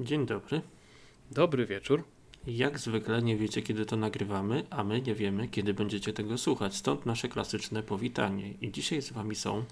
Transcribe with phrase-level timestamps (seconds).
[0.00, 0.60] Dzień dobry.
[1.30, 2.04] Dobry wieczór.
[2.46, 6.76] Jak zwykle nie wiecie, kiedy to nagrywamy, a my nie wiemy, kiedy będziecie tego słuchać.
[6.76, 8.54] Stąd nasze klasyczne powitanie.
[8.60, 9.64] I dzisiaj z Wami są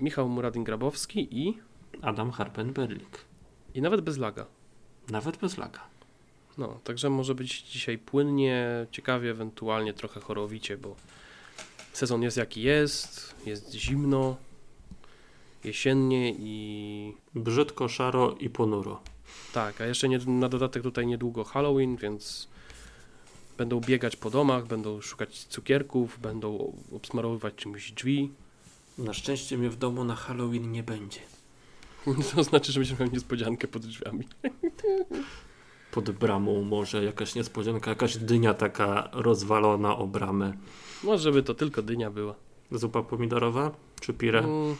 [0.00, 1.58] Michał Muradin-Grabowski i...
[2.02, 3.18] Adam Harpen-Berlik.
[3.74, 4.46] I nawet bez laga.
[5.10, 5.80] Nawet bez laga.
[6.58, 10.96] No, także może być dzisiaj płynnie, ciekawie, ewentualnie trochę chorowicie, bo
[11.92, 14.36] sezon jest jaki jest, jest zimno,
[15.64, 19.00] jesiennie i Brzydko, szaro i ponuro.
[19.52, 22.48] Tak, a jeszcze nie, na dodatek tutaj niedługo Halloween, więc
[23.58, 28.30] będą biegać po domach, będą szukać cukierków, będą obsmarowywać czymś drzwi.
[28.98, 31.20] Na szczęście mnie w domu na Halloween nie będzie.
[32.34, 34.24] To znaczy, że będziemy miał niespodziankę pod drzwiami.
[35.90, 40.52] Pod bramą może jakaś niespodzianka, jakaś dynia taka rozwalona o bramę.
[41.04, 42.34] Może żeby to tylko dynia była.
[42.70, 43.70] Zupa pomidorowa
[44.00, 44.38] czy pire?
[44.38, 44.76] Mm,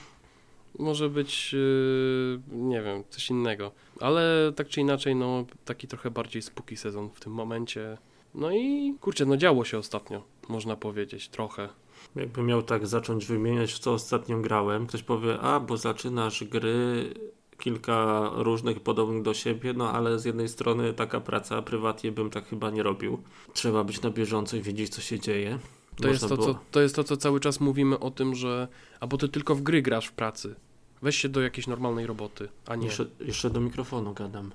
[0.79, 3.73] może być, yy, nie wiem, coś innego.
[4.01, 7.99] Ale tak czy inaczej, no taki trochę bardziej spooky sezon w tym momencie.
[8.35, 11.69] No i kurczę, no działo się ostatnio, można powiedzieć, trochę.
[12.17, 17.15] Jakby miał tak zacząć wymieniać, w co ostatnio grałem, ktoś powie, a bo zaczynasz gry
[17.59, 22.47] kilka różnych podobnych do siebie, no ale z jednej strony taka praca prywatnie bym tak
[22.47, 23.23] chyba nie robił.
[23.53, 25.59] Trzeba być na bieżąco i wiedzieć, co się dzieje.
[26.03, 28.69] To jest to, było- co, to jest to, co cały czas mówimy o tym, że
[29.01, 30.55] a bo ty tylko w gry grasz w pracy.
[31.03, 32.87] Weź się do jakiejś normalnej roboty, a nie.
[32.87, 34.53] Jeszcze, jeszcze do mikrofonu gadam.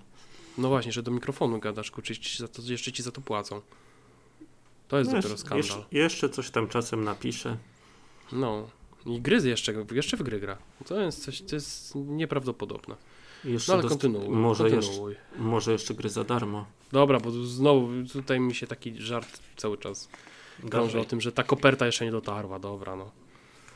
[0.57, 3.61] No właśnie, że do mikrofonu gadasz, kurczę, ci za to, jeszcze ci za to płacą.
[4.87, 5.57] To jest No dopiero jeszcze, skandal.
[5.57, 7.57] jeszcze, jeszcze coś tam czasem napiszę.
[8.31, 8.67] No.
[9.05, 10.57] I gry jeszcze, jeszcze w gry gra.
[10.87, 12.95] To jest coś, to jest nieprawdopodobne.
[13.45, 14.29] Jeszcze No ale kontynuuj.
[14.29, 15.15] może, jeszcze, kontynuuj.
[15.37, 16.65] może jeszcze gry za darmo.
[16.91, 20.09] Dobra, bo znowu tutaj mi się taki żart cały czas
[20.69, 22.59] krąży o tym, że ta koperta jeszcze nie dotarła.
[22.59, 23.11] Dobra, no.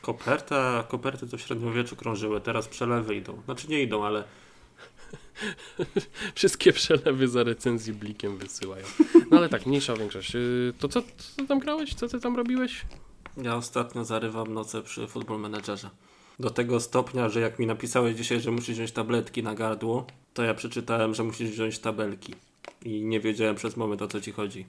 [0.02, 3.42] Koperta, koperty to w średniowieczu krążyły, teraz przelewy idą.
[3.44, 4.24] Znaczy nie idą, ale
[6.34, 8.84] Wszystkie przelewy za recenzji blikiem wysyłają.
[9.30, 10.34] No ale tak, mniejsza większość.
[10.34, 11.94] Yy, To co, co tam grałeś?
[11.94, 12.84] Co ty tam robiłeś?
[13.36, 15.90] Ja ostatnio zarywam noce przy Football Managerze.
[16.38, 20.42] Do tego stopnia, że jak mi napisałeś dzisiaj, że musisz wziąć tabletki na gardło, to
[20.42, 22.34] ja przeczytałem, że musisz wziąć tabelki.
[22.84, 24.66] I nie wiedziałem przez moment o co ci chodzi.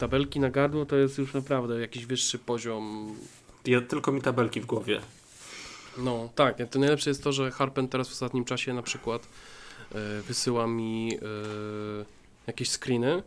[0.00, 3.14] Tabelki na gardło to jest już naprawdę jakiś wyższy poziom.
[3.66, 5.00] Ja, tylko mi tabelki w głowie.
[5.98, 9.28] No tak, to najlepsze jest to, że Harpen teraz w ostatnim czasie na przykład
[9.94, 11.18] yy, wysyła mi yy,
[12.46, 13.22] jakieś screeny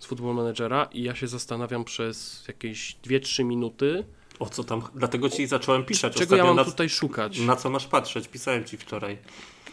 [0.00, 4.04] z Football Managera i ja się zastanawiam przez jakieś 2-3 minuty,
[4.38, 4.82] O co tam?
[4.94, 7.38] Dlatego ci zacząłem pisać czego ja mam na, tutaj szukać.
[7.38, 8.28] na co masz patrzeć?
[8.28, 9.18] Pisałem ci wczoraj.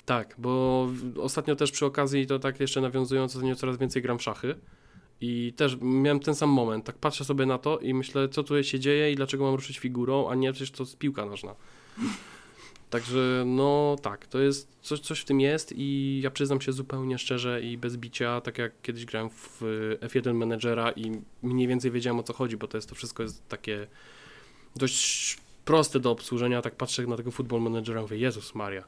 [0.06, 0.88] Tak, bo
[1.22, 4.56] ostatnio też przy okazji, to tak jeszcze nawiązując, ostatnio coraz więcej gram w szachy
[5.22, 8.64] i też miałem ten sam moment, tak patrzę sobie na to i myślę, co tu
[8.64, 11.56] się dzieje i dlaczego mam ruszyć figurą, a nie przecież to jest piłka nożna.
[12.90, 17.18] Także no tak, to jest, coś, coś w tym jest i ja przyznam się zupełnie
[17.18, 19.62] szczerze i bez bicia, tak jak kiedyś grałem w
[20.02, 21.12] F1 Managera i
[21.44, 23.88] mniej więcej wiedziałem o co chodzi, bo to jest to wszystko jest takie
[24.76, 28.84] dość proste do obsłużenia, tak patrzę na tego Football Managera i mówię, Jezus Maria,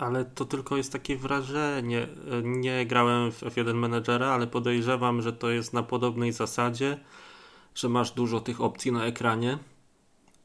[0.00, 2.06] Ale to tylko jest takie wrażenie.
[2.42, 7.00] Nie grałem w F1 Managera, ale podejrzewam, że to jest na podobnej zasadzie,
[7.74, 9.58] że masz dużo tych opcji na ekranie,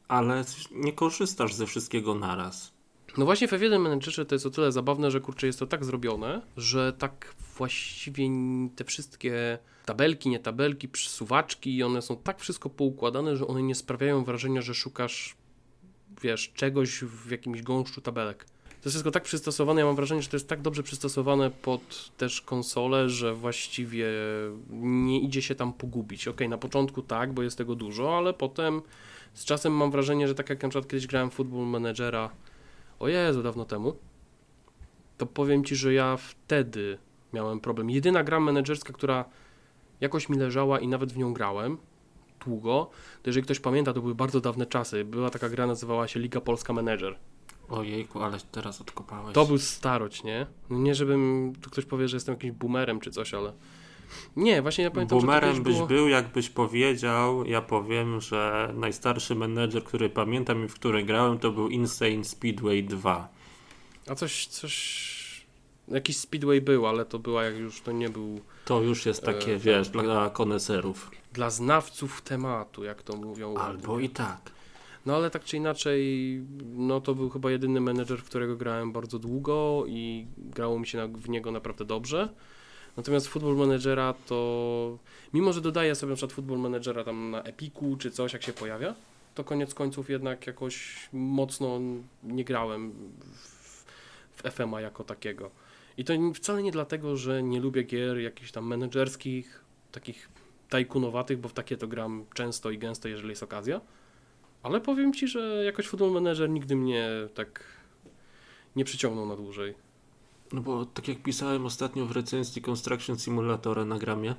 [0.07, 2.71] ale nie korzystasz ze wszystkiego naraz.
[3.17, 5.85] No właśnie w F1 Managerze to jest o tyle zabawne, że kurczę jest to tak
[5.85, 8.29] zrobione, że tak właściwie
[8.75, 14.23] te wszystkie tabelki, nie tabelki, przesuwaczki, one są tak wszystko poukładane, że one nie sprawiają
[14.23, 15.35] wrażenia, że szukasz,
[16.21, 18.45] wiesz, czegoś w jakimś gąszczu tabelek.
[18.85, 22.11] To jest wszystko tak przystosowane, ja mam wrażenie, że to jest tak dobrze przystosowane pod
[22.17, 24.07] też konsolę, że właściwie
[24.69, 26.27] nie idzie się tam pogubić.
[26.27, 28.81] Okej, na początku tak, bo jest tego dużo, ale potem
[29.33, 32.29] z czasem mam wrażenie, że tak jak na przykład kiedyś grałem Football Managera,
[32.99, 33.95] o Jezu, dawno temu,
[35.17, 36.97] to powiem Ci, że ja wtedy
[37.33, 37.89] miałem problem.
[37.89, 39.25] Jedyna gra menedżerska, która
[40.01, 41.77] jakoś mi leżała i nawet w nią grałem
[42.45, 42.89] długo,
[43.23, 45.05] to jeżeli ktoś pamięta, to były bardzo dawne czasy.
[45.05, 47.17] Była taka gra, nazywała się Liga Polska Menedżer.
[47.69, 49.33] Ojejku, ale teraz odkopałeś.
[49.33, 50.47] To był starość, nie?
[50.69, 53.53] No Nie, żebym tu ktoś powie, że jestem jakimś boomerem czy coś, ale...
[54.35, 55.87] Nie, właśnie ja pamiętam, Boomerem byś było...
[55.87, 61.51] był, jakbyś powiedział, ja powiem, że najstarszy menedżer, który pamiętam i w który grałem, to
[61.51, 63.27] był Insane Speedway 2.
[64.07, 64.75] A coś, coś...
[65.87, 69.53] Jakiś Speedway był, ale to była jak już, to nie był To już jest takie,
[69.53, 71.11] E, wiesz, dla koneserów.
[71.33, 73.57] dla znawców tematu, jak to mówią.
[73.57, 74.51] Albo i tak.
[75.05, 76.41] No ale tak czy inaczej,
[76.75, 80.97] no to był chyba jedyny menedżer, w którego grałem bardzo długo i grało mi się
[80.97, 82.29] na, w niego naprawdę dobrze.
[82.97, 84.97] Natomiast Football Managera to,
[85.33, 88.53] mimo że dodaję sobie na przykład Football Managera tam na Epiku czy coś, jak się
[88.53, 88.95] pojawia,
[89.35, 91.79] to koniec końców jednak jakoś mocno
[92.23, 92.91] nie grałem
[93.33, 93.85] w,
[94.31, 95.51] w FMA jako takiego.
[95.97, 100.29] I to wcale nie dlatego, że nie lubię gier jakichś tam menedżerskich, takich
[100.69, 103.81] tajkunowatych, bo w takie to gram często i gęsto, jeżeli jest okazja.
[104.65, 107.63] Ale powiem Ci, że jakoś Football Manager nigdy mnie tak
[108.75, 109.73] nie przyciągnął na dłużej.
[110.53, 114.35] No bo tak jak pisałem ostatnio w recenzji Construction Simulatora na gramie,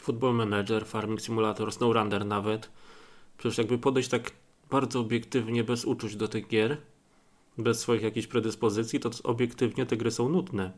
[0.00, 2.70] Football Manager, Farming Simulator, SnowRunner nawet,
[3.38, 4.30] przecież jakby podejść tak
[4.70, 6.76] bardzo obiektywnie, bez uczuć do tych gier,
[7.58, 10.72] bez swoich jakichś predyspozycji, to obiektywnie te gry są nudne.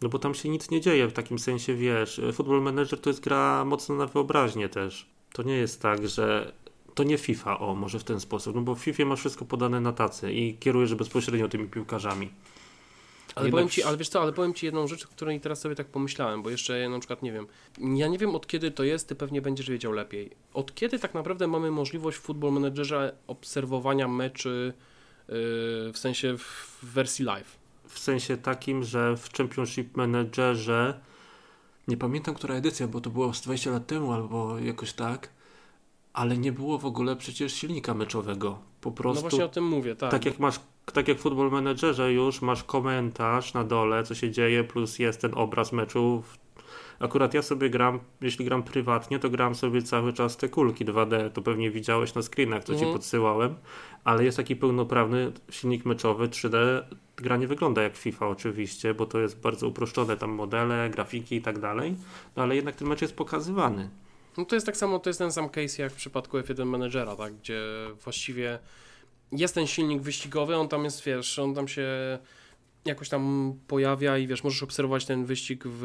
[0.00, 3.20] No bo tam się nic nie dzieje, w takim sensie wiesz, Football Manager to jest
[3.20, 5.10] gra mocno na wyobraźnię też.
[5.32, 6.52] To nie jest tak, że
[6.94, 9.80] to nie FIFA, o, może w ten sposób, no bo w FIFA masz wszystko podane
[9.80, 12.30] na tacy i kierujesz bezpośrednio tymi piłkarzami.
[13.34, 15.74] Ale powiem ci, ale wiesz co, ale powiem ci jedną rzecz, o której teraz sobie
[15.74, 17.46] tak pomyślałem, bo jeszcze na przykład nie wiem.
[17.78, 20.30] Ja nie wiem od kiedy to jest, ty pewnie będziesz wiedział lepiej.
[20.54, 24.72] Od kiedy tak naprawdę mamy możliwość w Football Managerze obserwowania meczy
[25.28, 25.34] yy,
[25.92, 27.58] w sensie w wersji live?
[27.88, 31.00] W sensie takim, że w Championship Managerze
[31.88, 35.28] nie pamiętam, która edycja, bo to było z 20 lat temu albo jakoś tak,
[36.12, 38.58] ale nie było w ogóle przecież silnika meczowego.
[38.80, 39.24] Po prostu.
[39.24, 40.10] No właśnie o tym mówię, tak.
[40.10, 40.60] Tak jak masz
[40.92, 45.20] tak jak w Football Managerze już masz komentarz na dole, co się dzieje, plus jest
[45.20, 46.22] ten obraz meczu.
[47.00, 51.30] Akurat ja sobie gram, jeśli gram prywatnie, to gram sobie cały czas te kulki 2D,
[51.30, 52.90] to pewnie widziałeś na screenach, co mhm.
[52.90, 53.54] ci podsyłałem,
[54.04, 56.82] ale jest taki pełnoprawny silnik meczowy 3D.
[57.16, 61.42] Gra nie wygląda jak FIFA oczywiście, bo to jest bardzo uproszczone tam modele, grafiki i
[61.42, 61.94] tak dalej,
[62.36, 63.90] no ale jednak ten mecz jest pokazywany.
[64.36, 67.16] No to jest tak samo, to jest ten sam case jak w przypadku F1 Managera,
[67.16, 67.60] tak, gdzie
[68.04, 68.58] właściwie
[69.32, 71.88] jest ten silnik wyścigowy, on tam jest, wiesz, on tam się
[72.84, 75.80] jakoś tam pojawia i wiesz, możesz obserwować ten wyścig w,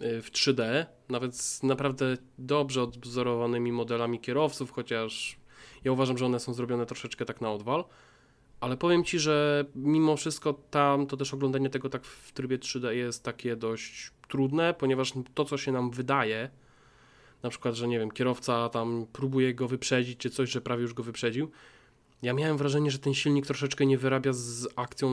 [0.00, 5.36] w 3D, nawet z naprawdę dobrze odwzorowanymi modelami kierowców, chociaż
[5.84, 7.84] ja uważam, że one są zrobione troszeczkę tak na odwal.
[8.60, 12.88] Ale powiem Ci, że mimo wszystko tam to też oglądanie tego tak w trybie 3D
[12.90, 16.50] jest takie dość trudne, ponieważ to, co się nam wydaje,
[17.42, 20.94] na przykład, że nie wiem, kierowca tam próbuje go wyprzedzić, czy coś, że prawie już
[20.94, 21.50] go wyprzedził,
[22.22, 25.12] ja miałem wrażenie, że ten silnik troszeczkę nie wyrabia z akcją,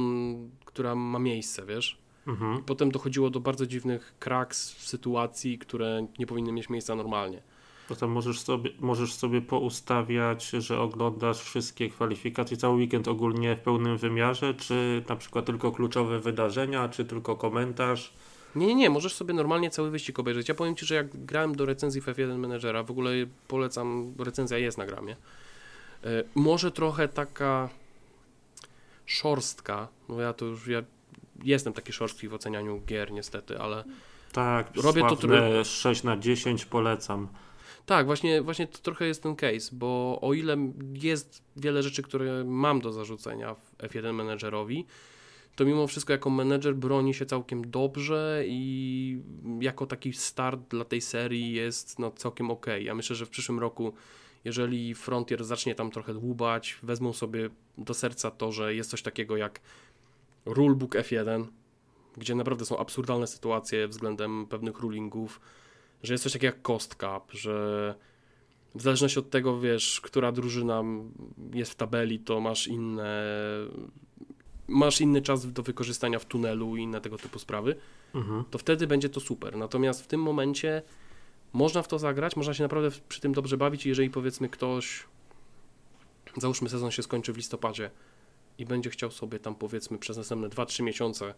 [0.65, 1.97] która ma miejsce, wiesz?
[2.27, 2.63] Mhm.
[2.63, 7.41] Potem dochodziło do bardzo dziwnych kraks sytuacji, które nie powinny mieć miejsca normalnie.
[7.87, 13.97] Potem możesz sobie, możesz sobie poustawiać, że oglądasz wszystkie kwalifikacje, cały weekend ogólnie w pełnym
[13.97, 18.13] wymiarze, czy na przykład tylko kluczowe wydarzenia, czy tylko komentarz.
[18.57, 20.49] Nie, nie, nie, możesz sobie normalnie cały wyścig obejrzeć.
[20.49, 23.11] Ja powiem Ci, że jak grałem do recenzji F1 Managera, w ogóle
[23.47, 25.15] polecam, recenzja jest na gramie,
[26.03, 27.69] E, może trochę taka
[29.05, 30.83] szorstka, no ja to już, ja
[31.43, 33.83] jestem taki szorstki w ocenianiu gier niestety, ale
[34.31, 37.27] tak, robię to trochę 6 na 10 polecam.
[37.85, 40.57] Tak, właśnie, właśnie to trochę jest ten case, bo o ile
[40.93, 44.85] jest wiele rzeczy, które mam do zarzucenia w F1 menedżerowi,
[45.57, 49.21] to mimo wszystko jako menedżer broni się całkiem dobrze i
[49.59, 52.65] jako taki start dla tej serii jest no, całkiem ok.
[52.81, 53.93] Ja myślę, że w przyszłym roku
[54.45, 59.37] jeżeli Frontier zacznie tam trochę dłubać, wezmą sobie do serca to, że jest coś takiego
[59.37, 59.61] jak
[60.45, 61.45] rulebook F1,
[62.17, 65.41] gdzie naprawdę są absurdalne sytuacje względem pewnych rulingów,
[66.03, 67.95] że jest coś takiego jak cost cap, że
[68.75, 70.83] w zależności od tego, wiesz, która drużyna
[71.53, 73.23] jest w tabeli, to masz inne
[74.67, 77.75] masz inny czas do wykorzystania w tunelu i inne tego typu sprawy,
[78.15, 78.43] mhm.
[78.51, 79.57] to wtedy będzie to super.
[79.57, 80.81] Natomiast w tym momencie
[81.53, 85.03] można w to zagrać, można się naprawdę przy tym dobrze bawić jeżeli powiedzmy ktoś,
[86.37, 87.91] załóżmy sezon się skończy w listopadzie
[88.57, 91.33] i będzie chciał sobie tam powiedzmy przez następne 2-3 miesiące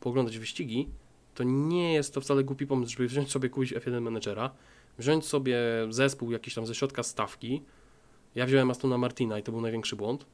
[0.00, 0.88] pooglądać wyścigi,
[1.34, 4.50] to nie jest to wcale głupi pomysł, żeby wziąć sobie kupić F1 Managera,
[4.98, 5.58] wziąć sobie
[5.90, 7.62] zespół jakiś tam ze środka stawki.
[8.34, 10.26] Ja wziąłem Astona Martina i to był największy błąd.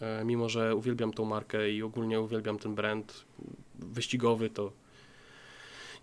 [0.00, 3.24] E, mimo, że uwielbiam tą markę i ogólnie uwielbiam ten brand
[3.74, 4.72] wyścigowy, to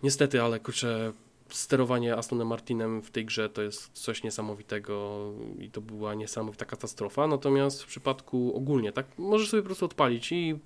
[0.02, 1.12] niestety, ale kurczę,
[1.48, 7.26] sterowanie Astonem Martinem w tej grze to jest coś niesamowitego i to była niesamowita katastrofa.
[7.26, 10.58] Natomiast w przypadku ogólnie, tak, możesz sobie po prostu odpalić i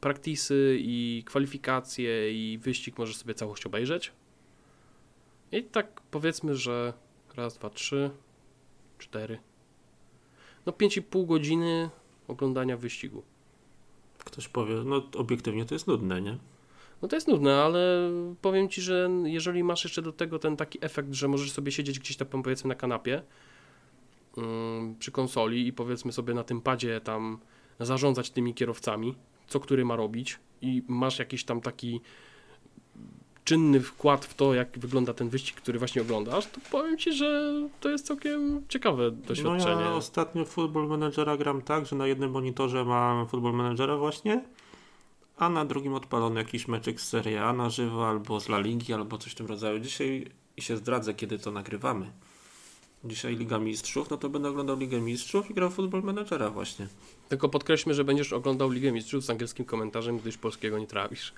[0.00, 4.12] praktisy, i kwalifikacje, i wyścig możesz sobie całość obejrzeć.
[5.52, 6.92] I tak powiedzmy, że
[7.36, 8.10] raz, dwa, trzy,
[8.98, 9.38] cztery.
[10.66, 11.90] No 5,5 godziny
[12.28, 13.22] oglądania wyścigu.
[14.18, 16.38] Ktoś powie, no obiektywnie to jest nudne, nie?
[17.02, 18.10] No to jest nudne, ale
[18.42, 21.98] powiem Ci, że jeżeli masz jeszcze do tego ten taki efekt, że możesz sobie siedzieć
[21.98, 23.22] gdzieś tam powiedzmy na kanapie
[24.36, 24.42] yy,
[24.98, 27.38] przy konsoli i powiedzmy sobie na tym padzie tam
[27.80, 29.14] zarządzać tymi kierowcami,
[29.46, 32.00] co który ma robić i masz jakiś tam taki
[33.44, 37.52] czynny wkład w to, jak wygląda ten wyścig, który właśnie oglądasz, to powiem Ci, że
[37.80, 39.74] to jest całkiem ciekawe doświadczenie.
[39.74, 44.44] No ja ostatnio Football Managera gram tak, że na jednym monitorze mam Football Managera właśnie,
[45.36, 48.92] a na drugim odpalony jakiś meczek z Serie A na żywo, albo z La Ligi,
[48.92, 49.78] albo coś w tym rodzaju.
[49.78, 50.26] Dzisiaj
[50.58, 52.10] się zdradzę, kiedy to nagrywamy.
[53.04, 56.88] Dzisiaj Liga Mistrzów, no to będę oglądał Ligę Mistrzów i grał Football Managera właśnie.
[57.28, 61.32] Tylko podkreślmy, że będziesz oglądał Ligę Mistrzów z angielskim komentarzem, gdyż polskiego nie trawisz.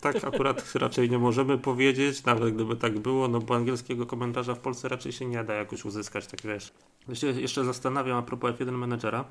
[0.00, 4.58] Tak akurat raczej nie możemy powiedzieć, nawet gdyby tak było, no bo angielskiego komentarza w
[4.58, 6.72] Polsce raczej się nie da jakoś uzyskać, tak wiesz.
[7.08, 9.24] Ja się jeszcze zastanawiam a propos F1 Managera,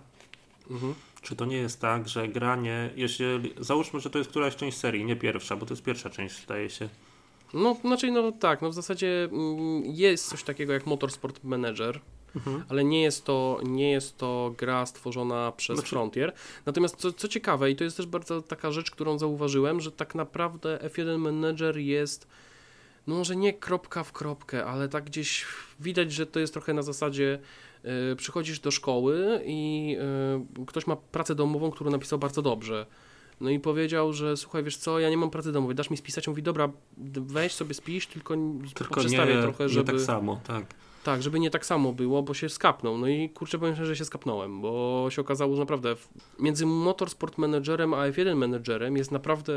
[0.69, 0.93] Mhm.
[1.21, 3.25] czy to nie jest tak, że granie, jeśli,
[3.59, 6.69] załóżmy, że to jest któraś część serii, nie pierwsza, bo to jest pierwsza część, zdaje
[6.69, 6.89] się.
[7.53, 11.99] No, znaczy, no tak, no w zasadzie mm, jest coś takiego jak Motorsport Manager,
[12.35, 12.63] Mhm.
[12.69, 16.33] ale nie jest to, nie jest to gra stworzona przez Znaczy- Frontier.
[16.65, 20.15] Natomiast co, co ciekawe, i to jest też bardzo taka rzecz, którą zauważyłem, że tak
[20.15, 22.27] naprawdę F1 Manager jest,
[23.07, 25.45] no może nie kropka w kropkę, ale tak gdzieś
[25.79, 27.39] widać, że to jest trochę na zasadzie
[28.11, 29.95] y, przychodzisz do szkoły i
[30.61, 32.85] y, ktoś ma pracę domową, którą napisał bardzo dobrze.
[33.41, 36.27] No i powiedział, że słuchaj, wiesz co, ja nie mam pracy domowej, dasz mi spisać?
[36.27, 38.35] On mówi, dobra, weź sobie spisz, tylko,
[38.75, 39.91] Tylko nie, trochę, nie żeby...
[39.91, 40.65] tak samo, tak.
[41.03, 42.97] Tak, żeby nie tak samo było, bo się skapnął.
[42.97, 45.95] No i kurczę, powiem szczerze, że się skapnąłem, bo się okazało, że naprawdę
[46.39, 49.53] między Motorsport Managerem a F1 Managerem jest naprawdę,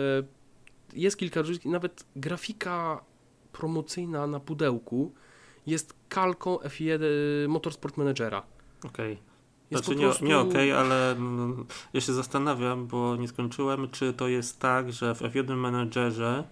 [0.94, 3.04] jest kilka różnic, nawet grafika
[3.52, 5.12] promocyjna na pudełku
[5.66, 7.00] jest kalką F1
[7.48, 8.42] Motorsport Managera.
[8.84, 9.18] Okej.
[9.74, 10.24] Jest Znaczy po nie, prostu...
[10.24, 15.14] nie okej, ale mm, ja się zastanawiam, bo nie skończyłem, czy to jest tak, że
[15.14, 16.44] w F1 Managerze,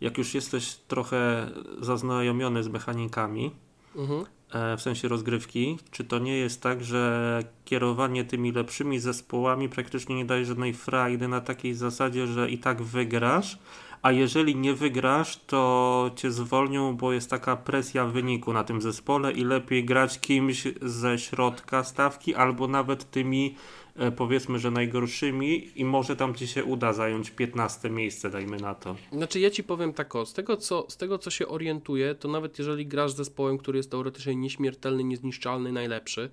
[0.00, 1.50] jak już jesteś trochę
[1.80, 3.50] zaznajomiony z mechanikami,
[3.96, 4.24] Mhm.
[4.52, 10.16] e, w sensie rozgrywki, czy to nie jest tak, że kierowanie tymi lepszymi zespołami praktycznie
[10.16, 13.58] nie daje żadnej frajdy na takiej zasadzie, że i tak wygrasz,
[14.02, 19.32] a jeżeli nie wygrasz, to cię zwolnią, bo jest taka presja wyniku na tym zespole
[19.32, 23.54] i lepiej grać kimś ze środka stawki albo nawet tymi
[23.96, 28.74] e, powiedzmy, że najgorszymi i może tam ci się uda zająć 15 miejsce, dajmy na
[28.74, 28.96] to.
[29.12, 32.28] Znaczy ja ci powiem tak o, z tego, co, z tego co się orientuję, to
[32.28, 36.30] nawet jeżeli grasz z zespołem, który jest teoretycznie nieśmiertelny, niezniszczalny, najlepszy,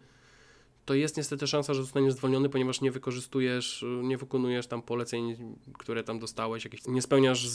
[0.89, 5.35] to jest niestety szansa, że zostaniesz zwolniony, ponieważ nie wykorzystujesz, nie wykonujesz tam poleceń,
[5.77, 7.47] które tam dostałeś, jakieś, nie spełniasz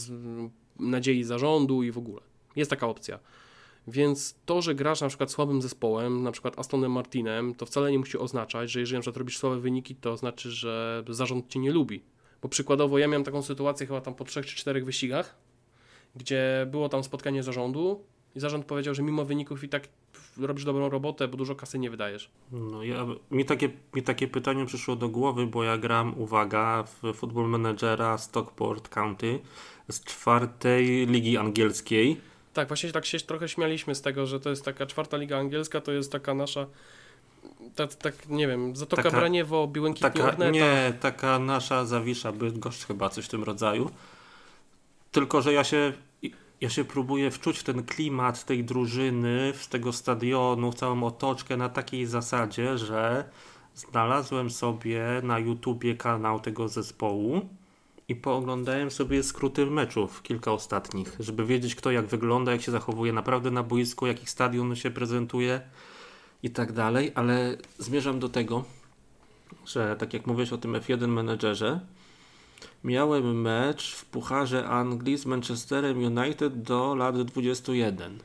[0.79, 2.21] nadziei zarządu i w ogóle.
[2.57, 3.19] Jest taka opcja.
[3.87, 7.99] Więc to, że grasz na przykład słabym zespołem, na przykład Astonem Martinem, to wcale nie
[7.99, 11.73] musi oznaczać, że jeżeli na przykład robisz słabe wyniki, to znaczy, że zarząd cię nie
[11.73, 12.03] lubi.
[12.43, 15.37] Bo przykładowo ja miałem taką sytuację chyba tam po trzech czy czterech wyścigach,
[16.17, 19.89] gdzie było tam spotkanie zarządu i zarząd powiedział, że mimo wyników i tak
[20.39, 22.31] robisz dobrą robotę, bo dużo kasy nie wydajesz.
[22.53, 27.13] No, ja, mi, takie, mi takie pytanie przyszło do głowy, bo ja gram, uwaga, w
[27.15, 29.39] Football Managera Stockport County
[29.91, 32.21] z czwartej ligi angielskiej.
[32.53, 35.81] Tak, właśnie tak się trochę śmialiśmy z tego, że to jest taka czwarta liga angielska,
[35.81, 36.67] to jest taka nasza,
[37.75, 40.51] tak, tak nie wiem, Zatoka Taka- Braniewo, Biłękitni Taka, Orneta.
[40.51, 43.91] nie, taka nasza Zawisza Bydgoszcz chyba, coś w tym rodzaju.
[45.13, 45.93] Tylko, że ja się,
[46.61, 51.57] ja się próbuję wczuć w ten klimat tej drużyny, z tego stadionu, w całą otoczkę
[51.57, 53.25] na takiej zasadzie, że
[53.75, 57.49] znalazłem sobie na YouTubie kanał tego zespołu
[58.09, 63.13] i pooglądałem sobie skróty meczów, kilka ostatnich, żeby wiedzieć kto jak wygląda, jak się zachowuje
[63.13, 65.61] naprawdę na boisku, jaki stadion się prezentuje
[66.43, 68.65] i tak dalej, ale zmierzam do tego,
[69.67, 71.81] że tak jak mówiłeś o tym F1 menedżerze,
[72.85, 78.19] miałem mecz w Pucharze Anglii z Manchesterem United do lat 21.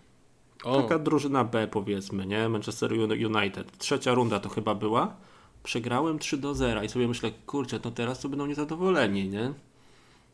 [0.64, 2.50] O, Taka drużyna B powiedzmy, nie?
[2.50, 3.78] Manchester United.
[3.78, 5.16] Trzecia runda to chyba była.
[5.64, 9.54] Przegrałem 3 do 0 i sobie myślę, kurczę, no teraz to będą niezadowoleni, nie?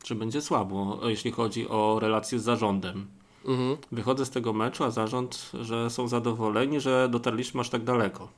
[0.06, 3.08] Że będzie słabo, jeśli chodzi o relacje z zarządem.
[3.46, 3.78] mhm.
[3.92, 8.30] Wychodzę z tego meczu, a zarząd, że są zadowoleni, że dotarliśmy aż tak daleko.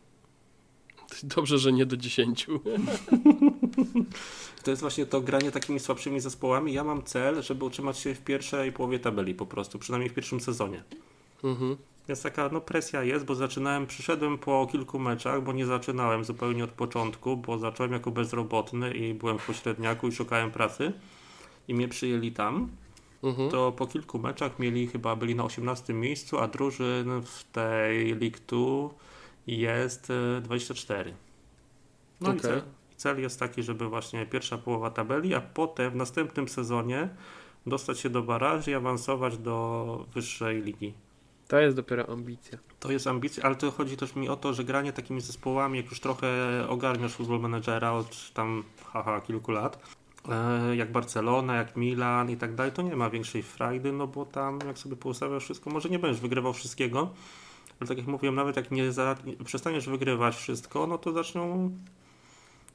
[1.36, 2.47] Dobrze, że nie do 10.
[4.63, 6.74] To jest właśnie to granie takimi słabszymi zespołami.
[6.74, 10.41] Ja mam cel, żeby utrzymać się w pierwszej połowie tabeli po prostu, przynajmniej w pierwszym
[10.41, 10.83] sezonie.
[11.43, 11.77] mhm.
[12.07, 16.63] Więc taka no, presja jest, bo zaczynałem, przyszedłem po kilku meczach, bo nie zaczynałem zupełnie
[16.63, 20.93] od początku, bo zacząłem jako bezrobotny i byłem w pośredniaku i szukałem pracy
[21.67, 22.69] i mnie przyjęli tam.
[23.24, 23.50] Mhm.
[23.50, 28.38] To po kilku meczach mieli chyba byli na 18 miejscu, a drużyn w tej League
[28.47, 28.89] 2
[29.48, 31.13] jest e, 24.
[32.22, 32.42] No i Okej.
[32.42, 32.62] cel,
[32.92, 37.10] i cel jest taki, żeby właśnie pierwsza połowa tabeli, a potem w następnym sezonie
[37.66, 40.94] dostać się do baraży i awansować do wyższej ligi.
[41.48, 42.58] To jest dopiero ambicja.
[42.80, 45.89] To jest ambicja, ale to chodzi też mi o to, że granie takimi zespołami, jak
[45.89, 46.27] już trochę
[46.70, 49.80] ogarniasz futbol managera od tam haha kilku lat,
[50.30, 54.25] e, jak Barcelona, jak Milan i tak dalej, to nie ma większej frajdy, no bo
[54.25, 57.10] tam jak sobie poustawiasz wszystko, może nie będziesz wygrywał wszystkiego,
[57.79, 61.72] ale tak jak mówiłem, nawet jak nie, za, nie przestaniesz wygrywać wszystko, no to zaczną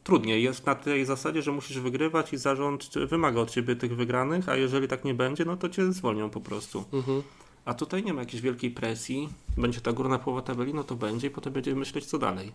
[0.04, 0.42] trudniej.
[0.42, 4.56] Jest na tej zasadzie, że musisz wygrywać i zarząd wymaga od ciebie tych wygranych, a
[4.56, 6.84] jeżeli tak nie będzie, no to cię zwolnią po prostu.
[6.92, 7.22] Mhm.
[7.64, 9.28] A tutaj nie ma jakiejś wielkiej presji.
[9.56, 12.52] Będzie ta górna połowa tabeli, no to będzie i potem będziemy myśleć, co dalej.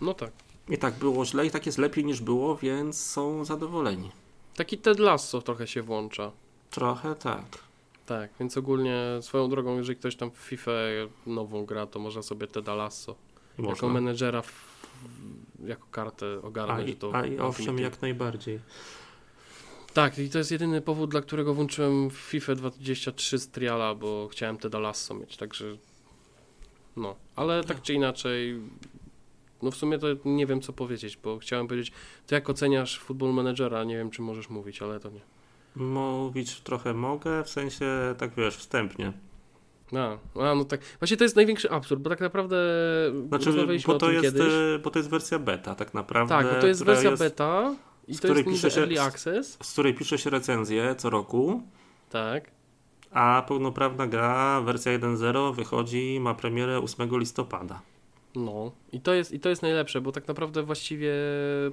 [0.00, 0.32] No tak.
[0.68, 4.10] I tak było źle i tak jest lepiej niż było, więc są zadowoleni.
[4.56, 6.32] Taki Ted Lasso trochę się włącza.
[6.70, 7.44] Trochę tak.
[8.06, 10.70] Tak, więc ogólnie swoją drogą, jeżeli ktoś tam w FIFA
[11.26, 13.16] nową gra, to można sobie Teda Lasso
[13.58, 14.52] jako menedżera w,
[15.66, 16.90] jako kartę A, ogarnąć.
[16.90, 18.60] i, to a i owszem, jak najbardziej.
[19.94, 24.58] Tak, i to jest jedyny powód, dla którego włączyłem FIFA 23 z triala, bo chciałem
[24.58, 25.76] Teda Lasso mieć, także
[26.96, 28.60] no, ale tak czy inaczej
[29.62, 31.92] no w sumie to nie wiem co powiedzieć, bo chciałem powiedzieć,
[32.26, 35.20] ty jak oceniasz Football Managera, nie wiem czy możesz mówić, ale to nie.
[35.76, 37.86] Mówić trochę mogę, w sensie,
[38.18, 39.12] tak wiesz, wstępnie.
[39.96, 40.18] A,
[40.50, 40.80] a, no tak.
[40.98, 42.56] Właśnie to jest największy absurd, bo tak naprawdę
[43.28, 43.52] Znaczy,
[43.86, 44.52] bo to, jest, kiedyś.
[44.52, 46.34] e, bo to jest wersja beta tak naprawdę.
[46.34, 47.74] Tak, bo to jest wersja beta
[48.08, 49.58] i z to jest której niby pisze się- early access.
[49.62, 51.62] Z której pisze się recenzję co roku,
[52.10, 52.50] Tak.
[53.10, 57.80] a pełnoprawna gra, wersja 1.0 wychodzi, ma premierę 8 listopada.
[58.34, 58.72] No.
[58.92, 61.12] I to jest i to jest najlepsze, bo tak naprawdę właściwie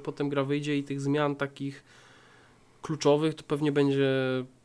[0.03, 1.83] potem gra wyjdzie i tych zmian takich
[2.81, 4.09] kluczowych to pewnie będzie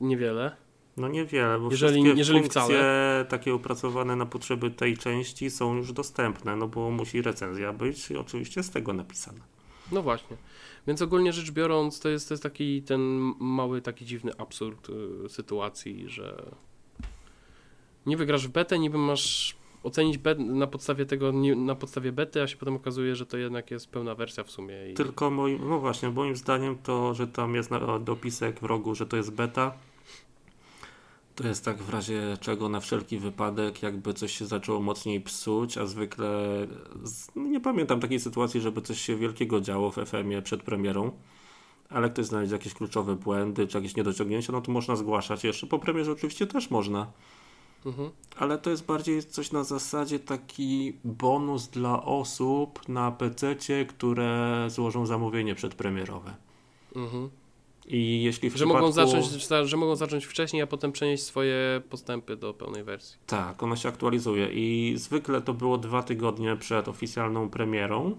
[0.00, 0.56] niewiele.
[0.97, 3.26] No niewiele, bo Jeżeli- wszystkie jeżeli funkcje wcale.
[3.28, 8.16] takie opracowane na potrzeby tej części są już dostępne, no bo musi recenzja być i
[8.16, 9.40] oczywiście z tego napisana.
[9.92, 10.37] No właśnie.
[10.87, 13.00] Więc ogólnie rzecz biorąc, to jest, to jest taki ten
[13.40, 14.88] mały, taki dziwny absurd
[15.25, 16.44] y, sytuacji, że
[18.06, 22.46] nie wygrasz w betę, niby masz ocenić bet na podstawie tego, na podstawie bety, a
[22.46, 24.90] się potem okazuje, że to jednak jest pełna wersja w sumie.
[24.90, 24.94] I...
[24.94, 29.16] Tylko moim, no właśnie, moim zdaniem to, że tam jest dopisek w rogu, że to
[29.16, 29.74] jest beta,
[31.34, 35.78] to jest tak w razie czego na wszelki wypadek, jakby coś się zaczęło mocniej psuć,
[35.78, 36.26] a zwykle
[37.36, 41.10] nie pamiętam takiej sytuacji, żeby coś się wielkiego działo w FM-ie przed premierą,
[41.90, 45.44] ale ktoś znajdzie jakieś kluczowe błędy czy jakieś niedociągnięcia, no to można zgłaszać.
[45.44, 47.06] Jeszcze po premierze oczywiście też można.
[47.86, 48.10] Mhm.
[48.36, 55.06] Ale to jest bardziej coś na zasadzie taki bonus dla osób na PC, które złożą
[55.06, 56.34] zamówienie przedpremierowe.
[56.97, 57.30] Mhm.
[57.86, 58.80] I jeśli w Że, przypadku...
[58.80, 59.26] mogą zacząć,
[59.64, 63.16] że mogą zacząć wcześniej, a potem przenieść swoje postępy do pełnej wersji.
[63.26, 68.16] Tak, ona się aktualizuje i zwykle to było dwa tygodnie przed oficjalną premierą.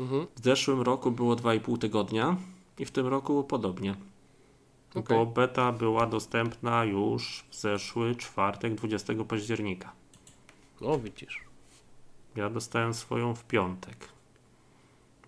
[0.00, 0.26] Mhm.
[0.36, 2.36] W zeszłym roku było 2,5 tygodnia
[2.78, 3.94] i w tym roku podobnie.
[4.94, 5.16] Okej.
[5.16, 9.92] Bo beta była dostępna już w zeszły czwartek, 20 października.
[10.80, 11.40] O, widzisz.
[12.36, 14.08] Ja dostałem swoją w piątek.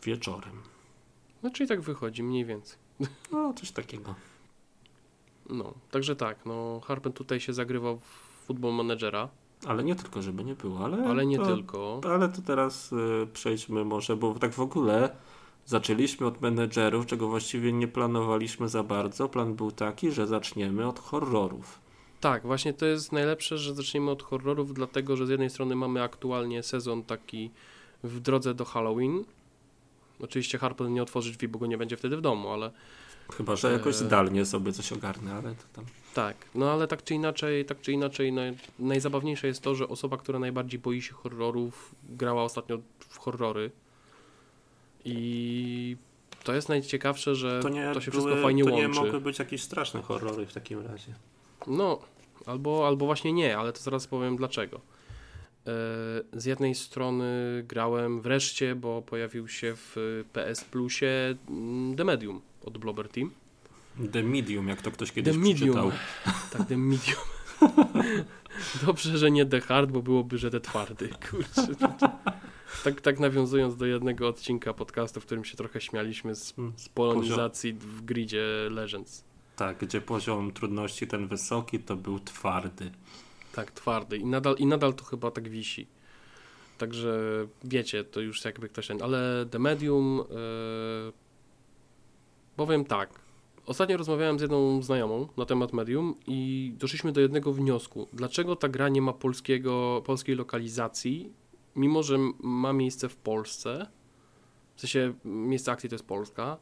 [0.02, 0.62] Wieczorem.
[1.42, 2.78] No czyli tak wychodzi, mniej więcej.
[3.32, 4.14] No, coś takiego.
[5.50, 9.28] No, także tak, no Harpen tutaj się zagrywał w Football Managera,
[9.66, 11.04] Ale nie tylko, żeby nie było, ale.
[11.08, 12.00] ale nie to, tylko.
[12.04, 15.16] Ale to teraz y, przejdźmy może, bo tak w ogóle
[15.66, 19.28] zaczęliśmy od menedżerów, czego właściwie nie planowaliśmy za bardzo.
[19.28, 21.78] Plan był taki, że zaczniemy od horrorów.
[22.20, 26.02] Tak, właśnie to jest najlepsze, że zaczniemy od horrorów, dlatego że z jednej strony mamy
[26.02, 27.50] aktualnie sezon taki
[28.04, 29.24] w drodze do Halloween.
[30.20, 32.70] Oczywiście Harpen nie otworzy drzwi, bo go nie będzie wtedy w domu, ale
[33.36, 34.06] Chyba, że jakoś Eee.
[34.06, 35.84] zdalnie sobie coś ogarnę, ale to tam.
[36.14, 36.36] tak.
[36.54, 40.38] No ale tak czy inaczej, tak czy inaczej, naj, najzabawniejsze jest to, że osoba, która
[40.38, 43.70] najbardziej boi się horrorów, grała ostatnio w horrory.
[45.08, 45.96] I
[46.44, 49.00] to jest najciekawsze, że To nie, to się były, wszystko fajnie to nie łączy.
[49.00, 51.14] mogły być jakieś straszne horrory w takim razie.
[51.66, 51.98] No,
[52.46, 54.76] albo, albo właśnie nie, ale to zaraz powiem dlaczego.
[54.76, 55.70] E,
[56.32, 57.24] Z jednej strony
[57.68, 63.30] grałem wreszcie, bo pojawił się w PS Plusie mm, The Medium od Blobber Team.
[64.12, 65.56] The Medium, jak to ktoś kiedyś The Medium.
[65.76, 65.90] przeczytał.
[66.52, 67.18] Tak, The Medium.
[68.86, 71.08] Dobrze, że nie The Hard, bo byłoby, że The Twardy.
[71.30, 71.66] Kurczę.
[72.86, 76.88] Tak, tak nawiązując do jednego odcinka podcastu, w którym się trochę śmialiśmy z, Mm, z
[76.88, 79.24] polonizacji w gridzie Legends.
[79.56, 82.90] Tak, gdzie poziom trudności ten wysoki to był twardy.
[83.52, 84.16] Tak, twardy.
[84.16, 85.86] I nadal, I nadal to chyba tak wisi.
[86.78, 88.90] Także wiecie, to już jakby ktoś.
[88.90, 90.16] Ale The Medium.
[90.16, 91.12] Yy,
[92.56, 93.20] powiem tak.
[93.66, 98.08] Ostatnio rozmawiałem z jedną znajomą na temat Medium i doszliśmy do jednego wniosku.
[98.12, 101.32] Dlaczego ta gra nie ma polskiego, polskiej lokalizacji,
[101.76, 103.86] mimo że ma miejsce w Polsce?
[104.76, 106.58] W sensie miejsce akcji to jest Polska.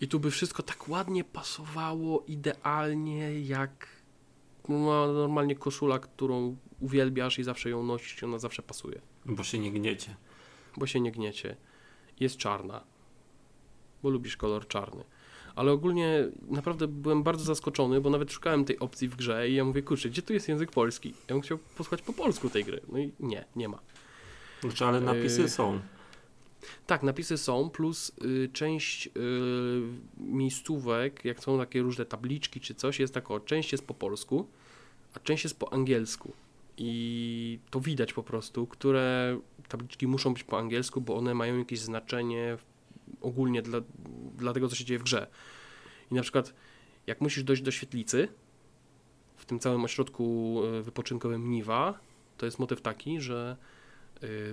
[0.00, 3.86] I tu by wszystko tak ładnie pasowało, idealnie, jak
[4.68, 9.58] ma normalnie koszula, którą uwielbiasz i zawsze ją nosisz i ona zawsze pasuje, Bo się
[9.58, 10.16] nie gniecie.
[10.76, 11.56] bo się nie gniecie.
[12.20, 12.84] Jest czarna,
[14.02, 15.04] bo lubisz kolor czarny.
[15.54, 19.64] Ale ogólnie naprawdę byłem bardzo zaskoczony, bo nawet szukałem tej opcji w grze i ja
[19.64, 21.08] mówię, kurczę, gdzie tu jest język polski?
[21.28, 22.80] Ja bym chciał posłuchać po polsku tej gry.
[22.88, 23.78] No i nie, nie ma.
[24.86, 25.48] Ale napisy Yy.
[25.48, 25.80] są.
[26.86, 29.10] Tak, napisy są, plus y, część y,
[30.16, 34.48] miejscówek, jak są takie różne tabliczki czy coś, jest tak o, część jest po polsku,
[35.14, 36.32] a część jest po angielsku.
[36.76, 41.80] I to widać po prostu, które tabliczki muszą być po angielsku, bo one mają jakieś
[41.80, 42.58] znaczenie
[43.20, 43.80] ogólnie dla,
[44.36, 45.26] dla tego, co się dzieje w grze.
[46.10, 46.54] I na przykład,
[47.06, 48.28] jak musisz dojść do świetlicy,
[49.36, 51.98] w tym całym ośrodku y, wypoczynkowym Niwa,
[52.36, 53.56] to jest motyw taki, że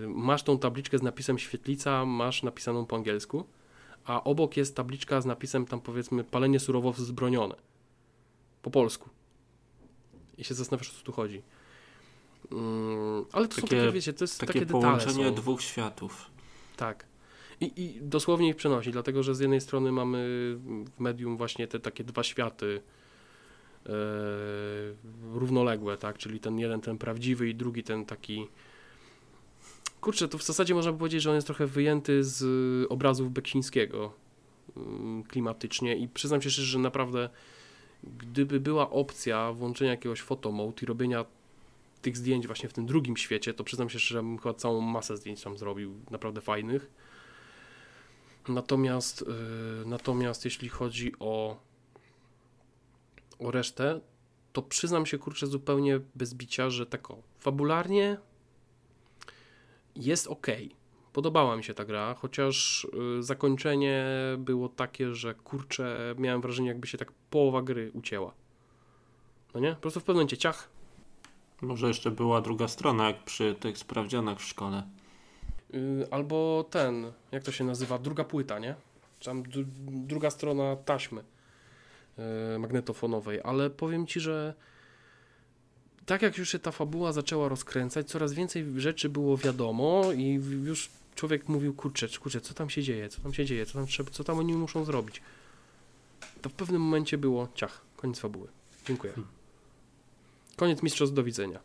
[0.08, 3.46] masz tą tabliczkę z napisem świetlica, masz napisaną po angielsku,
[4.06, 7.56] a obok jest tabliczka z napisem tam powiedzmy palenie surowo wzbronione.
[8.62, 9.10] Po polsku.
[10.38, 11.42] I się zastanawiasz, o co tu chodzi.
[12.52, 15.36] Mm, ale to takie, są takie, wiecie, to jest takie, takie połączenie są.
[15.36, 16.32] dwóch światów.
[16.78, 17.06] Tak.
[17.62, 20.18] I, I dosłownie ich przenosi, dlatego że z jednej strony mamy
[20.96, 22.82] w medium właśnie te takie dwa światy
[23.86, 23.90] e,
[25.34, 28.48] równoległe, tak, czyli ten jeden, ten prawdziwy i drugi ten taki
[30.06, 32.42] kurczę, to w zasadzie można by powiedzieć, że on jest trochę wyjęty z
[32.92, 34.14] obrazów Beksińskiego
[34.78, 37.30] mm, klimatycznie i przyznam się szczerze, że naprawdę
[38.04, 41.26] gdyby była opcja włączenia jakiegoś photomode i robienia
[42.02, 44.82] tych zdjęć właśnie w tym drugim świecie, to przyznam się szczerze, że bym chyba całą
[44.82, 46.92] masę zdjęć tam zrobił, naprawdę fajnych.
[48.48, 51.58] Natomiast, yy, natomiast jeśli chodzi o,
[53.40, 54.02] o resztę,
[54.54, 58.18] to przyznam się, kurczę, zupełnie bez bicia, że tak o, fabularnie
[59.96, 60.48] jest ok.
[61.14, 64.06] Podobała mi się ta gra, chociaż yy, zakończenie
[64.38, 68.34] było takie, że kurczę, miałem wrażenie, jakby się tak połowa gry ucięła.
[69.54, 69.76] No nie?
[69.76, 70.70] Po prostu w pewnym momencie ciach.
[71.62, 74.84] Może jeszcze była druga strona, jak przy tych sprawdzianach w szkole.
[75.70, 78.76] Yy, albo ten, jak to się nazywa, druga płyta, nie?
[79.26, 79.44] Tam
[79.88, 81.24] druga strona taśmy
[82.18, 84.54] yy, magnetofonowej, ale powiem ci, że
[86.06, 90.90] tak jak już się ta fabuła zaczęła rozkręcać, coraz więcej rzeczy było wiadomo i już
[91.16, 94.12] człowiek mówił, kurczę, kurczę, co tam się dzieje, co tam się dzieje, co tam, trzeba,
[94.12, 95.22] co tam oni muszą zrobić.
[96.42, 98.48] To w pewnym momencie było ciach, koniec fabuły.
[98.88, 99.14] Dziękuję.
[99.14, 99.34] Hmm.
[100.56, 101.60] Koniec mistrzostw, do widzenia.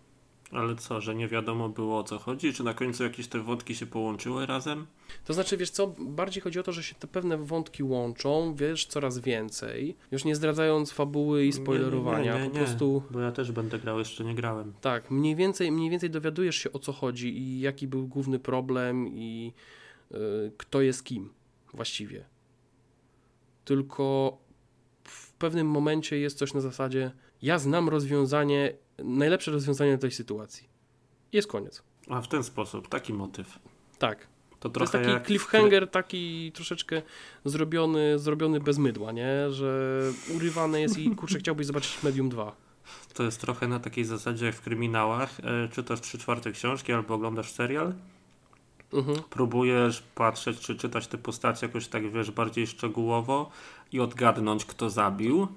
[0.52, 2.52] Ale co, że nie wiadomo było o co chodzi?
[2.52, 4.86] Czy na końcu jakieś te wątki się połączyły razem?
[5.24, 8.86] To znaczy, wiesz co, bardziej chodzi o to, że się te pewne wątki łączą, wiesz,
[8.86, 9.96] coraz więcej.
[10.10, 13.02] Już nie zdradzając fabuły i spoilerowania, nie, nie, nie, po prostu...
[13.10, 14.72] Bo ja też będę grał, jeszcze nie grałem.
[14.80, 19.08] Tak, mniej więcej, mniej więcej dowiadujesz się o co chodzi i jaki był główny problem
[19.08, 19.52] i
[20.10, 21.32] yy, kto jest kim
[21.74, 22.24] właściwie.
[23.64, 24.38] Tylko
[25.04, 27.10] w pewnym momencie jest coś na zasadzie
[27.42, 28.72] ja znam rozwiązanie
[29.04, 30.68] najlepsze rozwiązanie tej sytuacji.
[31.32, 31.82] Jest koniec.
[32.08, 33.58] A w ten sposób, taki motyw.
[33.98, 34.26] Tak.
[34.60, 37.02] To, to jest taki cliffhanger, taki troszeczkę
[37.44, 39.50] zrobiony, zrobiony bez mydła, nie?
[39.50, 40.00] Że
[40.36, 42.56] urywane jest i kurczę, chciałbyś zobaczyć Medium 2.
[43.14, 45.40] To jest trochę na takiej zasadzie jak w kryminałach.
[45.40, 47.94] E, czytasz trzy czwarte książki albo oglądasz serial.
[48.92, 49.18] Mhm.
[49.30, 53.50] Próbujesz patrzeć, czy czytać te postacie jakoś tak, wiesz, bardziej szczegółowo
[53.92, 55.48] i odgadnąć, kto zabił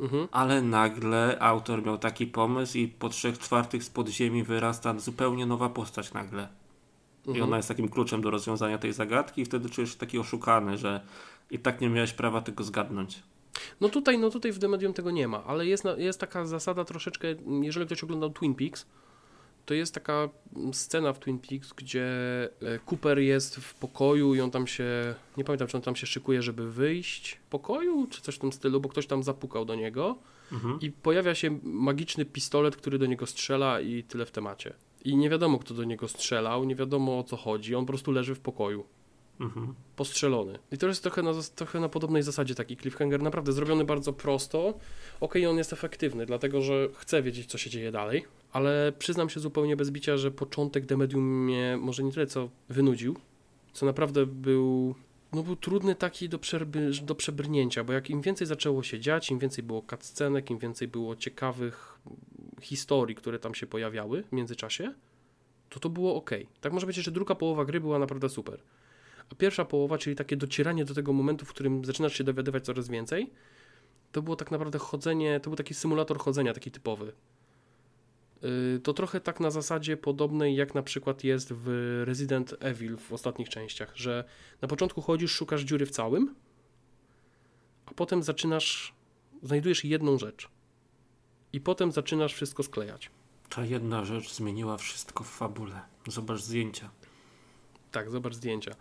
[0.00, 0.28] Mhm.
[0.32, 5.68] Ale nagle autor miał taki pomysł i po trzech czwartych z podziemi wyrasta zupełnie nowa
[5.68, 6.48] postać nagle.
[7.18, 7.36] Mhm.
[7.36, 10.78] I ona jest takim kluczem do rozwiązania tej zagadki i wtedy czujesz się taki oszukany,
[10.78, 11.00] że
[11.50, 13.22] i tak nie miałeś prawa tego zgadnąć.
[13.80, 16.84] No tutaj, no tutaj w The Medium tego nie ma, ale jest, jest taka zasada
[16.84, 17.28] troszeczkę,
[17.62, 18.86] jeżeli ktoś oglądał Twin Peaks,
[19.66, 20.28] to jest taka
[20.72, 22.04] scena w Twin Peaks, gdzie
[22.62, 26.06] e, Cooper jest w pokoju i on tam się, nie pamiętam czy on tam się
[26.06, 29.74] szykuje, żeby wyjść z pokoju, czy coś w tym stylu, bo ktoś tam zapukał do
[29.74, 30.18] niego
[30.52, 30.80] mhm.
[30.80, 34.74] i pojawia się magiczny pistolet, który do niego strzela i tyle w temacie.
[35.04, 38.12] I nie wiadomo kto do niego strzelał, nie wiadomo o co chodzi, on po prostu
[38.12, 38.84] leży w pokoju.
[39.40, 39.74] Mhm.
[39.96, 40.58] Postrzelony.
[40.72, 44.74] I to jest trochę na, trochę na podobnej zasadzie taki cliffhanger, naprawdę zrobiony bardzo prosto.
[45.20, 49.40] Ok, on jest efektywny, dlatego że chcę wiedzieć, co się dzieje dalej, ale przyznam się
[49.40, 53.16] zupełnie bez bicia, że początek The Medium mnie może nie tyle co wynudził,
[53.72, 54.94] co naprawdę był,
[55.32, 59.30] no był trudny taki do, przerby, do przebrnięcia, bo jak im więcej zaczęło się dziać,
[59.30, 61.98] im więcej było cutscenek, im więcej było ciekawych
[62.60, 64.94] historii, które tam się pojawiały w międzyczasie,
[65.68, 66.30] to to było ok.
[66.60, 68.62] Tak może być, że druga połowa gry była naprawdę super.
[69.30, 72.88] A pierwsza połowa, czyli takie docieranie do tego momentu, w którym zaczynasz się dowiadywać coraz
[72.88, 73.30] więcej,
[74.12, 77.12] to było tak naprawdę chodzenie, to był taki symulator chodzenia, taki typowy.
[78.44, 83.12] Y, to trochę tak na zasadzie podobnej, jak na przykład jest w Resident Evil w
[83.12, 84.24] ostatnich częściach, że
[84.62, 86.34] na początku chodzisz, szukasz dziury w całym,
[87.86, 88.94] a potem zaczynasz,
[89.42, 90.48] znajdujesz jedną rzecz.
[91.52, 93.10] I potem zaczynasz wszystko sklejać.
[93.48, 95.80] Ta jedna rzecz zmieniła wszystko w fabule.
[96.06, 96.90] Zobacz zdjęcia.
[97.90, 98.74] Tak, zobacz zdjęcia.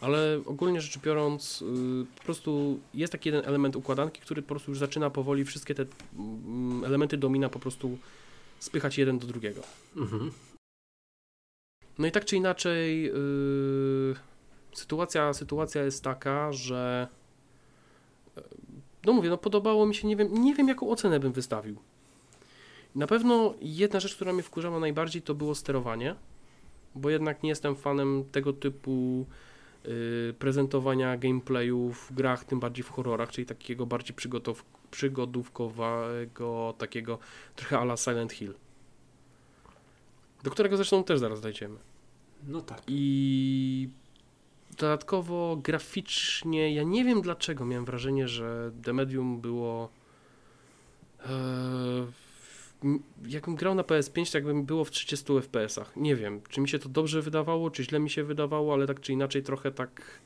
[0.00, 4.70] Ale ogólnie rzecz biorąc, yy, po prostu jest taki jeden element układanki, który po prostu
[4.70, 7.98] już zaczyna powoli wszystkie te yy, elementy domina po prostu
[8.58, 9.62] spychać jeden do drugiego.
[9.96, 10.30] Mhm.
[11.98, 14.14] No i tak czy inaczej, yy,
[14.72, 17.08] sytuacja, sytuacja jest taka, że
[18.36, 18.42] e,
[19.04, 21.76] no mówię, no podobało mi się, nie wiem, nie wiem jaką ocenę bym wystawił.
[22.94, 26.14] Na pewno jedna rzecz, która mnie wkurzała najbardziej, to było sterowanie,
[26.94, 29.26] bo jednak nie jestem fanem tego typu
[30.38, 37.18] prezentowania gameplayu w grach, tym bardziej w horrorach, czyli takiego bardziej przygotow, przygodówkowego, takiego
[37.56, 38.54] trochę ala Silent Hill.
[40.42, 41.76] Do którego zresztą też zaraz dojdziemy.
[42.46, 42.82] No tak.
[42.86, 43.88] I
[44.78, 49.88] dodatkowo graficznie, ja nie wiem dlaczego, miałem wrażenie, że The Medium było.
[51.20, 52.06] E,
[53.26, 55.96] jakbym grał na PS5, to jakbym było w 30 FPS-ach.
[55.96, 59.00] Nie wiem, czy mi się to dobrze wydawało, czy źle mi się wydawało, ale tak
[59.00, 60.20] czy inaczej trochę tak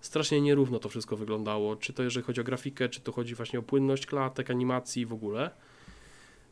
[0.00, 1.76] strasznie nierówno to wszystko wyglądało.
[1.76, 5.12] Czy to jeżeli chodzi o grafikę, czy to chodzi właśnie o płynność klatek, animacji w
[5.12, 5.50] ogóle.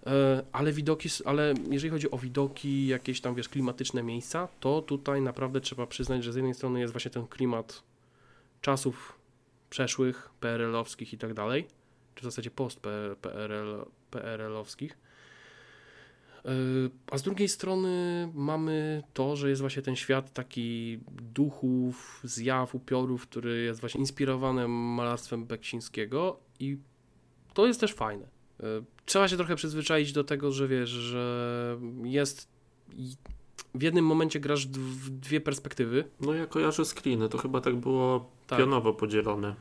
[0.06, 5.22] E, Ale widoki, ale jeżeli chodzi o widoki, jakieś tam wiesz, klimatyczne miejsca, to tutaj
[5.22, 7.82] naprawdę trzeba przyznać, że z jednej strony jest właśnie ten klimat
[8.60, 9.18] czasów
[9.70, 11.66] przeszłych, PRL-owskich i tak dalej,
[12.14, 14.92] czy w zasadzie post-PRL, PRL-owskich.
[14.92, 15.03] E,
[17.10, 20.98] A z drugiej strony mamy to, że jest właśnie ten świat taki
[21.32, 26.78] duchów, zjaw, upiorów, który jest właśnie inspirowany malarstwem Beksińskiego i
[27.54, 28.24] to jest też fajne.
[28.60, 28.64] E,
[29.06, 32.48] Trzeba się trochę przyzwyczaić do tego, że wiesz, że jest
[33.74, 36.04] w jednym momencie grasz w dwie perspektywy.
[36.20, 38.58] No ja kojarzę screeny, to chyba tak było Tak.
[38.58, 39.54] pionowo podzielone.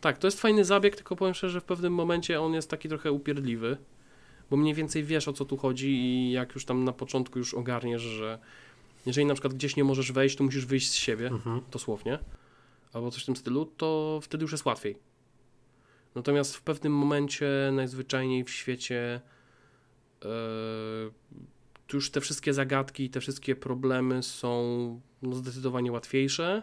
[0.00, 2.88] Tak, to jest fajny zabieg, tylko powiem szczerze, że w pewnym momencie on jest taki
[2.88, 3.76] trochę upierdliwy,
[4.50, 7.54] bo mniej więcej wiesz o co tu chodzi i jak już tam na początku już
[7.54, 8.38] ogarniesz, że
[9.06, 11.60] jeżeli na przykład gdzieś nie możesz wejść, to musisz wyjść z siebie, Mhm.
[11.70, 12.18] dosłownie,
[12.92, 14.98] albo coś w tym stylu, to wtedy już jest łatwiej.
[16.14, 19.20] Natomiast w pewnym momencie najzwyczajniej w świecie
[21.86, 26.62] tu już te wszystkie zagadki i te wszystkie problemy są no, zdecydowanie łatwiejsze.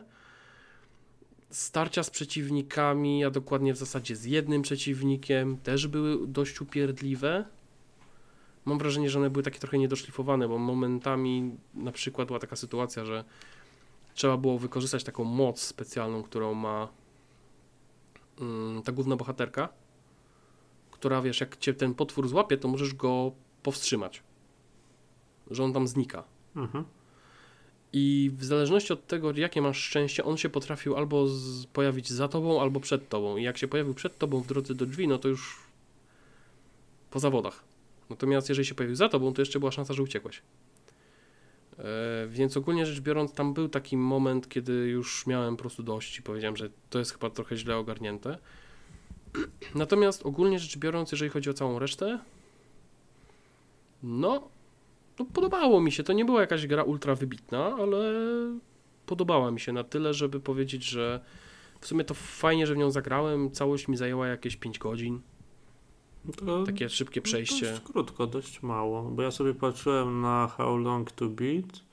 [1.50, 7.46] Starcia z przeciwnikami, a dokładnie w zasadzie z jednym przeciwnikiem, też były dość upierdliwe.
[8.66, 13.06] Mam wrażenie, że one były takie trochę niedoszlifowane, bo momentami na przykład była taka sytuacja,
[13.06, 13.24] że
[14.14, 16.88] trzeba było wykorzystać taką moc specjalną, którą ma
[18.42, 19.70] mm, ta główna bohaterka,
[20.92, 23.32] która wiesz, jak cię ten potwór złapie, to możesz go
[23.64, 24.24] powstrzymać.
[25.52, 26.24] Że on tam znika.
[26.56, 26.86] Mhm.
[27.94, 32.28] I w zależności od tego, jakie masz szczęście, on się potrafił albo z, pojawić za
[32.28, 33.38] tobą, albo przed tobą.
[33.38, 35.60] I jak się pojawił przed tobą w drodze do drzwi, no to już
[37.12, 37.65] po zawodach.
[38.10, 40.42] Natomiast jeżeli się pojawił za tobą, to jeszcze była szansa, że uciekłeś.
[41.80, 41.84] E,
[42.28, 46.22] więc ogólnie rzecz biorąc, tam był taki moment, kiedy już miałem po prostu dość i
[46.22, 48.38] powiedziałem, że to jest chyba trochę źle ogarnięte.
[49.76, 52.20] Natomiast ogólnie rzecz biorąc, jeżeli chodzi o całą resztę,
[54.04, 54.50] no,
[55.20, 56.04] no podobało mi się.
[56.04, 58.14] To nie była jakaś gra ultra wybitna, ale
[59.06, 61.20] podobała mi się na tyle, żeby powiedzieć, że
[61.82, 63.52] w sumie to fajnie, że w nią zagrałem.
[63.52, 65.22] Całość mi zajęła jakieś 5 godzin.
[66.46, 67.72] To Takie szybkie przejście.
[67.72, 71.84] Dość krótko, dość mało, bo ja sobie patrzyłem na How Long to Beat,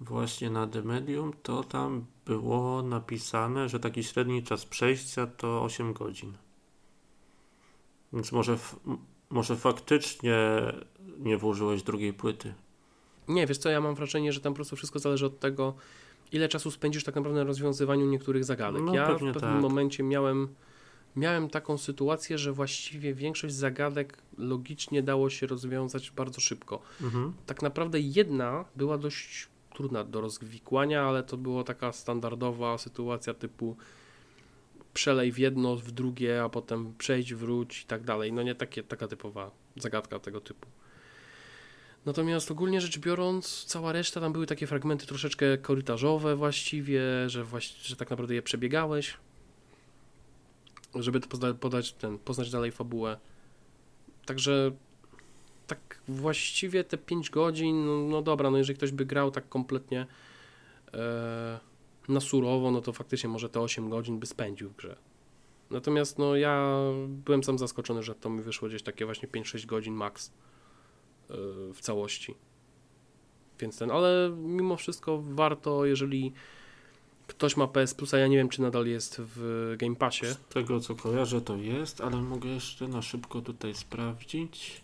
[0.00, 5.92] właśnie na The Medium, to tam było napisane, że taki średni czas przejścia to 8
[5.92, 6.32] godzin.
[8.12, 8.58] Więc może,
[9.30, 10.36] może faktycznie
[11.18, 12.54] nie włożyłeś drugiej płyty.
[13.28, 15.74] Nie, wiesz co, ja mam wrażenie, że tam po prostu wszystko zależy od tego,
[16.32, 18.82] ile czasu spędzisz tak naprawdę na rozwiązywaniu niektórych zagadek.
[18.82, 19.62] No, ja w pewnym tak.
[19.62, 20.48] momencie miałem,
[21.16, 26.82] miałem taką sytuację, że właściwie większość zagadek logicznie dało się rozwiązać bardzo szybko.
[27.02, 27.32] Mhm.
[27.46, 33.76] Tak naprawdę jedna była dość trudna do rozwikłania, ale to była taka standardowa sytuacja typu
[34.94, 38.32] przelej w jedno, w drugie, a potem przejdź, wróć i tak dalej.
[38.32, 40.68] No nie takie, taka typowa zagadka tego typu.
[42.06, 47.74] Natomiast ogólnie rzecz biorąc, cała reszta tam były takie fragmenty troszeczkę korytarzowe właściwie, że, właś,
[47.82, 49.16] że tak naprawdę je przebiegałeś,
[51.02, 53.18] żeby pozna, podać ten, poznać dalej fabułę.
[54.26, 54.72] Także
[55.66, 60.06] tak właściwie te 5 godzin, no, no dobra, no jeżeli ktoś by grał tak kompletnie
[60.94, 61.60] e,
[62.08, 64.96] na surowo, no to faktycznie może te 8 godzin by spędził w grze.
[65.70, 66.72] Natomiast no ja
[67.08, 70.28] byłem sam zaskoczony, że to mi wyszło gdzieś takie właśnie 5-6 godzin max
[71.30, 71.34] e,
[71.72, 72.34] w całości.
[73.60, 76.32] Więc ten, ale mimo wszystko warto, jeżeli
[77.26, 80.26] ktoś ma PS Plus, a ja nie wiem, czy nadal jest w Game Passie.
[80.26, 84.80] Z tego co kojarzę to jest, ale mogę jeszcze na szybko tutaj sprawdzić.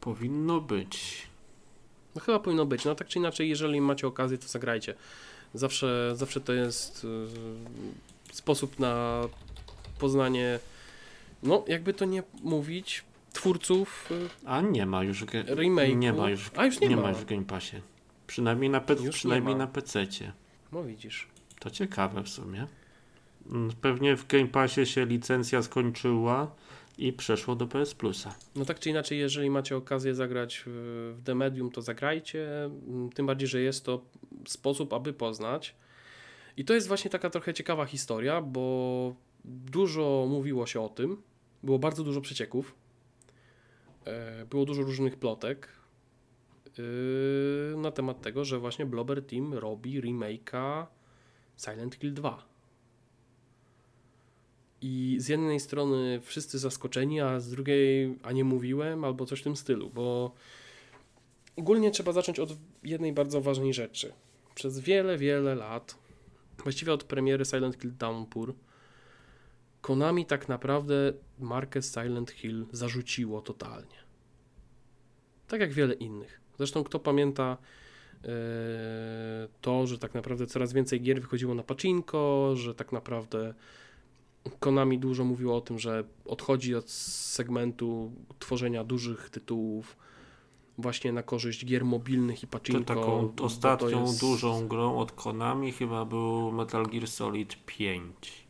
[0.00, 1.22] Powinno być.
[2.14, 2.84] No chyba powinno być.
[2.84, 4.94] No tak czy inaczej, jeżeli macie okazję, to zagrajcie.
[5.54, 7.04] Zawsze, zawsze to jest
[8.30, 9.22] y, sposób na
[9.98, 10.58] poznanie,
[11.42, 15.96] no jakby to nie mówić, twórców y, A nie ma już remake'u.
[15.96, 17.08] Nie ma już, A już nie, ma.
[17.08, 17.76] już w Game Passie.
[18.26, 19.58] Przynajmniej na, pe- nie przynajmniej ma.
[19.58, 20.32] na PC-cie.
[20.72, 21.28] No widzisz.
[21.60, 22.66] To ciekawe w sumie.
[23.50, 26.54] Mm, Pewnie w Game Passie się licencja skończyła
[26.98, 28.34] i przeszło do PS Plusa.
[28.56, 32.64] No tak czy inaczej, jeżeli macie okazję zagrać w The Medium, to zagrajcie.
[32.64, 34.04] Mm, Tym bardziej, że jest to
[34.48, 35.74] sposób, aby poznać.
[36.56, 41.22] I to jest właśnie taka trochę ciekawa historia, bo dużo mówiło się o tym.
[41.62, 42.74] Było bardzo dużo przecieków.
[44.04, 45.68] E, Było dużo różnych plotek
[47.76, 50.86] na temat tego, że właśnie Blobber Team robi remake'a
[51.56, 52.44] Silent Hill 2.
[54.80, 59.44] I z jednej strony wszyscy zaskoczeni, a z drugiej, a nie mówiłem, albo coś w
[59.44, 60.34] tym stylu, bo
[61.56, 64.12] ogólnie trzeba zacząć od jednej bardzo ważnej rzeczy.
[64.54, 65.98] Przez wiele, wiele lat,
[66.62, 68.54] właściwie od premiery Silent Hill Downpour,
[69.80, 73.96] Konami tak naprawdę markę Silent Hill zarzuciło totalnie.
[75.48, 76.41] Tak jak wiele innych.
[76.58, 77.56] Zresztą kto pamięta
[78.24, 78.28] e,
[79.60, 83.54] to, że tak naprawdę coraz więcej gier wychodziło na pacinko, że tak naprawdę
[84.60, 89.96] Konami dużo mówiło o tym, że odchodzi od segmentu tworzenia dużych tytułów
[90.78, 92.84] właśnie na korzyść gier mobilnych i To pacinko.
[92.84, 98.41] taką bo to ostatnią jest- dużą grą od Konami chyba był Metal Gear Solid 5.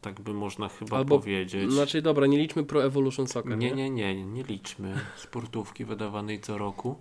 [0.00, 1.72] Tak by można chyba Albo- powiedzieć.
[1.72, 6.58] Znaczy dobra, nie liczmy Pro Evolution Soccer, Nie, nie, nie, nie liczmy sportówki wydawanej co
[6.58, 6.96] roku.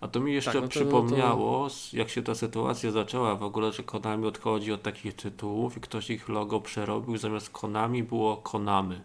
[0.00, 3.42] A to mi jeszcze Tak, no to- przypomniało, s- jak się ta sytuacja zaczęła w
[3.42, 8.36] ogóle, że Konami odchodzi od takich tytułów i ktoś ich logo przerobił, zamiast Konami było
[8.36, 9.00] Konamy.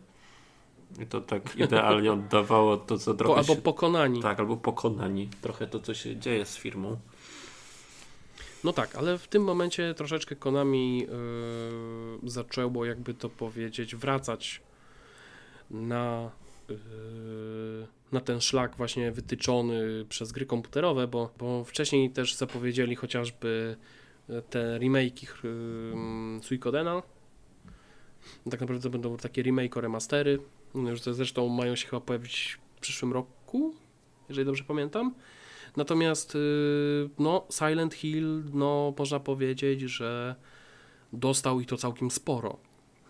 [1.01, 3.61] I to tak idealnie oddawało to, co Po, trochę albo się...
[3.61, 4.21] pokonani.
[4.21, 5.29] Tak, albo pokonani.
[5.41, 6.97] Trochę to, co się dzieje z firmą.
[8.63, 14.61] No tak, ale w tym momencie troszeczkę Konami yy, zaczęło, jakby to powiedzieć, wracać
[15.71, 16.31] na,
[16.69, 16.77] yy,
[18.11, 23.77] na ten szlak właśnie wytyczony przez gry komputerowe, bo, bo wcześniej też zapowiedzieli chociażby
[24.49, 27.03] te remake'i yy, Suikodena.
[28.51, 30.39] Tak naprawdę to będą takie remake remastery,
[30.75, 33.73] już to zresztą mają się chyba pojawić w przyszłym roku,
[34.29, 35.13] jeżeli dobrze pamiętam.
[35.77, 40.35] Natomiast y, no, Silent Hill, no, można powiedzieć, że
[41.13, 42.57] dostał i to całkiem sporo.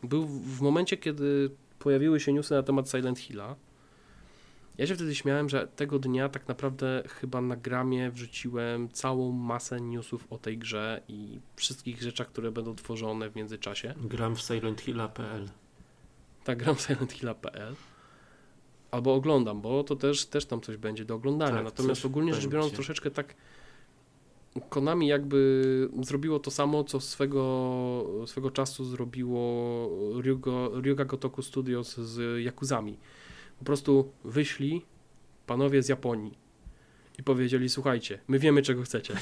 [0.03, 1.49] Był w momencie, kiedy
[1.79, 3.55] pojawiły się newsy na temat Silent Hilla.
[4.77, 9.81] Ja się wtedy śmiałem, że tego dnia tak naprawdę chyba na gramie wrzuciłem całą masę
[9.81, 13.93] newsów o tej grze i wszystkich rzeczach, które będą tworzone w międzyczasie.
[13.97, 15.49] Gram w SilentHilla.pl.
[16.43, 17.75] Tak, gram silenthilla.pl
[18.93, 21.55] albo oglądam, bo to też, też tam coś będzie do oglądania.
[21.55, 23.35] Tak, Natomiast ogólnie rzecz biorąc troszeczkę tak
[24.69, 29.89] Konami jakby zrobiło to samo, co swego, swego czasu zrobiło
[30.21, 32.97] Ryugo, Ryuga Gotoku Studios z Yakuzami.
[33.59, 34.85] Po prostu wyszli
[35.47, 36.42] panowie z Japonii
[37.19, 39.13] i powiedzieli, słuchajcie, my wiemy czego chcecie.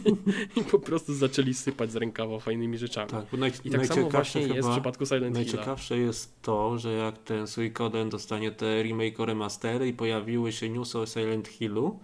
[0.56, 3.10] I po prostu zaczęli sypać z rękawa fajnymi rzeczami.
[3.10, 5.52] Tak, naj, I tak samo właśnie jest w przypadku Silent Hilla.
[5.52, 10.98] Najciekawsze jest to, że jak ten Suikoden dostanie te remake remastery i pojawiły się newsy
[10.98, 11.98] o Silent Hillu,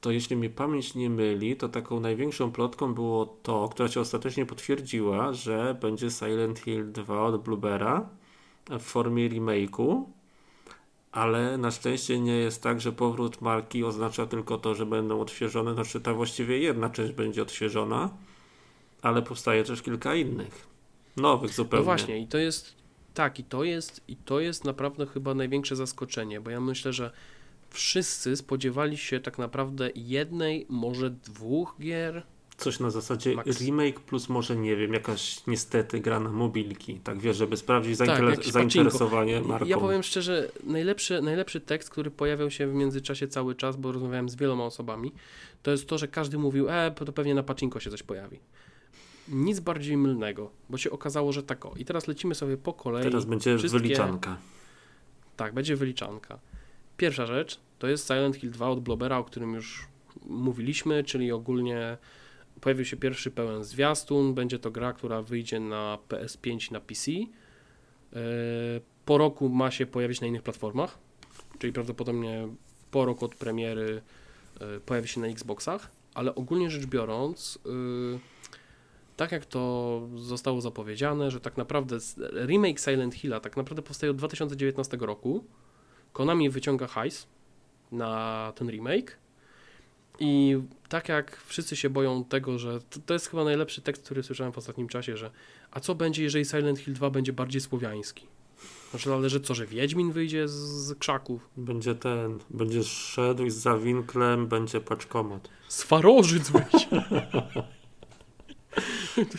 [0.00, 4.46] to jeśli mnie pamięć nie myli, to taką największą plotką było to, która się ostatecznie
[4.46, 8.08] potwierdziła, że będzie Silent Hill 2 od Bluebera
[8.70, 10.04] w formie remake'u,
[11.12, 15.74] ale na szczęście nie jest tak, że powrót marki oznacza tylko to, że będą odświeżone,
[15.74, 18.10] znaczy ta właściwie jedna część będzie odświeżona,
[19.02, 20.66] ale powstaje też kilka innych.
[21.16, 21.80] Nowych zupełnie.
[21.80, 22.74] No właśnie, i to jest
[23.14, 27.10] tak, i to jest, i to jest naprawdę chyba największe zaskoczenie, bo ja myślę, że
[27.70, 32.22] wszyscy spodziewali się tak naprawdę jednej, może dwóch gier.
[32.56, 33.60] Coś na zasadzie Max.
[33.60, 37.00] remake plus może, nie wiem, jakaś niestety gra na mobilki.
[37.04, 39.66] Tak wiesz, żeby sprawdzić Tak, zainteresowanie marką.
[39.66, 44.28] Ja powiem szczerze, najlepszy, najlepszy tekst, który pojawiał się w międzyczasie cały czas, bo rozmawiałem
[44.28, 45.12] z wieloma osobami,
[45.62, 48.38] to jest to, że każdy mówił, e, to pewnie na pacinko się coś pojawi.
[49.28, 51.74] Nic bardziej mylnego, bo się okazało, że tak o.
[51.76, 53.02] I teraz lecimy sobie po kolei.
[53.04, 54.36] Teraz będzie wszystkie- wyliczanka.
[55.36, 56.38] Tak, będzie wyliczanka.
[56.96, 59.86] Pierwsza rzecz to jest Silent Hill 2 od Blobera, o którym już
[60.26, 61.98] mówiliśmy, czyli ogólnie
[62.62, 64.34] pojawił się pierwszy pełen zwiastun.
[64.34, 67.12] Będzie to gra, która wyjdzie na PS5 i na PC.
[67.12, 67.28] Yy,
[69.04, 70.98] Po roku ma się pojawić na innych platformach,
[71.58, 72.48] czyli prawdopodobnie
[72.90, 74.02] po roku od premiery
[74.60, 78.18] yy, pojawi się na Xboxach, ale ogólnie rzecz biorąc, yy,
[79.16, 81.98] tak jak to zostało zapowiedziane, że tak naprawdę
[82.46, 85.44] remake Silent Hilla tak naprawdę powstaje od 2019 roku.
[86.12, 87.26] Konami wyciąga hajs
[87.92, 89.21] na ten remake
[90.20, 90.58] i
[90.88, 94.52] tak jak wszyscy się boją tego, że to, to jest chyba najlepszy tekst, który słyszałem
[94.52, 95.30] w ostatnim czasie, że
[95.70, 98.26] a co będzie, jeżeli Silent Hill 2 będzie bardziej słowiański?
[98.90, 101.48] Znaczy, ale że co, że Wiedźmin wyjdzie z, z krzaków?
[101.56, 105.48] Będzie ten, będziesz szedł z zawinklem, będzie paczkomat.
[105.68, 106.86] Z Farożyc wyjdzie!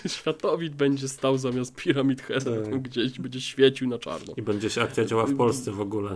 [0.08, 2.82] Światowid będzie stał zamiast Pyramid Head, Tak.
[2.82, 4.34] gdzieś będzie świecił na czarno.
[4.38, 6.16] I będzie się akcja działa w Polsce w ogóle.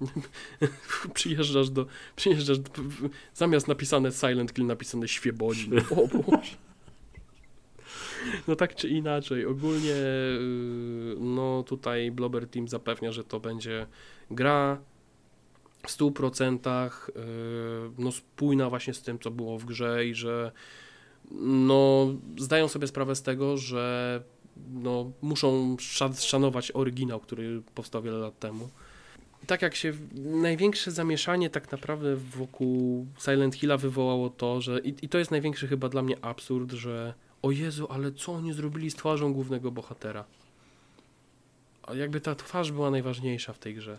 [1.14, 1.86] Przyjeżdżasz do,
[2.16, 2.70] przyjeżdżasz do,
[3.34, 5.78] zamiast napisane Silent Kill napisane Świebodzin.
[5.78, 6.56] O Boże.
[8.48, 13.86] No tak czy inaczej, ogólnie yy, no tutaj Blobber Team zapewnia, że to będzie
[14.30, 14.80] gra
[15.82, 17.22] w 100% yy,
[17.98, 20.52] no spójna właśnie z tym, co było w grze i że
[21.40, 24.22] no zdają sobie sprawę z tego, że
[24.70, 28.68] no muszą sza- szanować oryginał, który powstał wiele lat temu.
[29.46, 35.08] Tak jak się największe zamieszanie tak naprawdę wokół Silent Hilla wywołało to, że i, i
[35.08, 38.94] to jest największy chyba dla mnie absurd, że o Jezu, ale co oni zrobili z
[38.94, 40.24] twarzą głównego bohatera?
[41.82, 43.98] A jakby ta twarz była najważniejsza w tej grze.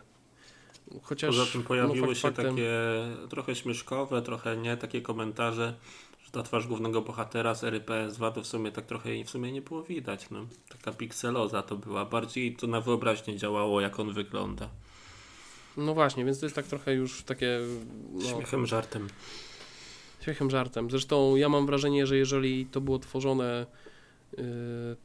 [1.03, 2.71] Chociaż Poza tym pojawiły no, fakt się faktem, takie
[3.29, 5.73] trochę śmieszkowe, trochę nie, takie komentarze,
[6.25, 9.51] że ta twarz głównego bohatera z RPS-2 to w sumie tak trochę jej w sumie
[9.51, 10.29] nie było widać.
[10.29, 10.45] No.
[10.69, 12.05] Taka pikseloza to była.
[12.05, 14.69] Bardziej to na wyobraźnię działało, jak on wygląda.
[15.77, 17.59] No właśnie, więc to jest tak trochę już takie.
[18.13, 19.07] No, Śmiechem, żartem.
[20.21, 20.91] Śmiechem żartem.
[20.91, 23.65] Zresztą ja mam wrażenie, że jeżeli to było tworzone,
[24.37, 24.43] yy,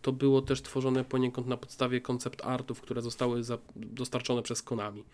[0.03, 5.05] to było też tworzone poniekąd na podstawie koncept artów, które zostały za, dostarczone przez Konami.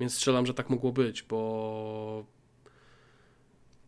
[0.00, 2.24] Więc strzelam, że tak mogło być, bo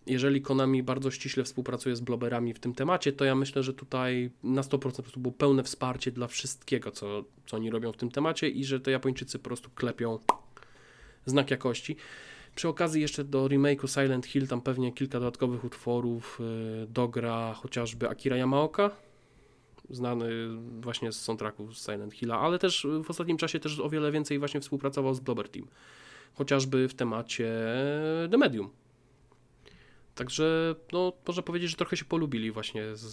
[0.07, 4.31] jeżeli Konami bardzo ściśle współpracuje z bloberami w tym temacie, to ja myślę, że tutaj
[4.43, 8.11] na 100% po prostu było pełne wsparcie dla wszystkiego, co, co oni robią w tym
[8.11, 10.19] temacie i że to Japończycy po prostu klepią
[11.29, 11.97] znak jakości.
[12.55, 16.39] Przy okazji jeszcze do remake'u Silent Hill tam pewnie kilka dodatkowych utworów
[16.81, 18.91] yy, dogra chociażby Akira Yamaoka,
[19.91, 20.31] znany
[20.81, 24.39] właśnie z soundtracku z Silent Hilla, ale też w ostatnim czasie też o wiele więcej
[24.39, 25.67] właśnie współpracował z Blobber Team.
[26.35, 27.53] Chociażby w temacie
[28.31, 28.71] The Medium.
[30.15, 33.07] Także no, można powiedzieć, że trochę się polubili właśnie z,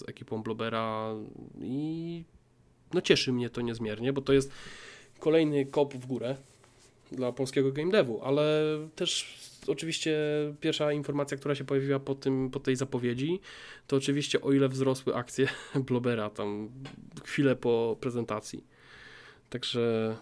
[0.00, 1.14] z ekipą Blobera
[1.60, 2.24] i
[2.94, 4.52] no cieszy mnie to niezmiernie, bo to jest
[5.18, 6.36] kolejny kop w górę
[7.12, 8.62] dla polskiego game devu, ale
[8.94, 10.18] też oczywiście
[10.60, 13.40] pierwsza informacja, która się pojawiła po, tym, po tej zapowiedzi,
[13.86, 15.48] to oczywiście o ile wzrosły akcje
[15.88, 16.68] Blobera tam
[17.24, 18.64] chwilę po prezentacji.
[19.50, 20.16] Także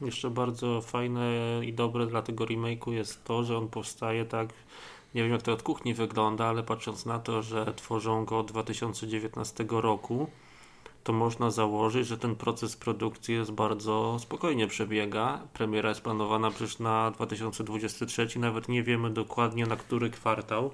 [0.00, 1.30] Jeszcze bardzo fajne
[1.64, 4.48] i dobre dla tego remake'u jest to, że on powstaje tak,
[5.14, 8.52] nie wiem jak to od kuchni wygląda, ale patrząc na to, że tworzą go od
[8.52, 10.30] 2019 roku,
[11.04, 15.48] to można założyć, że ten proces produkcji jest bardzo spokojnie przebiega.
[15.52, 20.70] Premiera jest planowana przecież na 2023, nawet nie wiemy dokładnie na który kwartał.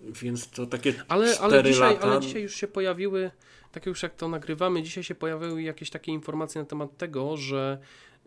[0.00, 2.06] Więc to takie ale, 4 ale, dzisiaj, lata.
[2.06, 3.30] ale dzisiaj już się pojawiły,
[3.72, 7.78] tak już jak to nagrywamy, dzisiaj się pojawiły jakieś takie informacje na temat tego, że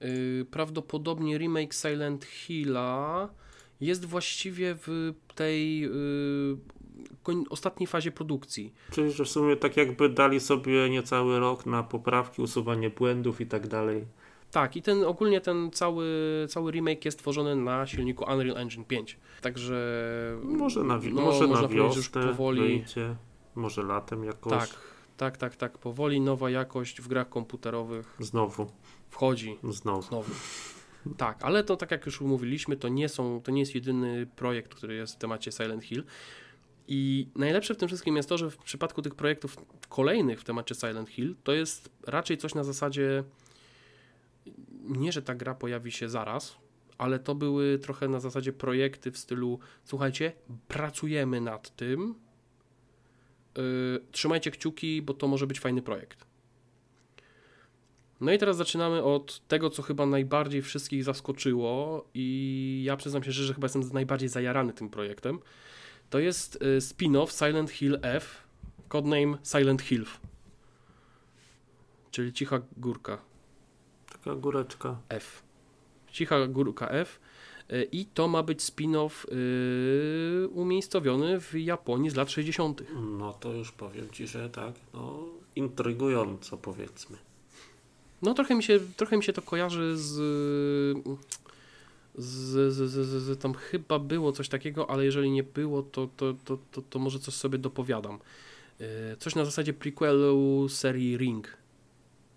[0.02, 3.30] yy, prawdopodobnie remake Silent Hilla
[3.82, 6.58] jest właściwie w tej yy,
[7.49, 8.74] ostatniej fazie produkcji.
[8.91, 13.45] Czyli, że w sumie tak jakby dali sobie niecały rok na poprawki, usuwanie błędów i
[13.45, 14.05] tak dalej.
[14.51, 16.05] Tak, i ten ogólnie ten cały,
[16.49, 19.17] cały remake jest tworzony na silniku Unreal Engine 5.
[19.41, 19.76] Także
[20.43, 23.15] Może na, no, może na że już wiosnę powoli wyjdzie,
[23.55, 24.51] może latem jakoś.
[24.51, 24.69] tak,
[25.17, 28.71] tak, tak, tak, powoli nowa jakość w grach komputerowych Znowu,
[29.09, 30.01] wchodzi znowu.
[30.01, 30.32] znowu.
[31.17, 34.76] Tak, ale to tak jak już mówiliśmy, to nie, są, to nie jest jedyny projekt,
[34.76, 36.03] który jest w temacie Silent Hill.
[36.88, 39.58] I najlepsze w tym wszystkim jest to, że w przypadku tych projektów
[39.90, 43.24] kolejnych w temacie Silent Hill, to jest raczej coś na zasadzie
[44.84, 46.58] nie, że ta gra pojawi się zaraz,
[46.98, 50.32] ale to były trochę na zasadzie projekty w stylu słuchajcie,
[50.68, 52.16] pracujemy nad tym,
[53.58, 53.64] yy,
[54.12, 56.26] trzymajcie kciuki, bo to może być fajny projekt.
[58.22, 63.32] No i teraz zaczynamy od tego, co chyba najbardziej wszystkich zaskoczyło i ja przyznam się,
[63.32, 65.40] że, że chyba jestem najbardziej zajarany tym projektem.
[66.14, 68.43] To jest y, spin-off Silent Hill F,
[68.88, 70.05] codename Silent Hill,
[72.11, 73.18] czyli Cicha Górka
[74.14, 74.97] Taka góreczka.
[75.09, 75.43] F.
[76.11, 77.20] Cicha Górka F.
[77.72, 82.84] Y, I to ma być spin-off y, umiejscowiony w Japonii z lat 60.
[83.20, 85.20] No to już powiem Ci, że tak, no
[85.55, 87.18] intrygująco powiedzmy.
[88.22, 90.18] No trochę mi się, trochę mi się to kojarzy z,
[92.16, 96.09] z, z, z, z, z tam chyba było coś takiego, ale jeżeli nie było, to,
[96.18, 98.20] to, to, to, to może coś sobie dopowiadam.
[98.80, 98.88] Yy,
[99.20, 101.57] Coś na zasadzie prequelu serii Ring.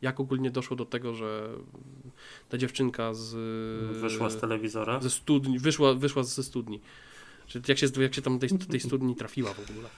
[0.02, 1.48] Jak ogólnie doszło do tego, że
[2.48, 3.34] ta dziewczynka z
[4.00, 5.00] Wyszła z telewizora.
[5.00, 6.80] ze studni, wyszła, wyszła ze studni.
[7.46, 9.88] Czy jak się, jak się tam do tej, tej studni trafiła w ogóle.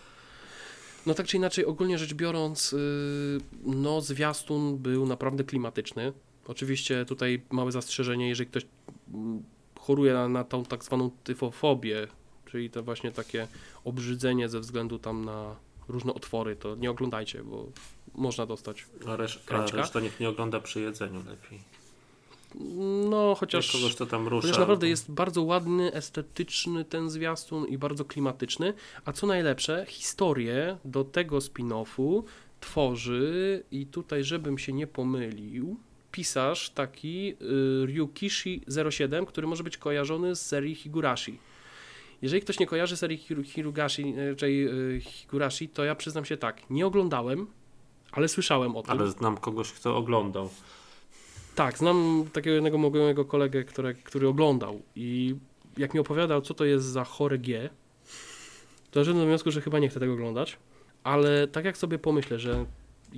[1.07, 2.79] No tak czy inaczej, ogólnie rzecz biorąc, yy,
[3.65, 6.13] no zwiastun był naprawdę klimatyczny.
[6.47, 8.67] Oczywiście tutaj małe zastrzeżenie, jeżeli ktoś
[9.89, 12.07] choruje na, na tą tak zwaną tyfofobię,
[12.51, 13.47] czyli to właśnie takie
[13.85, 15.57] obrzydzenie ze względu tam na
[15.89, 17.67] różne otwory, to nie oglądajcie, bo
[18.15, 18.87] można dostać.
[19.07, 21.59] A, resz- a reszta niech nie ogląda przy jedzeniu lepiej.
[23.11, 23.67] No, Chociaż...
[23.67, 24.47] chociaż, kogoś to tam rusza.
[24.47, 28.75] chociaż naprawdę jest bardzo ładny, estetyczny ten zwiastun i bardzo klimatyczny,
[29.05, 32.23] a co najlepsze, historię do tego spin-offu
[32.61, 35.77] tworzy i tutaj, żebym się nie pomylił,
[36.19, 37.35] pisarz taki
[37.83, 41.39] y, Ryukishi 07, który może być kojarzony z serii Higurashi.
[42.23, 44.69] Jeżeli ktoś nie kojarzy serii Hiru- Hirugashi, y, czyli
[45.01, 47.47] Higurashi, to ja przyznam się tak, nie oglądałem,
[48.13, 48.91] ale słyszałem o tym.
[48.91, 50.51] Ale znam kogoś, kto oglądał.
[51.55, 55.37] Tak, znam takiego jednego mojego kolegę, który, który oglądał i
[55.77, 57.71] jak mi opowiadał, co to jest za chore G,
[58.91, 60.57] to doszedłem do wniosku, że chyba nie chcę tego oglądać,
[61.05, 62.65] ale tak jak sobie pomyślę, że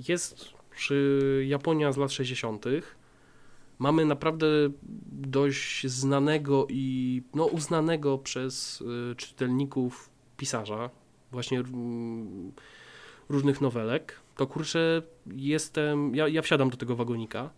[0.07, 2.65] jest przy Japonia z lat 60.,
[3.79, 4.47] mamy naprawdę
[5.11, 10.89] dość znanego i no, uznanego przez y, czytelników pisarza,
[11.31, 11.63] właśnie
[13.29, 15.01] różnych nowelek, to kurczę,
[15.35, 17.49] jestem, ja, ja wsiadam do tego wagonika.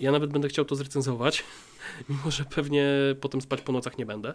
[0.00, 1.44] Ja nawet będę chciał to zrecenzować,
[2.08, 2.86] mimo że pewnie
[3.20, 4.34] potem spać po nocach nie będę.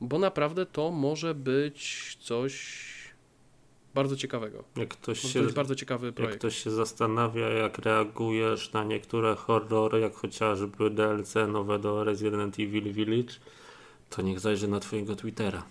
[0.00, 2.95] Bo naprawdę to może być coś
[3.96, 4.64] bardzo ciekawego.
[4.76, 6.38] Jak ktoś się, to być bardzo ciekawy jak projekt.
[6.38, 12.92] ktoś się zastanawia, jak reagujesz na niektóre horrory, jak chociażby DLC nowe do Resident Evil
[12.92, 13.34] Village,
[14.10, 15.62] to niech zajrzy na twojego Twittera.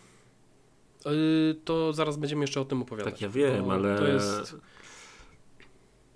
[1.06, 3.14] Yy, to zaraz będziemy jeszcze o tym opowiadać.
[3.14, 4.56] Tak ja wiem, ale To jest,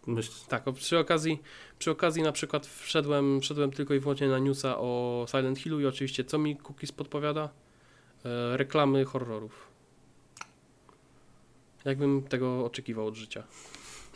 [0.07, 1.41] myśl, tak, przy okazji,
[1.79, 5.85] przy okazji na przykład wszedłem, wszedłem tylko i wyłącznie na newsa o Silent Hillu i
[5.85, 7.49] oczywiście co mi Cookies podpowiada?
[8.25, 9.68] E, reklamy horrorów.
[11.85, 13.43] Jakbym tego oczekiwał od życia.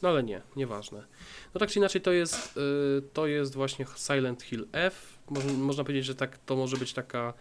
[0.02, 1.06] No ale nie, nieważne.
[1.54, 5.20] No tak czy inaczej to jest, y, to jest właśnie Silent Hill F.
[5.58, 7.34] Można, powiedzieć, że tak, to może być taka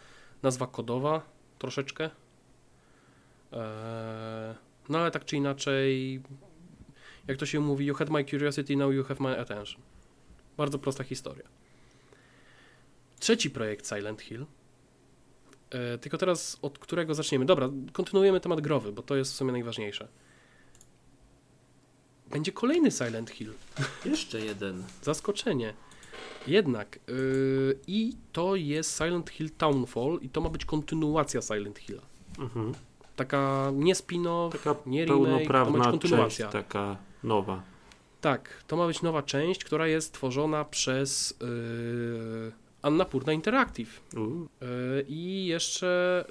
[0.42, 1.22] nazwa kodowa
[1.58, 2.04] troszeczkę.
[2.04, 2.10] Eee,
[4.88, 6.20] no ale tak czy inaczej,
[7.28, 9.82] jak to się mówi, you had my curiosity, now you have my attention.
[10.56, 11.48] Bardzo prosta historia.
[13.18, 14.46] Trzeci projekt Silent Hill.
[15.72, 17.44] E, tylko teraz od którego zaczniemy?
[17.46, 20.08] Dobra, kontynuujemy temat growy, bo to jest w sumie najważniejsze.
[22.30, 23.52] Będzie kolejny Silent Hill.
[24.04, 24.84] jeszcze jeden.
[25.02, 25.74] Zaskoczenie.
[26.46, 26.98] Jednak.
[27.08, 32.02] Yy, I to jest Silent Hill Townfall i to ma być kontynuacja Silent Hilla.
[32.38, 32.72] Mhm.
[33.16, 36.48] Taka nie spin-off, Taka nie remake, to ma być pełnoprawna część, kontynuacja.
[36.48, 37.62] taka nowa.
[38.20, 42.52] Tak, to ma być nowa część, która jest tworzona przez yy,
[42.82, 44.00] Annapurna Interactive.
[44.14, 46.24] Yy, I jeszcze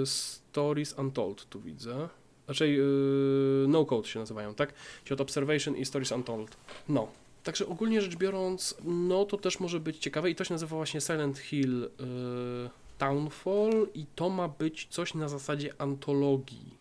[0.00, 2.08] yy, Stories Untold tu widzę.
[2.44, 4.74] Znaczy yy, No Code się nazywają, tak?
[5.10, 6.56] Od Observation i Stories Untold.
[6.88, 7.08] No.
[7.44, 11.00] Także ogólnie rzecz biorąc, no to też może być ciekawe i to się nazywa właśnie
[11.00, 16.80] Silent Hill yy, Townfall i to ma być coś na zasadzie antologii.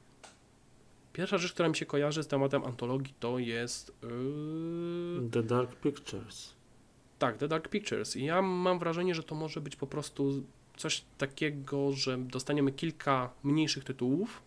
[1.14, 3.92] Pierwsza rzecz, która mi się kojarzy z tematem antologii to jest
[5.32, 6.59] The Dark Pictures.
[7.20, 8.16] Tak, The Dark Pictures.
[8.16, 10.44] I ja mam wrażenie, że to może być po prostu
[10.78, 14.42] coś takiego, że dostaniemy kilka mniejszych tytułów,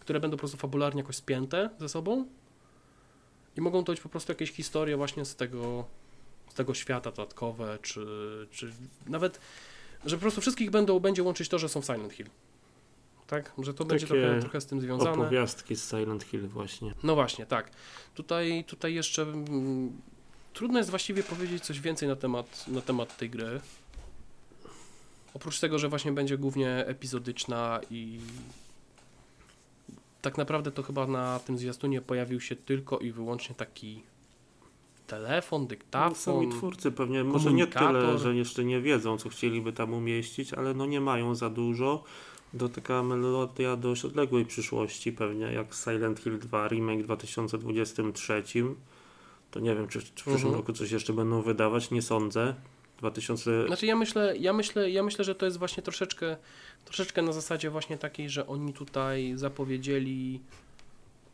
[0.00, 2.26] które będą po prostu fabularnie jakoś spięte ze sobą
[3.56, 5.84] i mogą to być po prostu jakieś historie właśnie z tego,
[6.48, 8.06] z tego świata dodatkowe, czy,
[8.50, 8.72] czy
[9.06, 9.40] nawet,
[10.04, 12.26] że po prostu wszystkich będą, będzie łączyć to, że są w Silent Hill.
[13.26, 13.52] Tak?
[13.58, 15.10] Że to będzie Takie trochę, trochę z tym związane.
[15.10, 16.94] Opowiastki z Silent Hill właśnie.
[17.02, 17.70] No właśnie, tak.
[18.14, 19.92] Tutaj, tutaj jeszcze mm,
[20.58, 23.60] trudno jest właściwie powiedzieć coś więcej na temat, na temat tej gry.
[25.34, 28.20] Oprócz tego, że właśnie będzie głównie epizodyczna i
[30.22, 34.02] tak naprawdę to chyba na tym zwiastunie pojawił się tylko i wyłącznie taki
[35.06, 36.14] telefon, No, dyktafon.
[36.14, 40.74] Sami twórcy pewnie może nie tyle, że jeszcze nie wiedzą, co chcieliby tam umieścić, ale
[40.74, 42.04] no nie mają za dużo.
[42.58, 48.42] To taka melodia dość odległej przyszłości pewnie, jak Silent Hill 2 remake w 2023.
[49.50, 50.54] To nie wiem, czy, czy w przyszłym Mhm.
[50.54, 52.54] roku coś jeszcze będą wydawać, nie sądzę.
[52.98, 53.66] 2000...
[53.66, 56.36] Znaczy ja myślę, ja myślę, ja myślę, że to jest właśnie troszeczkę,
[56.84, 60.40] troszeczkę na zasadzie właśnie takiej, że oni tutaj zapowiedzieli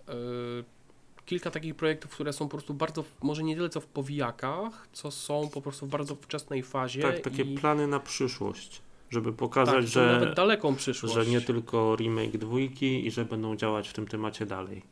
[0.09, 0.13] e,
[1.27, 5.11] kilka takich projektów, które są po prostu bardzo, może nie tyle co w powijakach, co
[5.11, 7.03] są po prostu w bardzo wczesnej fazie.
[7.03, 11.15] Tak, takie i, plany na przyszłość, żeby tak, pokazać, są że, nawet daleką przyszłość.
[11.15, 14.83] że nie tylko remake dwójki i że będą działać w tym temacie dalej.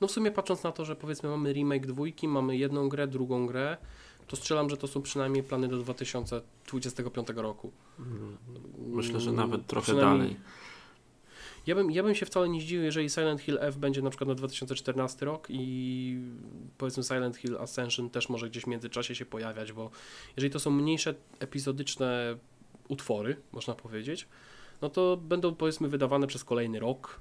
[0.00, 3.46] No w sumie patrząc na to, że powiedzmy mamy remake dwójki, mamy jedną grę, drugą
[3.46, 3.76] grę,
[4.26, 7.72] to strzelam, że to są przynajmniej plany do 2025 roku.
[7.98, 8.36] Mm,
[8.78, 10.36] Myślę, że nawet trochę dalej.
[11.66, 14.28] Ja bym, ja bym się wcale nie zdziwił, jeżeli Silent Hill F będzie na przykład
[14.28, 16.18] na 2014 rok i
[16.78, 19.90] powiedzmy Silent Hill Ascension też może gdzieś w międzyczasie się pojawiać, bo
[20.36, 22.36] jeżeli to są mniejsze epizodyczne
[22.88, 24.28] utwory, można powiedzieć,
[24.82, 27.20] no to będą powiedzmy wydawane przez kolejny rok.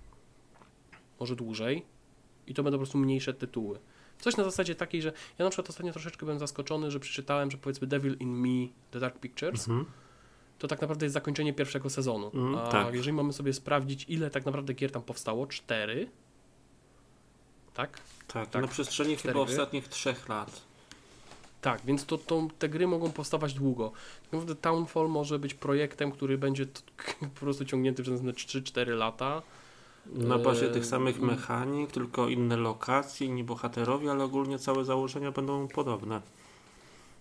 [1.19, 1.85] może dłużej
[2.47, 3.79] i to będą po prostu mniejsze tytuły.
[4.19, 7.57] Coś na zasadzie takiej, że ja na przykład ostatnio troszeczkę byłem zaskoczony, że przeczytałem, że
[7.57, 9.85] powiedzmy Devil in Me, The Dark Pictures, Mhm.
[10.59, 12.31] to tak naprawdę jest zakończenie pierwszego sezonu.
[12.33, 12.93] Mm, A tak.
[12.93, 16.07] jeżeli mamy sobie sprawdzić, ile tak naprawdę gier tam powstało, cztery,
[17.73, 17.99] tak?
[18.27, 18.61] Tak, Tak.
[18.61, 19.53] na przestrzeni Cztery chyba gry.
[19.53, 20.61] ostatnich trzech lat.
[21.61, 23.91] Tak, więc to, to, te gry mogą powstawać długo.
[24.23, 26.65] Tak naprawdę Townfall może być projektem, który będzie
[27.35, 29.41] po prostu ciągnięty przez następne 3-4 lata.
[30.05, 35.67] Na bazie tych samych mechanik, tylko inne lokacje, inni bohaterowie, ale ogólnie całe założenia będą
[35.67, 36.21] podobne.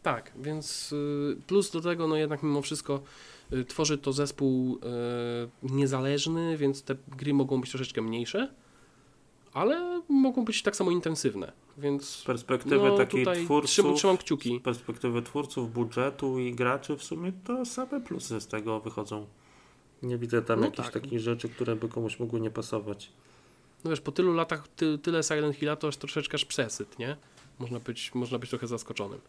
[0.02, 3.00] Tak, więc y, plus do tego, no jednak mimo wszystko
[3.52, 8.48] y, tworzy to zespół y, niezależny, więc te gry mogą być troszeczkę mniejsze,
[9.52, 14.58] ale mogą być tak samo intensywne, Z więc perspektywy no, takiej twórców, trzymam, trzymam kciuki.
[14.58, 19.26] z perspektywy twórców, budżetu i graczy w sumie to same plusy z tego wychodzą.
[20.03, 21.03] Nie widzę tam No jakichś tak.
[21.03, 23.11] takich rzeczy, które by komuś mogły nie pasować.
[23.84, 27.16] No wiesz, po tylu latach ty, tyle Silent Hilla to jest troszeczkę aż przesyt, nie?
[27.59, 29.20] Można być, można być trochę zaskoczonym.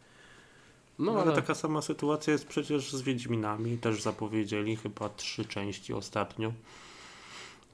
[0.99, 5.45] No, No, ale, ale taka sama sytuacja jest przecież z Wiedźminami, też zapowiedzieli chyba trzy
[5.45, 6.53] części ostatnio.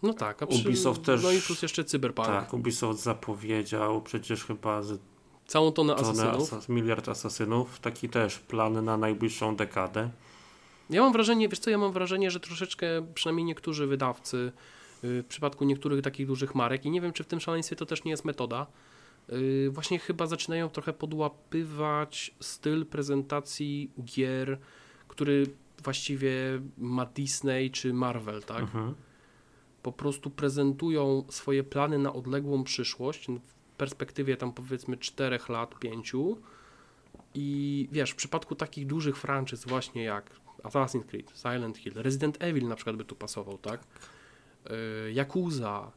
[0.03, 2.27] no tak, a przy, Ubisoft też- No i plus jeszcze Cyberpunk.
[2.27, 4.99] Tak, Ubisoft zapowiedział przecież chyba z
[5.47, 6.53] Całą tonę tonę asasynów.
[6.53, 10.09] asas- miliard asasynów, taki też plan na najbliższą dekadę.
[10.89, 14.51] Ja mam wrażenie, wiesz co, ja mam wrażenie, że troszeczkę przynajmniej niektórzy wydawcy
[15.03, 17.85] y, w przypadku niektórych takich dużych marek i nie wiem, czy w tym szaleństwie to
[17.85, 18.67] też nie jest metoda,
[19.29, 24.59] y, właśnie chyba zaczynają trochę podłapywać styl prezentacji gier,
[25.07, 25.47] który
[25.83, 26.31] właściwie
[26.77, 28.61] ma Disney czy Marvel, tak?
[28.61, 28.95] Mhm.
[29.83, 36.13] Po prostu prezentują swoje plany na odległą przyszłość w perspektywie tam powiedzmy 4 lat, 5
[37.33, 42.67] i wiesz, w przypadku takich dużych franczyz właśnie jak Assassin's Creed, Silent Hill, Resident Evil
[42.67, 43.83] na przykład by tu pasował, tak?
[44.65, 45.91] Yy, Yakuza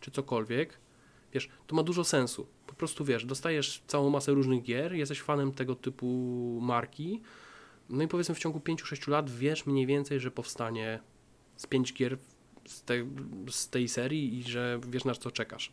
[0.00, 0.78] czy cokolwiek,
[1.32, 2.46] wiesz, to ma dużo sensu.
[2.66, 6.06] Po prostu wiesz, dostajesz całą masę różnych gier, jesteś fanem tego typu
[6.62, 7.20] marki,
[7.88, 11.00] no i powiedzmy w ciągu 5-6 lat wiesz mniej więcej, że powstanie
[11.56, 12.18] z 5 gier
[12.66, 12.94] z, te,
[13.50, 15.72] z tej serii i że wiesz na co czekasz.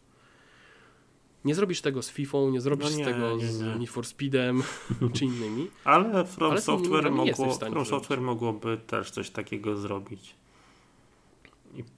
[1.46, 3.76] Nie zrobisz tego z FIFA, nie zrobisz No nie, z tego nie, z nie.
[3.76, 4.64] Need for Speedem
[5.14, 5.68] czy innymi.
[5.84, 7.86] Ale From Ale z Software, mogło, From.
[7.86, 10.36] Software mogłoby też coś takiego zrobić.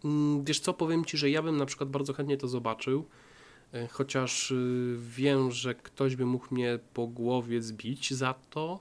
[0.05, 3.05] Mm, Wiesz co, powiem Ci, że ja bym na przykład bardzo chętnie to zobaczył,
[3.73, 8.79] e, chociaż y, wiem, że ktoś by mógł mnie po głowie zbić za to.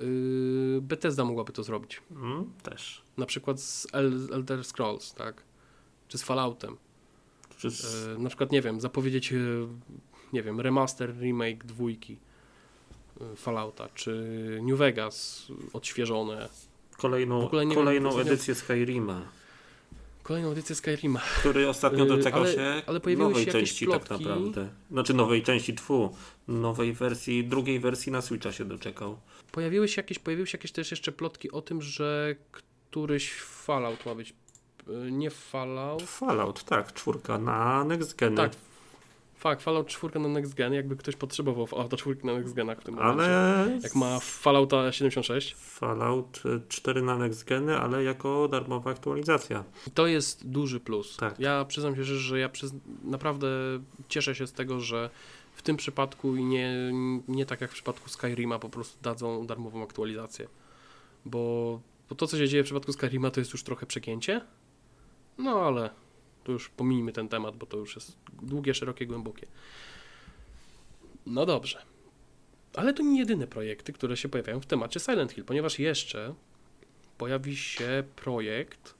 [0.00, 2.02] Y, Bethesda mogłaby to zrobić.
[2.10, 3.02] Mm, też.
[3.16, 5.42] Na przykład z El- Elder Scrolls, tak?
[6.08, 6.76] Czy z Falloutem.
[7.68, 9.36] E, Na przykład, nie wiem, zapowiedzieć, e,
[10.32, 12.16] nie wiem, remaster, remake dwójki
[13.20, 14.12] e, Fallouta, czy
[14.62, 16.48] New Vegas odświeżone,
[16.98, 19.22] kolejną wiem, kolejną ostatnio- edycję Skyrima,
[20.22, 21.20] kolejną edycję Skyrima.
[21.40, 24.24] który ostatnio doczekał ale- się ale pojawiły nowej się części tak plotki.
[24.24, 24.68] naprawdę.
[24.90, 26.16] Znaczy nowej części, tfu,
[26.48, 29.18] nowej wersji, drugiej wersji na Switcha się doczekał.
[29.52, 34.14] Pojawiły się jakieś, pojawiły się jakieś też jeszcze plotki o tym, że któryś Fallout ma
[34.14, 34.34] być,
[35.10, 38.36] nie Fallout, Fallout, tak, czwórka na Next Gen.
[38.36, 38.52] tak,
[39.42, 42.84] fakt, Fallout 4 na Next Gen, jakby ktoś potrzebował Fallouta 4 na Next Genach w
[42.84, 43.24] tym momencie.
[43.24, 45.54] Ale Jak ma Fallouta 76.
[45.54, 49.64] Fallout y, 4 na Next Geny, ale jako darmowa aktualizacja.
[49.94, 51.16] To jest duży plus.
[51.16, 51.40] Tak.
[51.40, 52.72] Ja przyznam się, że ja przyz...
[53.04, 53.48] naprawdę
[54.08, 55.10] cieszę się z tego, że
[55.54, 56.92] w tym przypadku i nie,
[57.28, 60.48] nie tak jak w przypadku Skyrima po prostu dadzą darmową aktualizację.
[61.24, 64.40] Bo, bo to, co się dzieje w przypadku Skyrima, to jest już trochę przegięcie.
[65.38, 65.90] No ale
[66.44, 69.46] to już pomijmy ten temat, bo to już jest długie, szerokie, głębokie.
[71.26, 71.82] No dobrze.
[72.74, 76.34] Ale to nie jedyne projekty, które się pojawiają w temacie Silent Hill, ponieważ jeszcze
[77.18, 78.94] pojawi się projekt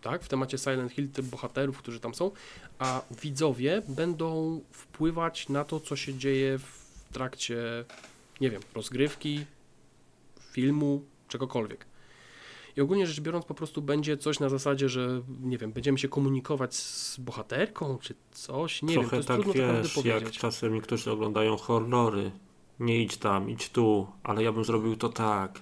[0.00, 2.30] tak, w temacie Silent Hill, tych bohaterów, którzy tam są,
[2.78, 7.84] a widzowie będą wpływać na to, co się dzieje w trakcie,
[8.40, 9.44] nie wiem, rozgrywki,
[10.52, 11.86] filmu, czegokolwiek.
[12.76, 16.08] I ogólnie rzecz biorąc, po prostu będzie coś na zasadzie, że nie wiem, będziemy się
[16.08, 20.04] komunikować z bohaterką, czy coś, nie wiem, to Trochę jest tak trudno tak wiesz, jak
[20.04, 20.38] powiedzieć.
[20.38, 22.30] czasem niektórzy oglądają horrory.
[22.80, 25.60] Nie idź tam, idź tu, ale ja bym zrobił to tak.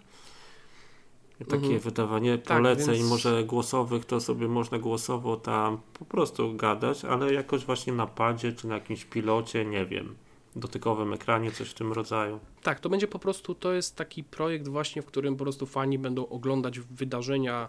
[1.38, 1.78] Takie Mhm.
[1.80, 7.34] wydawanie Tak, poleceń, więc- może głosowych, to sobie można głosowo tam po prostu gadać, ale
[7.34, 10.16] jakoś właśnie na padzie czy na jakimś pilocie, nie wiem,
[10.56, 12.38] dotykowym ekranie, coś w tym rodzaju.
[12.62, 15.98] Tak, to będzie po prostu, to jest taki projekt właśnie, w którym po prostu fani
[15.98, 17.68] będą oglądać wydarzenia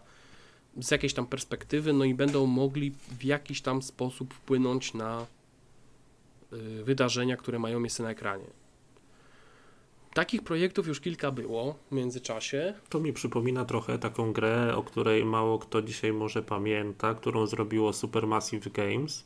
[0.81, 5.25] z jakiejś tam perspektywy, no i będą mogli w jakiś tam sposób wpłynąć na
[6.53, 8.45] y, wydarzenia, które mają miejsce na ekranie.
[10.13, 12.73] Takich projektów już kilka było w międzyczasie.
[12.89, 17.93] To mi przypomina trochę taką grę, o której mało kto dzisiaj może pamięta, którą zrobiło
[17.93, 19.25] Supermassive Games.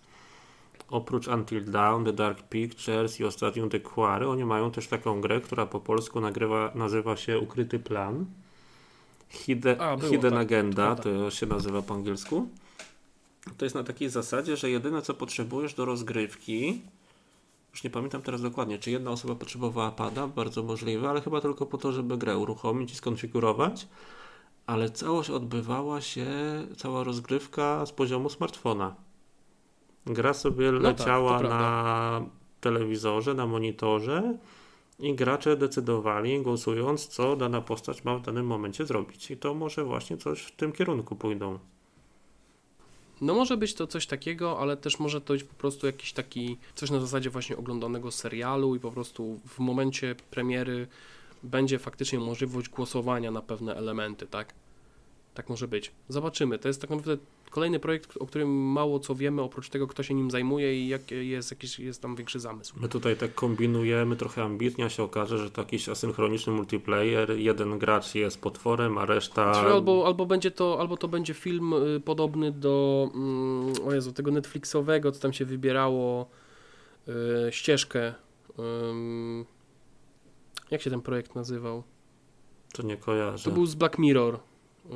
[0.89, 5.41] Oprócz Until Dawn, The Dark Pictures i ostatnio The Quarry, oni mają też taką grę,
[5.41, 8.25] która po polsku nagrywa, nazywa się Ukryty Plan.
[9.29, 12.47] Hide, A, było, Hidden tak, Agenda, to to się nazywa po angielsku.
[13.57, 16.81] To jest na takiej zasadzie, że jedyne co potrzebujesz do rozgrywki,
[17.73, 21.65] już nie pamiętam teraz dokładnie, czy jedna osoba potrzebowała pada, bardzo możliwe, ale chyba tylko
[21.65, 23.87] po to, żeby grę uruchomić i skonfigurować.
[24.65, 26.27] Ale całość odbywała się,
[26.77, 28.95] cała rozgrywka z poziomu smartfona.
[30.05, 31.57] Gra sobie tak, leciała prawda.
[31.59, 32.25] na
[32.61, 34.37] telewizorze, na monitorze
[34.99, 39.31] i gracze decydowali, głosując, co dana postać ma w danym momencie zrobić.
[39.31, 41.59] I to może właśnie coś w tym kierunku pójdą.
[43.21, 46.57] No może być to coś takiego, ale też może to być po prostu jakiś taki,
[46.75, 50.87] coś na zasadzie właśnie oglądanego serialu i po prostu w momencie premiery
[51.43, 54.53] będzie faktycznie możliwość głosowania na pewne elementy, tak?
[55.33, 55.91] Tak może być.
[56.09, 56.59] Zobaczymy.
[56.59, 57.17] To jest tak naprawdę
[57.49, 61.29] kolejny projekt, o którym mało co wiemy, oprócz tego, kto się nim zajmuje i jaki
[61.29, 62.75] jest jakiś jest tam większy zamysł.
[62.81, 67.31] My tutaj tak kombinujemy trochę ambitnie, a się okaże, że to jakiś asynchroniczny multiplayer.
[67.31, 69.51] Jeden gracz jest potworem, a reszta.
[69.51, 74.13] Czy Albo, albo będzie to, albo to będzie film y, podobny do mm, o Jezu,
[74.13, 76.29] tego Netflixowego, co tam się wybierało
[77.07, 78.13] y, ścieżkę.
[80.71, 81.83] jak się ten projekt nazywał?
[82.73, 83.43] To nie kojarzę.
[83.43, 84.39] To był z Black Mirror.
[84.85, 84.91] Yy,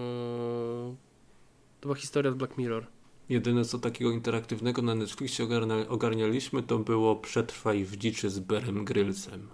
[1.80, 2.88] to była historia z Black Mirror.
[3.30, 8.86] Jedyne co takiego interaktywnego na Netflixie ogarnia, ogarnialiśmy, to było Przetrwaj w dziczy z Berem
[8.86, 9.48] Grylsem.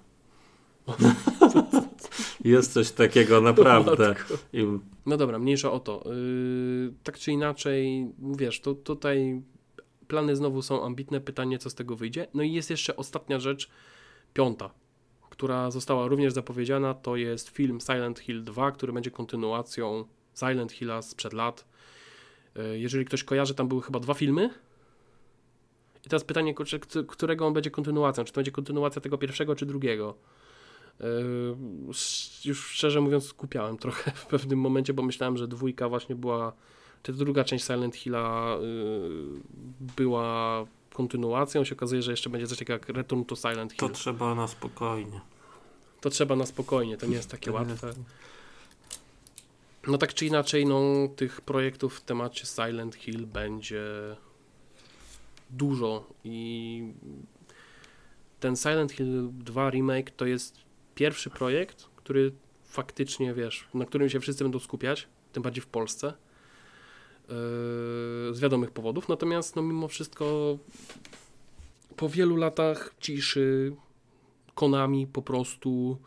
[2.46, 4.16] jest coś takiego naprawdę.
[4.54, 4.66] I
[5.06, 6.04] No dobra, mniejsza o to.
[6.06, 9.42] Yy, tak czy inaczej, wiesz, to tutaj
[10.08, 11.22] plany znowu są ambitne.
[11.22, 12.28] Pytanie, co z tego wyjdzie.
[12.34, 13.70] No i jest jeszcze ostatnia rzecz,
[14.34, 14.70] piąta,
[15.30, 16.94] która została również zapowiedziana.
[16.94, 20.06] To jest film Silent Hill 2, który będzie kontynuacją
[20.36, 21.66] Silent Hilla sprzed lat.
[22.56, 24.50] Yy, jeżeli ktoś kojarzy, tam były chyba dwa filmy.
[26.06, 26.56] I teraz pytanie,
[27.08, 28.24] którego on będzie kontynuacją?
[28.24, 30.16] Czy to będzie kontynuacja tego pierwszego, czy drugiego?
[31.90, 36.54] Sz- już szczerze mówiąc skupiałem trochę w pewnym momencie, bo myślałem, że dwójka właśnie była,
[37.04, 39.42] czy druga część Silent Hilla yy,
[39.96, 41.64] była kontynuacją.
[41.64, 43.96] Się okazuje, że jeszcze będzie coś takiego jak Return to Silent to Hill.
[43.96, 45.22] trzeba na spokojnie.
[46.02, 47.94] To trzeba na spokojnie, to nie jest takie To łatwe.
[49.88, 53.84] No tak czy inaczej, no tych projektów w temacie Silent Hill będzie
[55.50, 56.94] dużo i
[58.40, 60.58] ten Silent Hill 2 remake to jest
[60.96, 62.32] pierwszy projekt, który
[62.66, 66.14] faktycznie, wiesz, na którym się wszyscy będą skupiać, tym bardziej w Polsce, yy,
[68.32, 70.58] z wiadomych powodów, natomiast no mimo wszystko
[71.96, 73.76] po wielu latach ciszy
[74.56, 75.98] Konami po prostu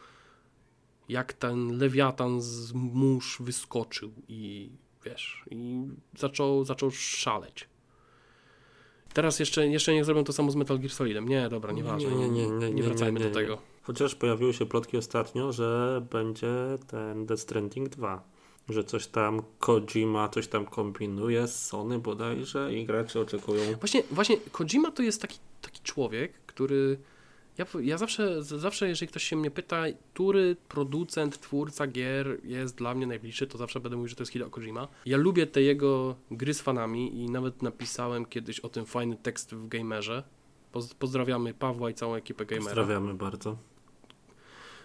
[1.09, 4.71] jak ten lewiatan z mórz wyskoczył i
[5.05, 5.87] wiesz, i
[6.19, 7.69] zaczął, zaczął szaleć.
[9.15, 11.29] Teraz jeszcze, jeszcze nie zrobią to samo z Metal Gear Solidem.
[11.29, 12.11] Nie, dobra, nieważne.
[12.11, 13.59] Nie, nie, nie, nie, nie, wracajmy do tego.
[13.83, 16.55] Chociaż pojawiły się plotki ostatnio, że będzie
[16.87, 18.23] ten Death Stranding 2.
[18.69, 23.63] Że coś tam Kojima coś tam kombinuje z Sony bodajże i gracze oczekują.
[23.81, 26.99] Właśnie, właśnie Kojima to jest taki, taki człowiek, który.
[27.59, 29.83] Ja, ja zawsze, zawsze, jeżeli ktoś się mnie pyta,
[30.15, 34.33] który producent, twórca gier jest dla mnie najbliższy, to zawsze będę mówił, że to jest
[34.33, 34.89] Hideo Kojima.
[35.07, 39.55] Ja lubię te jego gry z fanami i nawet napisałem kiedyś o tym fajny tekst
[39.55, 40.23] w Gamerze.
[40.73, 42.65] Poz- Pozdrawiamy Pawła i całą ekipę Gamera.
[42.67, 43.57] Pozdrawiamy bardzo.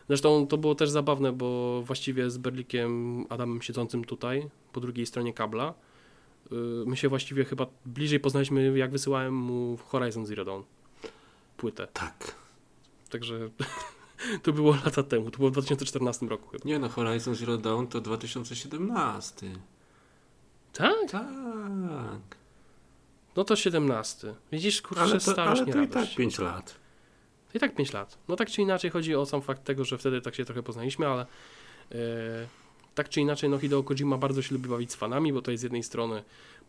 [0.08, 5.34] Zresztą to było też zabawne, bo właściwie z Berlikiem Adamem siedzącym tutaj, po drugiej stronie
[5.34, 5.74] kabla,
[6.52, 6.58] yy,
[6.88, 10.62] my się właściwie chyba bliżej poznaliśmy, jak wysyłałem mu Horizon Zero Dawn
[11.58, 11.88] płytę.
[11.94, 12.36] Tak.
[13.12, 13.50] Także
[14.44, 16.64] to było lata temu, to było w 2014 roku chyba.
[16.66, 19.48] Nie no, Horizon Zero Dawn to 2017.
[20.74, 21.12] Tak?
[21.12, 22.38] Tak.
[23.36, 24.34] No to 17.
[24.52, 26.10] Widzisz, kurczę, Ale to, starość ale nie to i radość.
[26.10, 26.76] tak 5 lat.
[27.52, 28.18] To i tak 5 lat.
[28.28, 31.08] No tak czy inaczej chodzi o sam fakt tego, że wtedy tak się trochę poznaliśmy,
[31.08, 31.26] ale
[31.92, 31.98] e,
[32.96, 35.62] tak czy inaczej no Hideo Kojima bardzo się lubi bawić z fanami, bo to jest
[35.62, 36.24] z jednej strony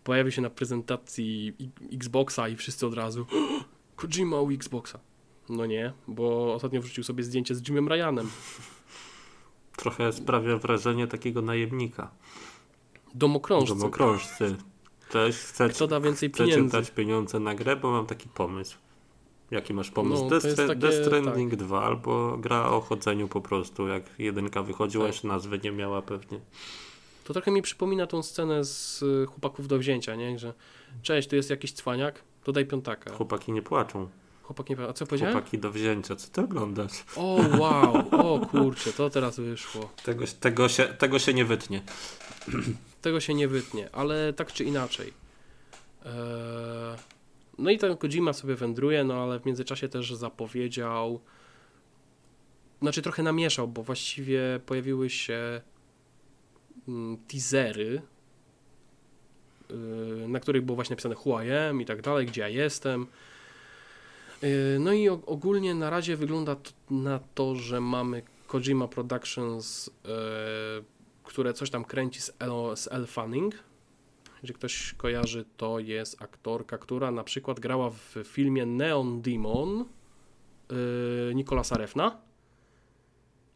[0.05, 1.57] pojawi się na prezentacji
[1.93, 3.27] Xboxa i wszyscy od razu
[3.97, 4.99] Kojima u Xboxa.
[5.49, 8.31] No nie, bo ostatnio wrzucił sobie zdjęcie z Jimem Ryanem.
[9.77, 12.11] Trochę sprawia wrażenie takiego najemnika.
[13.15, 13.75] Domokrążcy.
[13.75, 14.57] Domokrążcy.
[15.11, 16.73] Cześć, chcę, Kto da więcej pieniędzy?
[16.77, 18.79] dać pieniądze na grę, bo mam taki pomysł.
[19.51, 20.23] Jaki masz pomysł?
[20.25, 23.89] No, Death, takie- Stranding 2 albo gra o chodzeniu po prostu.
[23.89, 25.15] Jak jedynka wychodziła, Tak.
[25.15, 26.41] jeszcze nazwy nie miała pewnie.
[27.25, 30.39] To trochę mi przypomina tą scenę z y, chłopaków do wzięcia, nie?
[30.39, 30.55] Że
[31.03, 33.13] cześć, tu jest jakiś cwaniak, to daj piątaka.
[33.13, 34.09] Chłopaki nie płaczą.
[34.43, 35.35] Chłopak nie wie, a co powiedziałem?
[35.35, 36.17] Chłopaki do wzięcia.
[36.17, 37.05] Co ty oglądasz?
[37.17, 39.93] O wow, o kurczę, to teraz wyszło.
[40.05, 41.83] Tego, tego, się, tego się nie wytnie.
[43.03, 45.13] Tego się nie wytnie, ale tak czy inaczej.
[46.05, 46.13] Eee,
[47.59, 51.21] no i ten Kojima sobie wędruje, no ale w międzyczasie też zapowiedział,
[52.83, 55.61] znaczy trochę namieszał, bo właściwie pojawiły się
[56.89, 58.03] mm, teasery,
[59.71, 63.07] yy, na których było właśnie napisane who I am i tak dalej, gdzie ja jestem.
[64.43, 70.13] Yy, No i ogólnie na razie wygląda to na to, że mamy Kojima Productions, yy,
[71.25, 72.33] które coś tam kręci z
[72.91, 73.55] Elle Fanning.
[74.43, 79.85] Jeżeli ktoś kojarzy, to jest aktorka, która na przykład grała w filmie Neon Demon
[80.71, 82.21] yy, Nicolasa Refna.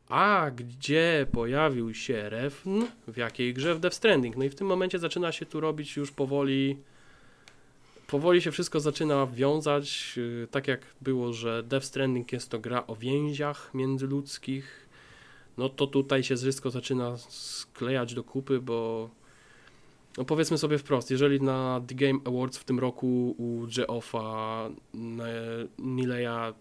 [0.09, 2.85] A gdzie pojawił się Refn?
[3.09, 3.75] W jakiej grze?
[3.75, 4.37] W Death Stranding.
[4.37, 6.79] No i w tym momencie zaczyna się tu robić już powoli.
[8.07, 10.17] Powoli się wszystko zaczyna wiązać.
[10.17, 14.89] Yy, tak jak było, że Death Stranding jest to gra o więziach międzyludzkich.
[15.59, 19.11] No to tutaj się wszystko zaczyna sklejać do kupy, bo
[20.19, 24.69] no powiedzmy sobie wprost, jeżeli na The Game Awards w tym roku u Geoffa
[25.79, 26.55] Nileya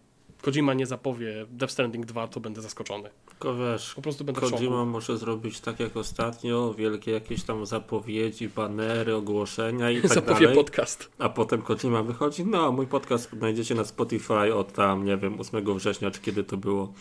[0.45, 3.09] Kojima nie zapowie Death Stranding 2, to będę zaskoczony.
[3.29, 8.49] Tylko wiesz, Po prostu będę Kojima może zrobić tak jak ostatnio, wielkie jakieś tam zapowiedzi,
[8.49, 10.55] banery, ogłoszenia i tak Zapowie dalej.
[10.55, 11.09] podcast.
[11.19, 15.77] A potem Kojima wychodzi, no mój podcast znajdziecie na Spotify od tam, nie wiem, 8
[15.77, 16.93] września, czy kiedy to było.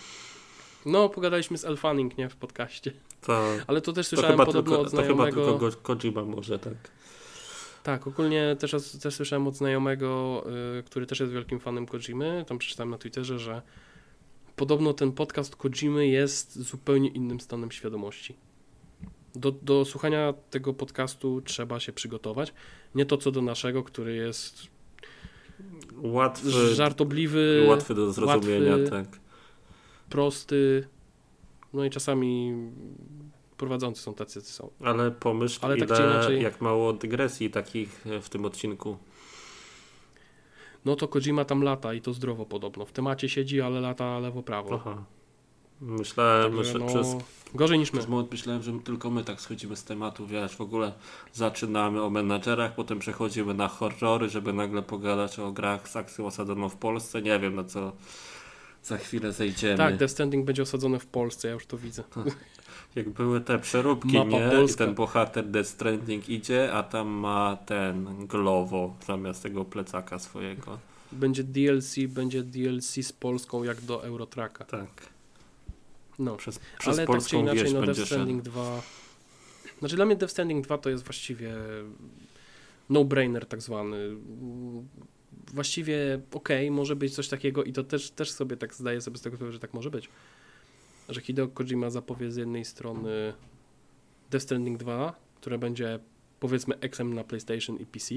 [0.86, 2.92] No, pogadaliśmy z Elfanning, nie, w podcaście.
[3.20, 5.59] To, Ale to też to, słyszałem chyba, podobno tylko, od to chyba znajomego.
[5.59, 6.74] tylko Kojima może tak.
[7.85, 10.45] Tak, ogólnie też, też słyszałem od znajomego,
[10.78, 12.45] y, który też jest wielkim fanem Kojimy.
[12.49, 13.62] Tam przeczytałem na Twitterze, że
[14.57, 18.37] podobno ten podcast Kojimy jest zupełnie innym stanem świadomości.
[19.35, 22.55] Do, do słuchania tego podcastu trzeba się przygotować.
[22.95, 24.66] Nie to co do naszego, który jest
[26.03, 28.91] Łatwy, żartobliwy, łatwy do zrozumienia, łatwy.
[28.91, 29.20] tak.
[30.11, 30.89] prosty.
[31.72, 32.55] No i czasami
[33.57, 34.70] prowadzący są tacy, jacy są.
[34.84, 38.96] Ale pomyśl, Ale tak ile, czy inaczej- jak mało dygresji takich e, w tym odcinku.
[40.84, 42.84] No to Kojima tam lata i to zdrowo podobno.
[42.84, 44.74] W temacie siedzi, ale lata lewo-prawo.
[44.74, 45.05] Aha.
[45.80, 47.16] Myślałem, Także no, przez,
[47.55, 47.98] Gorzej niż my.
[47.98, 50.92] przez moment myślałem, że tylko my tak schodzimy z tematu, wiesz, w ogóle
[51.32, 56.68] zaczynamy o menadżerach, potem przechodzimy na horrory, żeby nagle pogadać o grach z akcją osadzoną
[56.68, 57.22] w Polsce.
[57.22, 57.92] Nie wiem, na co
[58.82, 59.76] za chwilę zejdziemy.
[59.76, 62.02] Tak, Death Stranding będzie osadzony w Polsce, ja już to widzę.
[62.95, 64.47] Jak były te przeróbki, Mapa nie?
[64.47, 64.84] I Polska.
[64.84, 70.78] ten bohater Death Stranding idzie, a tam ma ten glowo zamiast tego plecaka swojego.
[71.12, 74.64] Będzie DLC, będzie DLC z Polską jak do Eurotracka.
[74.64, 75.09] Tak.
[76.18, 78.01] No, Przez, przez ale tak czy polską inaczej, wieś no Death.
[78.01, 78.82] Stranding 2...
[79.78, 81.55] Znaczy dla mnie Death Stranding 2 to jest właściwie
[82.90, 84.16] no-brainer tak zwany.
[85.53, 89.22] Właściwie okej, może być coś takiego i to też, też sobie tak zdaję sobie z
[89.22, 90.09] tego sprawę, że tak może być.
[91.09, 93.34] Że Hideo Kojima zapowie z jednej strony
[94.30, 95.98] Death Stranding 2, które będzie
[96.40, 98.14] powiedzmy XM na PlayStation i PC,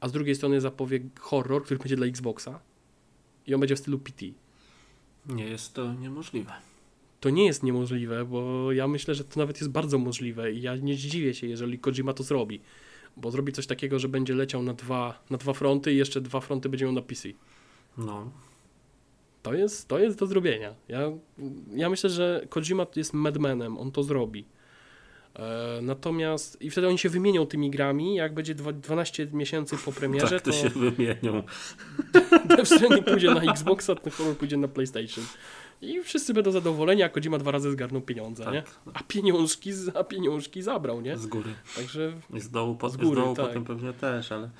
[0.00, 2.60] a z drugiej strony zapowie horror, który będzie dla Xboxa
[3.46, 4.26] i on będzie w stylu PT.
[5.26, 6.52] Nie jest to niemożliwe.
[7.20, 10.76] To nie jest niemożliwe, bo ja myślę, że to nawet jest bardzo możliwe i ja
[10.76, 12.60] nie zdziwię się, jeżeli Kojima to zrobi.
[13.16, 16.40] Bo zrobi coś takiego, że będzie leciał na dwa, na dwa fronty i jeszcze dwa
[16.40, 17.28] fronty będzie miał na PC.
[17.98, 18.30] No.
[19.48, 20.74] To jest, to jest do zrobienia.
[20.88, 21.00] Ja,
[21.74, 24.44] ja myślę, że Kojima jest madmanem, on to zrobi.
[25.36, 29.92] E, natomiast i wtedy oni się wymienią tymi grami, jak będzie dwa, 12 miesięcy po
[29.92, 31.42] premierze, tak to to się wymienią.
[32.48, 35.24] Death Stranding pójdzie na Xboxa, ten horror pójdzie na PlayStation.
[35.82, 38.54] I wszyscy będą zadowoleni, a Kojima dwa razy zgarnął pieniądze, Tak.
[38.54, 38.62] nie?
[38.94, 41.16] A pieniążki, z- a pieniążki zabrał, nie?
[41.18, 41.50] Z góry.
[41.76, 43.46] Także, I z dołu, po, Z z góry, dołu tak.
[43.46, 44.50] potem pewnie też, ale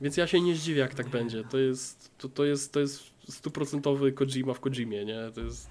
[0.00, 1.44] więc ja się nie zdziwię, jak tak będzie.
[1.44, 5.30] To jest, to, to jest, to jest stuprocentowy Kojima w Kojimie, nie?
[5.34, 5.70] To jest,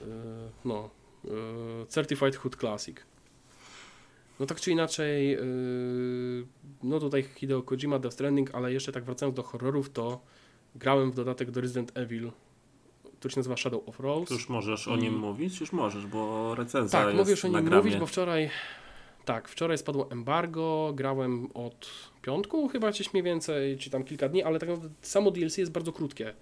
[0.00, 0.04] e,
[0.64, 0.90] no,
[1.24, 2.96] e, Certified Hood Classic.
[4.40, 5.38] No tak czy inaczej, e,
[6.82, 10.20] no tutaj Hideo Kojima, Death Stranding, ale jeszcze tak wracając do horrorów, to
[10.74, 12.30] grałem w dodatek do Resident Evil,
[13.18, 14.34] który się nazywa Shadow of Rose.
[14.34, 15.60] już możesz o nim I- mówić?
[15.60, 18.50] Już możesz, bo recenzja Tak, jest mogę już o nim mówić, bo wczoraj
[19.24, 21.90] tak, wczoraj spadło embargo, grałem od
[22.22, 24.68] piątku chyba gdzieś mniej więcej, czy tam kilka dni, ale tak
[25.02, 26.34] samo DLC jest bardzo krótkie.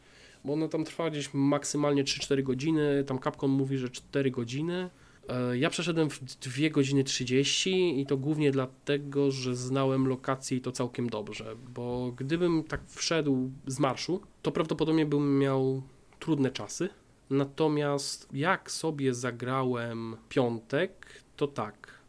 [0.45, 4.91] bo ono tam trwa gdzieś maksymalnie 3-4 godziny, tam Capcom mówi, że 4 godziny.
[5.29, 10.61] E, Ja przeszedłem w 2 godziny 30 i to głównie dlatego, że znałem lokację i
[10.61, 15.83] to całkiem dobrze, bo gdybym tak wszedł z marszu, to prawdopodobnie bym miał
[16.19, 16.89] trudne czasy.
[17.31, 21.07] Natomiast jak sobie zagrałem piątek,
[21.37, 22.00] to tak.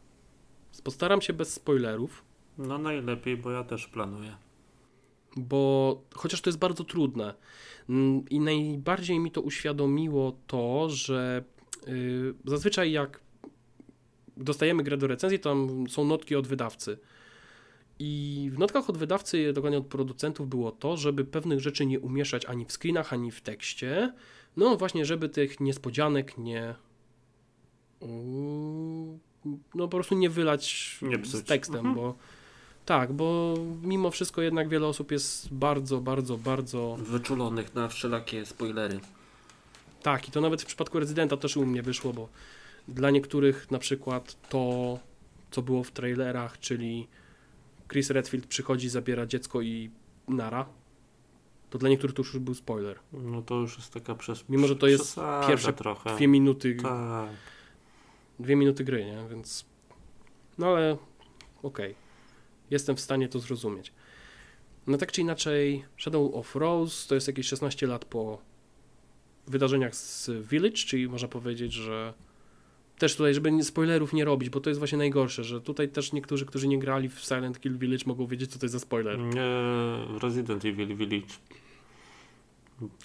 [0.84, 2.24] Postaram się bez spoilerów,
[2.58, 4.36] No najlepiej, bo ja też planuję.
[5.36, 7.34] bo chociaż to jest bardzo trudne
[7.88, 11.44] mm, i najbardziej mi to uświadomiło to, że
[11.88, 13.20] y, zazwyczaj jak
[14.36, 16.98] dostajemy grę do recenzji, tam są notki od wydawcy.
[17.98, 22.44] I w notkach od wydawcy, dokładnie od producentów, było to, żeby pewnych rzeczy nie umieszczać
[22.46, 24.12] ani w screenach, ani w tekście.
[24.56, 26.74] No właśnie, żeby tych niespodzianek nie.
[29.74, 31.94] No po prostu nie wylać Nie z tekstem, Mhm.
[31.94, 32.14] bo.
[32.86, 36.96] Tak, bo mimo wszystko jednak wiele osób jest bardzo, bardzo, bardzo.
[37.00, 39.00] Wyczulonych na wszelakie spoilery.
[40.02, 42.28] Tak, i to nawet w przypadku rezydenta też u mnie wyszło, bo
[42.88, 44.98] dla niektórych na przykład to,
[45.50, 47.08] co było w trailerach, czyli
[47.88, 49.90] Chris Redfield przychodzi, zabiera dziecko i
[50.28, 50.66] nara,
[51.70, 52.98] to dla niektórych to już był spoiler.
[53.12, 54.48] No to już jest taka przez...
[54.48, 55.16] Mimo, że to jest
[55.48, 56.16] pierwsze trochę.
[56.16, 57.28] Dwie minuty, Tak.
[58.38, 59.28] Dwie minuty gry, nie?
[59.30, 59.64] Więc.
[60.58, 60.96] No ale
[61.62, 61.94] okej.
[62.70, 63.92] Jestem w stanie to zrozumieć.
[64.86, 68.38] No tak czy inaczej, Shadow of Rose to jest jakieś 16 lat po
[69.46, 72.14] wydarzeniach z Village, czyli można powiedzieć, że
[72.98, 76.46] też tutaj, żeby spoilerów nie robić, bo to jest właśnie najgorsze, że tutaj też niektórzy,
[76.46, 79.18] którzy nie grali w Silent Hill Village mogą wiedzieć, co to jest za spoiler.
[79.18, 79.48] Nie,
[80.22, 81.34] Resident Evil Village.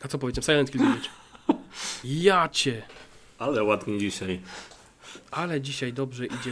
[0.01, 0.43] A co powiedziałem?
[0.43, 1.09] Silent Hill Village.
[2.03, 2.81] Ja cię!
[3.39, 4.41] Ale ładnie dzisiaj.
[5.31, 6.51] Ale dzisiaj dobrze idzie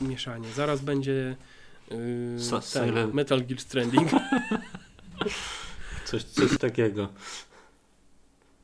[0.00, 0.48] mieszanie.
[0.52, 1.36] Zaraz będzie
[1.90, 1.96] yy,
[2.72, 4.10] ten, Metal Gear Stranding.
[6.04, 7.08] Coś, coś takiego.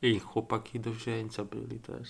[0.02, 2.08] I chłopaki do wzięcia byli też.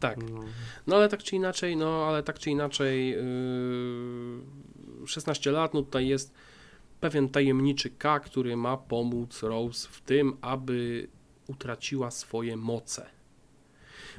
[0.00, 0.18] tak.
[0.30, 0.40] No.
[0.86, 6.08] No ale tak czy inaczej, no ale tak czy inaczej yy, 16 lat, no tutaj
[6.08, 6.32] jest
[7.00, 11.08] pewien tajemniczy K, który ma pomóc Rose w tym, aby
[11.46, 13.06] utraciła swoje moce.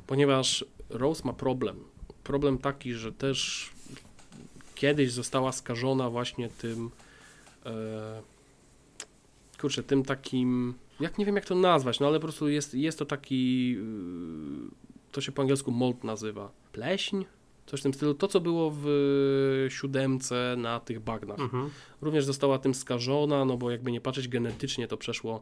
[0.08, 1.84] Ponieważ Rose ma problem.
[2.24, 3.70] Problem taki, że też
[4.76, 6.90] kiedyś została skażona właśnie tym
[7.66, 8.22] e,
[9.60, 13.00] kurczę, tym takim jak nie wiem jak to nazwać, no ale po prostu jest, jest
[13.00, 13.80] to taki yy,
[15.12, 16.52] to się po angielsku mold nazywa.
[16.72, 17.24] Pleśń?
[17.66, 18.14] Coś w tym stylu.
[18.14, 18.88] To, co było w
[19.70, 21.40] siódemce na tych bagnach.
[21.40, 21.70] Mhm.
[22.02, 25.42] Również została tym skażona, no bo jakby nie patrzeć genetycznie, to przeszło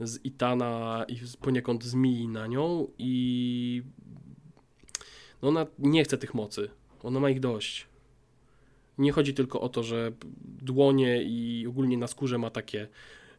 [0.00, 3.82] z Itana i poniekąd z Mii na nią i
[5.42, 6.70] no ona nie chce tych mocy.
[7.02, 7.86] Ona ma ich dość.
[8.98, 10.12] Nie chodzi tylko o to, że
[10.62, 12.88] dłonie i ogólnie na skórze ma takie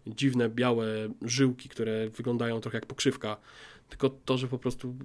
[0.07, 0.87] dziwne, białe
[1.21, 3.37] żyłki, które wyglądają trochę jak pokrzywka,
[3.89, 4.95] tylko to, że po prostu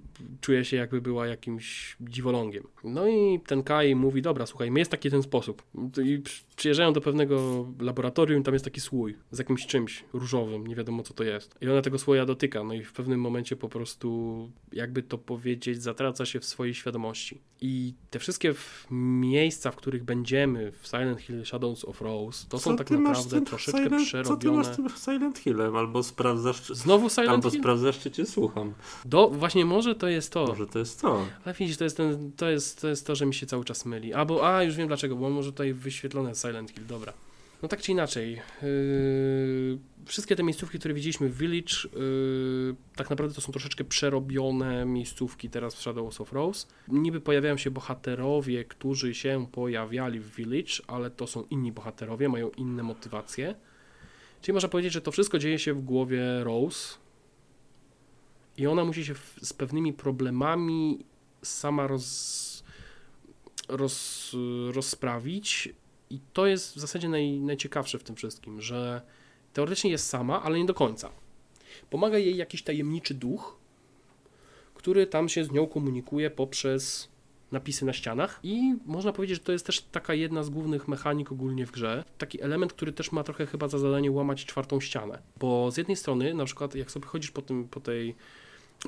[0.40, 2.64] czuje się jakby była jakimś dziwolągiem.
[2.84, 5.62] No i ten Kai mówi, dobra, słuchaj, jest taki ten sposób.
[6.04, 10.76] I przy- przyjeżdżają do pewnego laboratorium, tam jest taki słój z jakimś czymś różowym, nie
[10.76, 11.54] wiadomo co to jest.
[11.60, 15.82] I ona tego słoja dotyka, no i w pewnym momencie po prostu, jakby to powiedzieć,
[15.82, 17.40] zatraca się w swojej świadomości.
[17.60, 18.54] I te wszystkie
[18.90, 23.18] miejsca, w których będziemy w Silent Hill Shadows of Rose, to są Co tak masz
[23.20, 24.56] z naprawdę troszeczkę Silent, Co ty przerobione.
[24.56, 25.76] masz tym Silent Hillem?
[25.76, 27.60] Albo sprawdzasz, Znowu Silent albo Hill?
[27.60, 28.71] sprawdzasz, czy cię słucham.
[29.04, 30.46] Do, właśnie może to jest to.
[30.46, 31.26] Może to jest to.
[31.44, 33.86] Ale widzisz, to jest, ten, to, jest, to jest to, że mi się cały czas
[33.86, 34.14] myli.
[34.14, 37.12] Albo, a już wiem dlaczego, bo może tutaj wyświetlone Silent Hill, dobra.
[37.62, 43.34] No tak czy inaczej, yy, wszystkie te miejscówki, które widzieliśmy w Village, yy, tak naprawdę
[43.34, 46.66] to są troszeczkę przerobione miejscówki teraz w Shadows of Rose.
[46.88, 52.50] Niby pojawiają się bohaterowie, którzy się pojawiali w Village, ale to są inni bohaterowie, mają
[52.50, 53.54] inne motywacje.
[54.40, 56.98] Czyli można powiedzieć, że to wszystko dzieje się w głowie Rose,
[58.56, 61.04] i ona musi się w, z pewnymi problemami
[61.42, 62.64] sama roz,
[63.68, 64.30] roz,
[64.72, 65.74] rozprawić.
[66.10, 69.02] I to jest w zasadzie naj, najciekawsze w tym wszystkim, że
[69.52, 71.10] teoretycznie jest sama, ale nie do końca.
[71.90, 73.58] Pomaga jej jakiś tajemniczy duch,
[74.74, 77.12] który tam się z nią komunikuje poprzez
[77.52, 81.32] napisy na ścianach i można powiedzieć, że to jest też taka jedna z głównych mechanik
[81.32, 82.04] ogólnie w grze.
[82.18, 85.22] Taki element, który też ma trochę chyba za zadanie łamać czwartą ścianę.
[85.36, 88.14] Bo z jednej strony, na przykład jak sobie chodzisz po tym, po tej,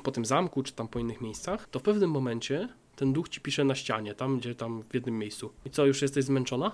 [0.03, 3.41] po tym zamku, czy tam po innych miejscach, to w pewnym momencie ten duch ci
[3.41, 5.51] pisze na ścianie, tam gdzie tam w jednym miejscu.
[5.65, 6.71] I co, już jesteś zmęczona?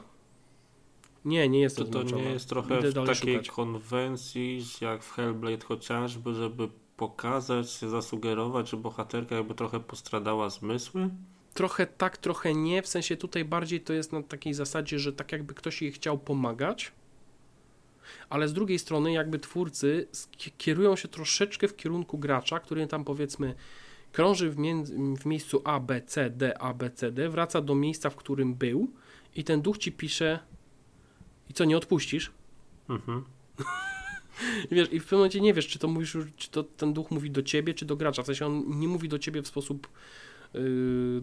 [1.26, 2.22] Nie, nie jestem to zmęczona.
[2.22, 3.50] nie jest trochę Idę w takiej szukać.
[3.52, 11.10] konwencji, jak w Hellblade chociażby, żeby pokazać, zasugerować, że bohaterka jakby trochę postradała zmysły?
[11.54, 12.82] Trochę tak, trochę nie.
[12.82, 16.18] W sensie tutaj bardziej to jest na takiej zasadzie, że tak jakby ktoś jej chciał
[16.18, 16.92] pomagać,
[18.30, 20.08] Ale z drugiej strony jakby twórcy
[20.58, 23.56] kierują się troszeczkę w kierunku gracza, który tam powiedzmy
[24.12, 24.56] krąży w,
[25.20, 28.56] w miejscu A, B, C, D, A, B, C, D, wraca do miejsca, w którym
[28.56, 28.92] był
[29.36, 30.40] i ten duch ci pisze
[31.50, 32.32] i co, nie odpuścisz?
[32.90, 33.24] Mhm.
[34.72, 37.12] I wiesz, i w pewnym momencie nie wiesz, czy to mówisz, czy to ten duch
[37.12, 38.24] mówi do ciebie, czy do gracza.
[38.24, 39.88] W sensie on nie mówi do ciebie w sposób
[40.54, 41.22] yy,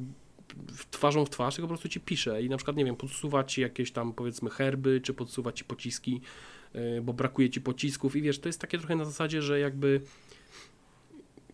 [0.90, 3.60] twarzą w twarz, tylko po prostu ci pisze i na przykład, nie wiem, podsuwa ci
[3.60, 6.20] jakieś tam powiedzmy herby, czy podsuwa ci pociski,
[7.02, 10.00] bo brakuje ci pocisków i wiesz, to jest takie trochę na zasadzie, że jakby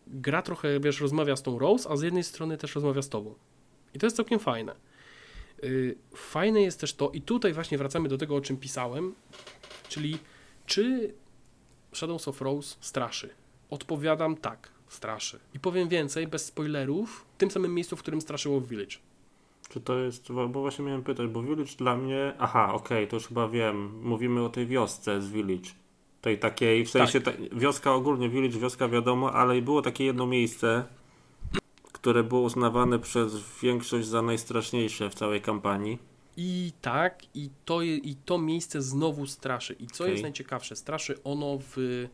[0.06, 3.34] gra trochę, wiesz, rozmawia z tą Rose, a z jednej strony też rozmawia z tobą.
[3.94, 4.74] I to jest całkiem fajne.
[5.62, 9.14] Yy, Fajne jest też to, i tutaj właśnie wracamy do tego, o czym pisałem,
[9.88, 10.18] czyli
[10.66, 11.14] czy
[11.92, 13.30] Shadows of Rose straszy?
[13.70, 15.38] Odpowiadam tak, straszy.
[15.54, 18.96] I powiem więcej, bez spoilerów, w tym samym miejscu, w którym straszyło w Village.
[19.68, 23.26] Czy to jest, bo właśnie miałem pytać, bo Village dla mnie, aha, okej, to już
[23.26, 25.70] chyba wiem, mówimy o tej wiosce z Village.
[26.20, 30.84] Tej takiej, w sensie ta, wioska ogólnie, Village, wioska wiadomo, ale było takie jedno miejsce,
[31.92, 35.98] które było uznawane przez większość za najstraszniejsze w całej kampanii.
[36.36, 39.76] I tak, i to, i to miejsce znowu straszy.
[39.80, 40.12] I co Okej.
[40.12, 42.06] jest najciekawsze, straszy ono w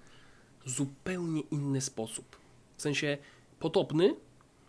[0.64, 2.36] zupełnie inny sposób.
[2.76, 3.18] W sensie
[3.58, 4.14] podobny,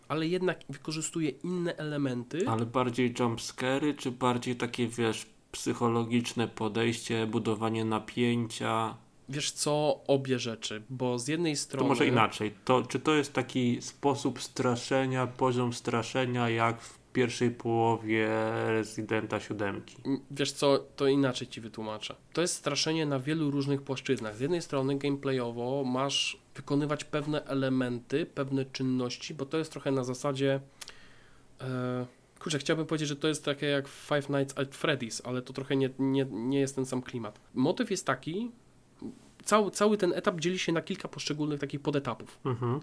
[0.08, 2.48] ale jednak wykorzystuje inne elementy.
[2.48, 8.96] Ale bardziej jumpscary, czy bardziej takie, wiesz, psychologiczne podejście, budowanie napięcia?
[9.28, 11.84] Wiesz co, obie rzeczy, bo z jednej strony...
[11.84, 12.54] To może inaczej.
[12.64, 18.28] To, czy to jest taki sposób straszenia, poziom straszenia, jak w pierwszej połowie
[18.66, 19.82] Residenta 7?
[20.30, 22.16] Wiesz co, to inaczej ci wytłumaczę.
[22.32, 24.36] To jest straszenie na wielu różnych płaszczyznach.
[24.36, 30.04] Z jednej strony gameplayowo masz wykonywać pewne elementy, pewne czynności, bo to jest trochę na
[30.04, 30.60] zasadzie
[31.60, 32.06] e,
[32.38, 35.76] kurczę, chciałbym powiedzieć, że to jest takie jak Five Nights at Freddy's, ale to trochę
[35.76, 37.40] nie, nie, nie jest ten sam klimat.
[37.54, 38.50] Motyw jest taki,
[39.44, 42.38] cały, cały ten etap dzieli się na kilka poszczególnych takich podetapów.
[42.44, 42.80] Mhm.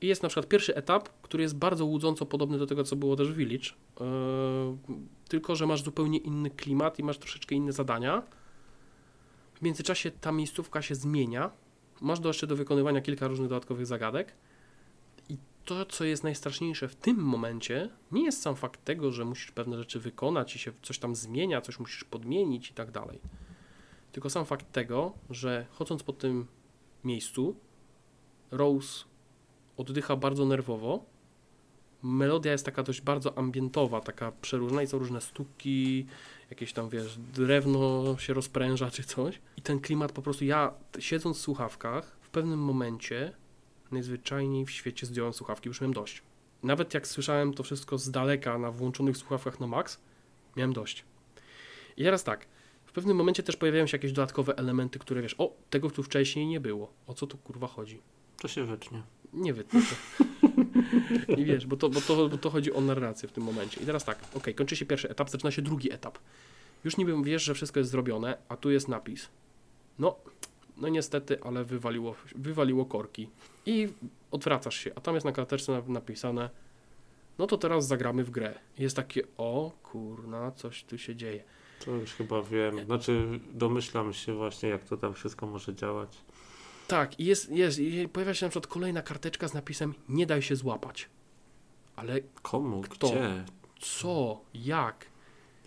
[0.00, 3.16] I jest na przykład pierwszy etap, który jest bardzo łudząco podobny do tego, co było
[3.16, 4.06] też w Village, yy,
[5.28, 8.22] tylko że masz zupełnie inny klimat i masz troszeczkę inne zadania.
[9.54, 11.50] W międzyczasie ta miejscówka się zmienia.
[12.04, 14.32] Masz do jeszcze do wykonywania kilka różnych dodatkowych zagadek.
[15.28, 19.50] I to, co jest najstraszniejsze w tym momencie, nie jest sam fakt tego, że musisz
[19.50, 23.20] pewne rzeczy wykonać i się coś tam zmienia, coś musisz podmienić i tak dalej.
[24.12, 26.46] Tylko sam fakt tego, że chodząc po tym
[27.04, 27.56] miejscu,
[28.50, 29.04] Rose
[29.76, 31.04] oddycha bardzo nerwowo.
[32.04, 36.06] Melodia jest taka dość bardzo ambientowa, taka przeróżna i są różne stuki,
[36.50, 39.40] jakieś tam, wiesz, drewno się rozpręża czy coś.
[39.56, 43.32] I ten klimat po prostu, ja siedząc w słuchawkach, w pewnym momencie
[43.90, 46.22] najzwyczajniej w świecie zdjąłem słuchawki, już miałem dość.
[46.62, 50.00] Nawet jak słyszałem to wszystko z daleka na włączonych słuchawkach na max,
[50.56, 51.04] miałem dość.
[51.96, 52.46] I teraz tak,
[52.84, 56.46] w pewnym momencie też pojawiają się jakieś dodatkowe elementy, które wiesz, o, tego tu wcześniej
[56.46, 56.92] nie było.
[57.06, 58.00] O co tu kurwa chodzi?
[58.40, 59.02] To się wytnie.
[59.32, 59.80] Nie wytnę.
[61.36, 63.80] I wiesz, bo to, bo, to, bo to chodzi o narrację w tym momencie.
[63.80, 66.18] I teraz tak, ok, kończy się pierwszy etap, zaczyna się drugi etap.
[66.84, 69.28] Już niby wiesz, że wszystko jest zrobione, a tu jest napis.
[69.98, 70.16] No,
[70.76, 73.28] no niestety, ale wywaliło, wywaliło korki.
[73.66, 73.88] I
[74.30, 76.50] odwracasz się, a tam jest na karteczce na- napisane
[77.38, 78.54] no to teraz zagramy w grę.
[78.78, 81.44] Jest takie, o kurna, coś tu się dzieje.
[81.84, 82.84] To już chyba wiem.
[82.84, 86.18] Znaczy, domyślam się właśnie, jak to tam wszystko może działać.
[86.88, 90.42] Tak, i jest, jest, i pojawia się na przykład kolejna karteczka z napisem nie daj
[90.42, 91.08] się złapać.
[91.96, 92.82] Ale Komu?
[92.82, 93.08] Kto?
[93.08, 93.44] Gdzie?
[93.84, 94.40] co?
[94.54, 95.06] Jak?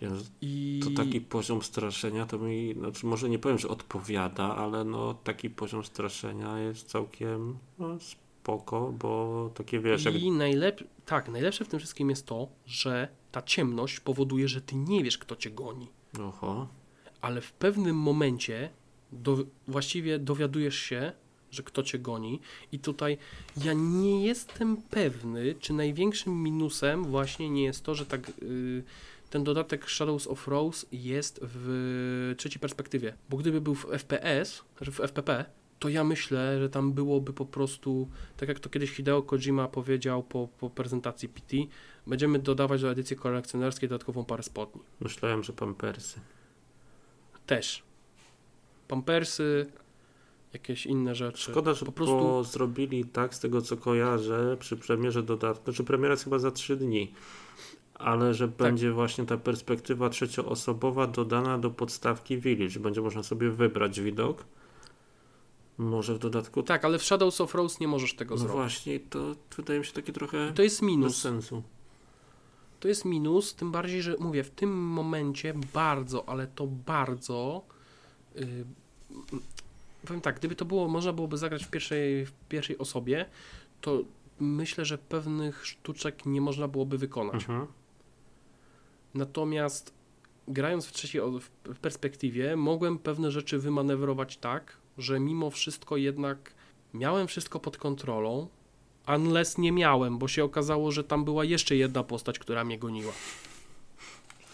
[0.00, 0.80] Więc I...
[0.84, 5.50] to taki poziom straszenia to mi, znaczy może nie powiem, że odpowiada, ale no taki
[5.50, 10.84] poziom straszenia jest całkiem no, spoko, bo takie wiesz, jak I najlep...
[11.06, 15.18] tak, najlepsze w tym wszystkim jest to, że ta ciemność powoduje, że ty nie wiesz,
[15.18, 15.88] kto cię goni.
[16.20, 16.68] oho,
[17.20, 18.70] Ale w pewnym momencie
[19.12, 19.44] do...
[19.68, 21.12] właściwie dowiadujesz się,
[21.50, 22.40] że kto cię goni.
[22.72, 23.18] I tutaj
[23.64, 28.28] ja nie jestem pewny, czy największym minusem właśnie nie jest to, że tak.
[28.42, 28.82] y,
[29.30, 33.14] ten dodatek Shadows of Rose jest w trzeciej perspektywie.
[33.28, 35.44] Bo gdyby był w FPS, znaczy w FPP,
[35.78, 40.22] to ja myślę, że tam byłoby po prostu, tak jak to kiedyś Hideo Kojima powiedział
[40.22, 41.56] po, po prezentacji PT,
[42.06, 44.82] będziemy dodawać do edycji kolekcjonerskiej dodatkową parę spodni.
[45.00, 46.20] myślałem, że pampersy.
[47.46, 47.87] Też.
[48.88, 49.66] Pampersy,
[50.52, 51.42] jakieś inne rzeczy.
[51.50, 56.12] Szkoda, że po prostu- zrobili tak, z tego co kojarzę, przy premierze dodatku, znaczy premiera
[56.12, 57.12] jest chyba za 3 dni,
[57.94, 58.56] ale że Tak.
[58.56, 62.80] będzie właśnie ta perspektywa trzecioosobowa dodana do podstawki Village.
[62.80, 64.44] Będzie można sobie wybrać widok.
[65.78, 68.56] Może w dodatku Tak, ale w Shadows of Rose nie możesz tego No zrobić.
[68.56, 71.16] właśnie, to wydaje mi się takie trochę To jest bez minus.
[71.20, 71.62] sensu.
[72.80, 77.62] To jest minus, tym bardziej, że mówię, w tym momencie bardzo, ale to bardzo
[78.34, 78.64] Yy,
[80.06, 83.26] powiem tak, gdyby to było, można byłoby zagrać w pierwszej, w pierwszej osobie,
[83.80, 84.02] to
[84.40, 87.34] myślę, że pewnych sztuczek nie można byłoby wykonać.
[87.34, 87.66] Mhm.
[89.14, 89.92] Natomiast
[90.48, 91.22] grając w trzeciej
[91.64, 96.54] w perspektywie, mogłem pewne rzeczy wymanewrować tak, że mimo wszystko jednak
[96.94, 98.48] miałem wszystko pod kontrolą,
[99.08, 103.12] unless nie miałem, bo się okazało, że tam była jeszcze jedna postać, która mnie goniła.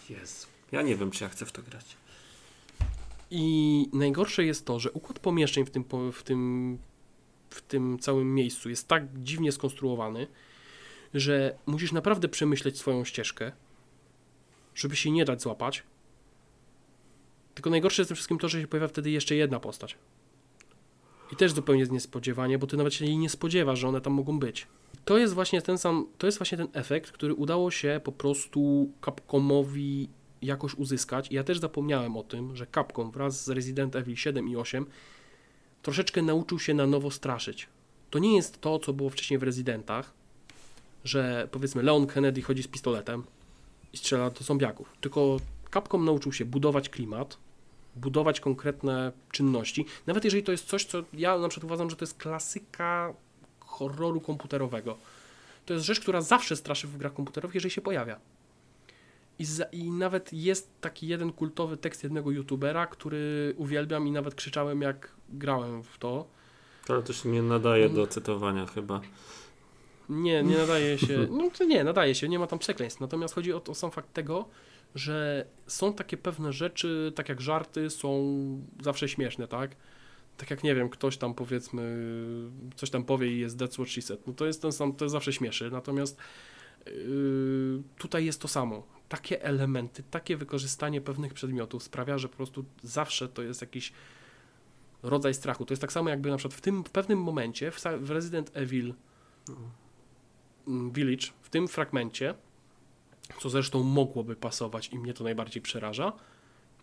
[0.09, 0.47] Jezu.
[0.71, 1.97] Ja nie wiem, czy ja chcę w to grać.
[3.31, 6.77] I najgorsze jest to, że układ pomieszczeń w tym, w tym,
[7.49, 10.27] w tym całym miejscu jest tak dziwnie skonstruowany,
[11.13, 13.51] że musisz naprawdę przemyśleć swoją ścieżkę,
[14.75, 15.83] żeby się nie dać złapać.
[17.53, 19.97] Tylko najgorsze jest tym wszystkim to, że się pojawia wtedy jeszcze jedna postać.
[21.31, 24.13] I też zupełnie z niespodziewanie, bo ty nawet się jej nie spodziewasz, że one tam
[24.13, 24.67] mogą być.
[25.05, 28.91] To jest właśnie ten sam, to jest właśnie ten efekt, który udało się po prostu
[29.05, 30.09] Capcomowi
[30.41, 31.31] jakoś uzyskać.
[31.31, 34.85] Ja też zapomniałem o tym, że Capcom wraz z Resident Evil 7 i 8
[35.81, 37.67] troszeczkę nauczył się na nowo straszyć.
[38.09, 40.13] To nie jest to, co było wcześniej w Residentach,
[41.03, 43.23] że powiedzmy Leon Kennedy chodzi z pistoletem
[43.93, 44.93] i strzela do zombiaków.
[45.01, 45.37] Tylko
[45.73, 47.37] Capcom nauczył się budować klimat,
[47.95, 49.85] budować konkretne czynności.
[50.07, 53.13] Nawet jeżeli to jest coś, co ja na przykład uważam, że to jest klasyka
[53.59, 54.97] horroru komputerowego.
[55.65, 58.19] To jest rzecz, która zawsze straszy w grach komputerowych, jeżeli się pojawia.
[59.39, 64.35] I, za, I nawet jest taki jeden kultowy tekst jednego youtubera, który uwielbiam i nawet
[64.35, 66.27] krzyczałem jak grałem w to.
[66.89, 69.01] Ale to się nie nadaje do cytowania chyba.
[70.09, 71.27] Nie, nie nadaje się.
[71.37, 73.01] No to nie, nadaje się, nie ma tam przekleństw.
[73.01, 74.45] Natomiast chodzi o, o sam fakt tego,
[74.95, 78.37] że są takie pewne rzeczy, tak jak żarty, są
[78.81, 79.75] zawsze śmieszne, tak?
[80.37, 82.07] Tak jak nie wiem, ktoś tam powiedzmy,
[82.75, 84.27] coś tam powie i jest that's what she said.
[84.27, 85.71] No to jest ten sam, to jest zawsze śmieszy.
[85.71, 86.17] Natomiast
[86.85, 88.94] yy, tutaj jest to samo.
[89.09, 93.93] Takie elementy, takie wykorzystanie pewnych przedmiotów sprawia, że po prostu zawsze to jest jakiś
[95.03, 95.65] rodzaj strachu.
[95.65, 98.51] To jest tak samo jakby na przykład w tym w pewnym momencie w, w Resident
[98.53, 98.93] Evil
[100.67, 102.33] Village, w tym fragmencie,
[103.39, 106.13] co zresztą mogłoby pasować i mnie to najbardziej przeraża,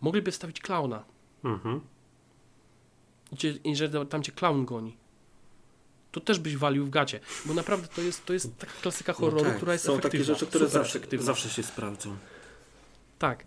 [0.01, 1.03] mogliby wstawić klauna.
[1.43, 1.81] Mhm.
[3.63, 4.97] I że tam cię klaun goni.
[6.13, 9.43] To też byś walił w gacie, bo naprawdę to jest, to jest taka klasyka horroru,
[9.43, 12.15] No tak, która jest Są takie rzeczy, które zawsze, zawsze się sprawdzą.
[13.19, 13.45] Tak.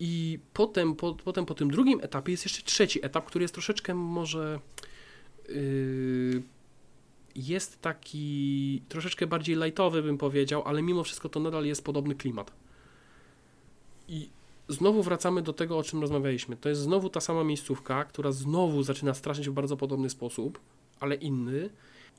[0.00, 3.94] I potem po, potem po tym drugim etapie jest jeszcze trzeci etap, który jest troszeczkę
[3.94, 4.60] może
[5.48, 6.42] yy,
[7.34, 12.52] jest taki troszeczkę bardziej lightowy bym powiedział, ale mimo wszystko to nadal jest podobny klimat.
[14.08, 14.28] I
[14.68, 16.56] znowu wracamy do tego, o czym rozmawialiśmy.
[16.56, 20.60] To jest znowu ta sama miejscówka, która znowu zaczyna straszyć w bardzo podobny sposób,
[21.00, 21.70] ale inny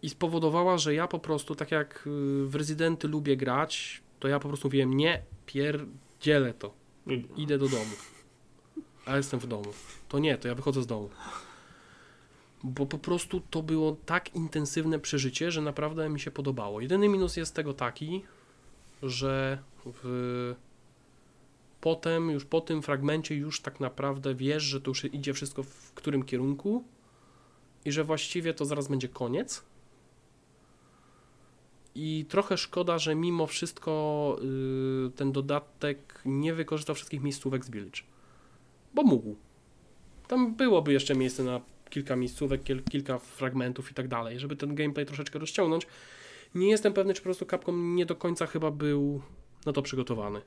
[0.02, 4.40] i spowodowała, że ja po prostu, tak jak yy, w Rezydenty lubię grać, to ja
[4.40, 6.74] po prostu mówiłem, nie, pierdzielę to.
[7.38, 7.96] Idę do domu.
[9.06, 9.74] A jestem w domu.
[10.10, 11.10] To nie, to ja wychodzę z domu.
[12.64, 16.82] Bo po prostu to było tak intensywne przeżycie, że naprawdę mi się podobało.
[16.82, 18.24] Jedyny minus jest tego taki,
[19.04, 20.56] że w...
[21.82, 25.94] potem, już po tym fragmencie, już tak naprawdę wiesz, że to już idzie wszystko w
[25.94, 26.84] którym kierunku
[27.86, 29.64] i że właściwie to zaraz będzie koniec.
[31.96, 34.38] I trochę szkoda, że mimo wszystko
[35.08, 38.02] y, ten dodatek nie wykorzystał wszystkich miejscówek z Village.
[38.94, 39.36] Bo mógł.
[40.28, 44.76] Tam byłoby jeszcze miejsce na kilka miejscówek, kiel, kilka fragmentów i tak dalej, żeby ten
[44.76, 45.88] gameplay troszeczkę rozciągnąć.
[46.56, 49.22] Nie jestem pewny, czy po prostu Capcom nie do końca chyba był
[49.66, 50.42] na to przygotowany.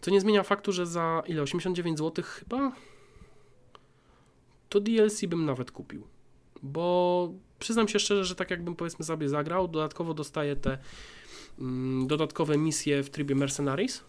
[0.00, 1.42] Co nie zmienia faktu, że za ile?
[1.42, 2.72] 89 zł chyba?
[4.76, 6.02] To DLC bym nawet kupił.
[6.62, 10.78] Bo przyznam się szczerze, że tak jakbym powiedzmy sobie zagrał, dodatkowo dostaję te
[11.58, 14.02] mm, dodatkowe misje w trybie Mercenaries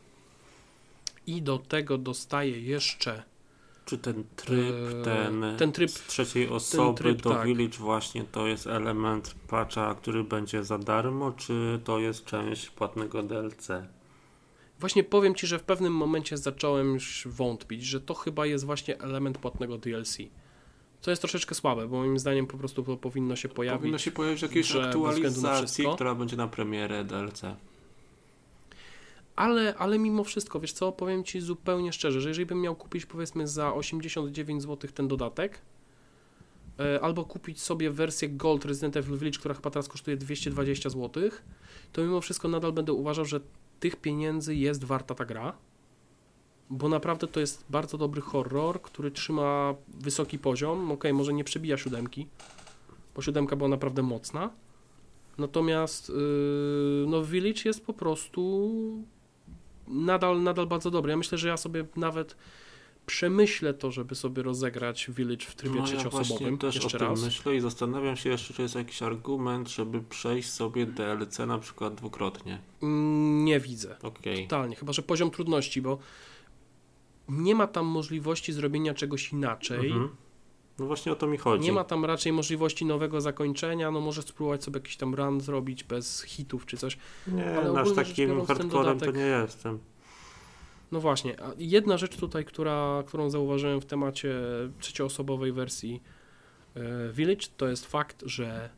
[1.28, 3.24] i do tego dostaję jeszcze
[3.86, 7.48] Czy ten tryb, Eee, ten, ten tryb- z trzeciej osoby tryb, do tak.
[7.48, 13.24] Village właśnie to jest element patcha, który będzie za darmo, czy to jest część płatnego
[13.24, 13.68] DLC?
[14.80, 19.00] Właśnie powiem Ci, że w pewnym momencie zacząłem już wątpić, że to chyba jest właśnie
[19.00, 20.18] element płatnego DLC.
[21.02, 23.80] Co jest troszeczkę słabe, bo moim zdaniem po prostu to powinno się pojawić.
[23.80, 27.42] Powinno się pojawić na aktualizacji, która będzie na premierę DLC.
[29.36, 33.06] Ale, ale mimo wszystko, wiesz co, powiem Ci zupełnie szczerze, że jeżeli bym miał kupić
[33.06, 35.62] powiedzmy za 89 zł ten dodatek,
[36.80, 41.30] e, albo kupić sobie wersję Gold Resident Evil Village, która chyba teraz kosztuje 220 zł,
[41.94, 43.40] to mimo wszystko nadal będę uważał, że
[43.80, 45.54] tych pieniędzy jest warta ta gra,
[46.70, 50.92] bo naprawdę to jest bardzo dobry horror, który trzyma wysoki poziom.
[50.92, 52.28] Ok, może nie przebija siódemki,
[53.16, 54.50] bo siódemka była naprawdę mocna.
[55.38, 58.72] Natomiast yy, no Village jest po prostu
[59.88, 61.10] nadal, nadal bardzo dobry.
[61.12, 62.36] Ja myślę, że ja sobie nawet
[63.06, 67.10] przemyślę to, żeby sobie rozegrać Village w trybie No, ja trzecioosobowym też jeszcze o tym
[67.10, 67.24] raz.
[67.24, 71.96] myślę i zastanawiam się jeszcze, czy jest jakiś argument, żeby przejść sobie DLC na przykład
[71.96, 72.60] dwukrotnie.
[72.82, 73.96] Mm, Nie widzę.
[74.04, 74.48] Okej.
[74.48, 75.98] Totalnie, chyba że poziom trudności, bo
[77.30, 79.92] nie ma tam możliwości zrobienia czegoś inaczej.
[79.92, 80.10] Mhm.
[80.80, 81.64] No właśnie o to mi chodzi.
[81.64, 85.84] Nie ma tam raczej możliwości nowego zakończenia, no może spróbować sobie jakiś tam run zrobić
[85.84, 86.98] bez hitów czy coś.
[87.28, 89.80] Nie, ale no aż takim hardcorem to dodatek- nie jestem.
[90.92, 94.36] No właśnie, a jedna rzecz tutaj, która, którą zauważyłem w temacie
[94.80, 96.04] trzecioosobowej wersji
[96.76, 98.70] e, Village, to jest fakt, że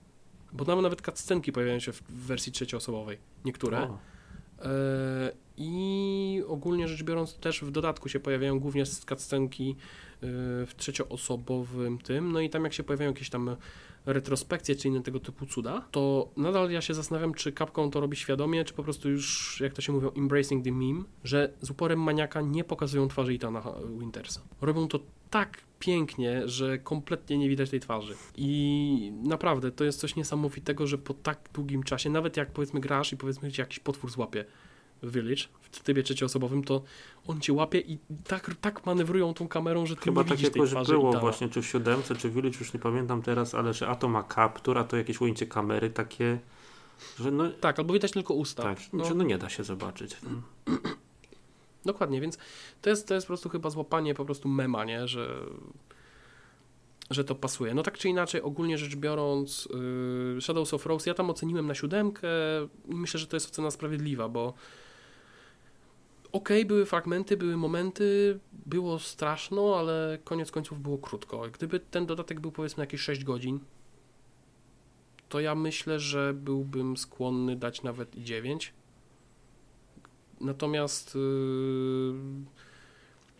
[0.53, 3.81] bo tam nawet cutscenki pojawiają się w wersji trzecioosobowej, niektóre.
[3.81, 3.97] O,
[5.57, 9.75] I ogólnie rzecz biorąc, też w dodatku się pojawiają głównie cutscenki e,
[10.65, 12.31] w trzecioosobowym tym.
[12.31, 13.55] No i tam, jak się pojawiają jakieś tam
[14.05, 18.17] retrospekcje czy inne tego typu cuda, to nadal ja się zastanawiam, czy Capcom to robi
[18.17, 21.99] świadomie, czy po prostu już, jak to się mówią, embracing the meme, że z uporem
[21.99, 23.63] maniaka nie pokazują twarzy Itana
[23.99, 24.41] Wintersa.
[24.61, 24.99] Robią to
[25.29, 28.15] tak pięknie, że kompletnie nie widać tej twarzy.
[28.35, 33.13] I naprawdę to jest coś niesamowitego, że po tak długim czasie, nawet jak powiedzmy grasz
[33.13, 34.45] i powiedzmy cię jakiś potwór złapie
[35.03, 36.81] w Village w trybie trzecioosobowym, to
[37.27, 37.97] on cię łapie i
[38.27, 41.19] tak, tak manewrują tą kamerą, że ty Chyba nie tak widzisz tej jakoś twarzy było
[41.19, 44.07] właśnie, czy w siódemce, czy w Village, już nie pamiętam teraz, ale że a to
[44.09, 46.39] ma kaptur, a to jakieś ujęcie kamery takie,
[47.19, 48.63] że no Tak, albo widać tylko usta.
[48.63, 50.17] tak, no, no nie da się zobaczyć.
[51.85, 52.37] Dokładnie, więc
[52.81, 55.07] to jest, to jest po prostu chyba złapanie po prostu mema, nie?
[55.07, 55.45] Że,
[57.09, 57.73] że to pasuje.
[57.73, 59.69] No tak czy inaczej, ogólnie rzecz biorąc,
[60.35, 62.27] yy, Shadows of Rose ja tam oceniłem na siódemkę
[62.89, 64.53] i myślę, że to jest ocena sprawiedliwa, bo
[66.31, 71.41] okej, były fragmenty, były momenty, było straszno, ale koniec końców było krótko.
[71.53, 73.59] Gdyby ten dodatek był powiedzmy jakieś 6 godzin,
[75.29, 78.73] to ja myślę, że byłbym skłonny dać nawet i 9.
[80.41, 82.13] Natomiast yy,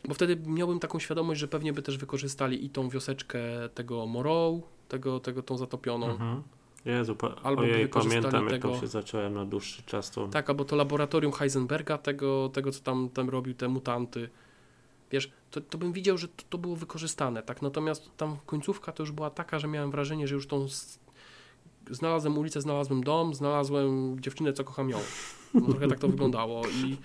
[0.07, 3.39] bo wtedy miałbym taką świadomość, że pewnie by też wykorzystali i tą wioseczkę
[3.73, 4.55] tego Morrow,
[4.87, 6.11] tego, tego tą zatopioną.
[6.11, 6.43] Mhm.
[6.85, 10.27] Jezu, pa- Albo ojej, wykorzystali pamiętam jak tego- tam się zacząłem na dłuższy czas, to
[10.27, 14.29] Tak, albo to laboratorium Heisenberga, tego, tego co tam, tam robił, te mutanty.
[15.11, 17.61] Wiesz, to, to bym widział, że to, to było wykorzystane, tak?
[17.61, 20.67] Natomiast tam końcówka to już była taka, że miałem wrażenie, że już tą.
[21.91, 24.97] Znalazłem ulicę, znalazłem dom, znalazłem dziewczynę, co kocham ją.
[25.53, 26.97] No, trochę tak to wyglądało i.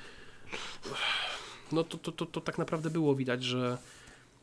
[1.73, 3.79] No to, to, to, to tak naprawdę było widać, że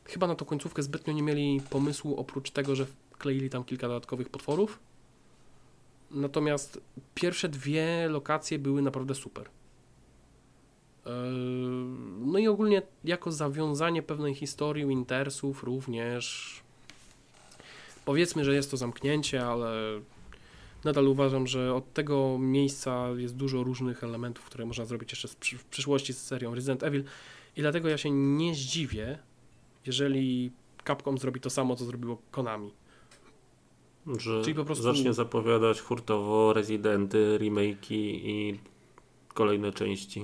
[0.04, 4.28] chyba na tą końcówkę zbytnio nie mieli pomysłu, oprócz tego, że wkleili tam kilka dodatkowych
[4.28, 4.78] potworów.
[6.10, 6.80] Natomiast
[7.14, 9.48] pierwsze dwie lokacje były naprawdę super.
[11.06, 11.12] Eee,
[12.26, 16.56] No i ogólnie jako zawiązanie pewnej historii Wintersów również
[18.04, 20.00] powiedzmy, że jest to zamknięcie, ale
[20.84, 25.36] nadal uważam, że od tego miejsca jest dużo różnych elementów, które można zrobić jeszcze w
[25.36, 27.04] przy- w przyszłości z serią Resident Evil
[27.56, 29.18] i dlatego ja się nie zdziwię,
[29.86, 30.52] jeżeli
[30.86, 32.72] Capcom zrobi to samo, co zrobiło Konami.
[34.18, 38.58] że Czyli po prostu- zacznie zapowiadać hurtowo rezydenty, remake'i i
[39.34, 40.20] kolejne części.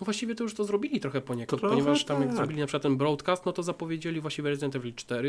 [0.00, 2.36] No właściwie to już to zrobili trochę poniekąd, Trochę ponieważ tam jak tak.
[2.36, 5.28] zrobili na przykład ten broadcast, no to zapowiedzieli właściwie Resident Evil 4,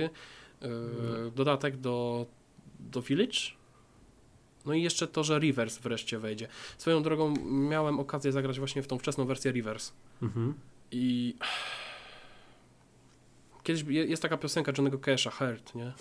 [0.62, 1.32] yy, Mhm.
[1.36, 2.26] dodatek do,
[2.80, 3.38] do Village,
[4.66, 6.48] no i jeszcze to, że Reverse wreszcie wejdzie.
[6.78, 10.54] Swoją drogą miałem okazję zagrać właśnie w tą wczesną wersję Reverse Mhm.
[10.92, 11.36] i
[13.64, 15.92] kiedyś je- jest taka piosenka Johnnego Cash'a, Hurt, nie?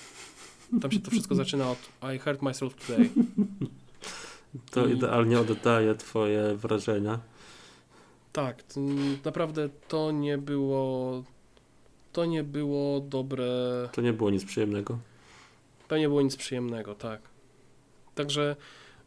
[0.80, 1.78] Tam się to wszystko zaczyna od
[2.14, 3.10] I hurt myself today.
[4.70, 7.18] To I- idealnie oddaje twoje wrażenia.
[8.32, 8.80] Tak, t-
[9.24, 11.24] naprawdę to nie było
[12.12, 13.46] to nie było dobre
[13.92, 14.98] To nie było nic przyjemnego.
[15.88, 17.20] To nie było nic przyjemnego, tak.
[18.20, 18.56] Także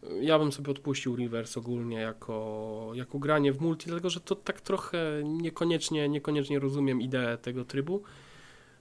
[0.04, 4.36] y, ja bym sobie odpuścił Reverse ogólnie jako, jako granie w multi, dlatego że to
[4.36, 8.04] tak trochę niekoniecznie, niekoniecznie rozumiem ideę tego trybu.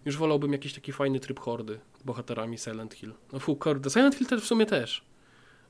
[0.04, 3.12] Już wolałbym jakiś taki fajny tryb hordy bohaterami Silent Hill.
[3.32, 5.04] No fu, kurde, Silent Hill też w sumie też.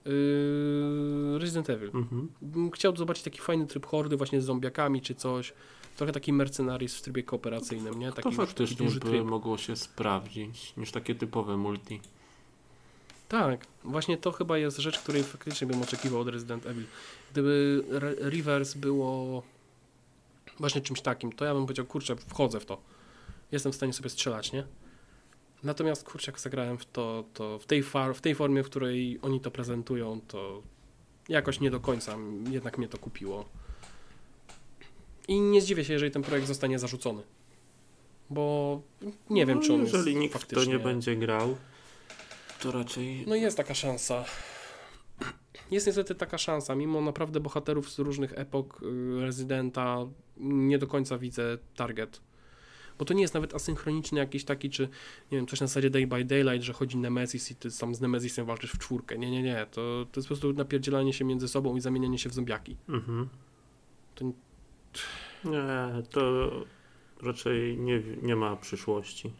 [0.04, 1.90] Yy, Resident Evil.
[1.94, 2.28] Mhm.
[2.42, 5.52] Bym chciał zobaczyć taki fajny tryb hordy właśnie z zombiakami czy coś.
[5.96, 8.12] Trochę taki mercenaries w trybie kooperacyjnym, nie?
[8.12, 9.24] Taki To faktycznie duży tryb.
[9.24, 12.00] mogło się sprawdzić niż takie typowe multi.
[13.32, 16.84] Tak, właśnie to chyba jest rzecz, której faktycznie bym oczekiwał od Resident Evil.
[17.32, 19.42] Gdyby Re Reverse było
[20.58, 22.80] właśnie czymś takim, to ja bym powiedział, kurczę, wchodzę w to.
[23.52, 24.64] Jestem w stanie sobie strzelać, nie?
[25.62, 29.18] Natomiast, kurczę, jak zagrałem w to, to w tej, far w tej formie, w której
[29.22, 30.62] oni to prezentują, to
[31.28, 32.16] jakoś nie do końca
[32.50, 33.44] jednak mnie to kupiło.
[35.28, 37.22] I nie zdziwię się, jeżeli ten projekt zostanie zarzucony.
[38.30, 38.80] Bo
[39.30, 40.64] nie wiem, No, czy on Jeżeli jest nikt faktycznie...
[40.64, 41.56] to nie będzie grał,
[42.62, 44.24] to raczej No jest taka szansa.
[45.70, 49.98] Jest niestety taka szansa, mimo naprawdę bohaterów z różnych epok y, Rezydenta,
[50.36, 52.20] nie do końca widzę target.
[52.98, 54.82] Bo to nie jest nawet asynchroniczny jakiś taki, czy
[55.32, 58.00] nie wiem, coś na zasadzie Day by Daylight, że chodzi Nemesis i ty sam z
[58.00, 59.18] Nemesisem walczysz w czwórkę.
[59.18, 59.66] Nie, nie, nie.
[59.70, 62.76] To, to jest po prostu napierdzielanie się między sobą i zamienianie się w zombiaki.
[62.88, 63.28] Mhm.
[64.14, 64.32] To-
[65.44, 66.50] Nie, to
[67.22, 69.32] raczej nie, nie ma przyszłości.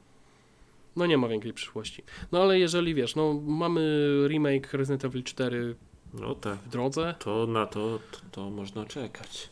[0.97, 2.02] No nie ma większej przyszłości.
[2.32, 3.81] No ale jeżeli wiesz, no mamy
[4.28, 5.77] remake Resident Evil 4
[6.14, 9.51] No tak, w drodze, to na to, to, to można czekać.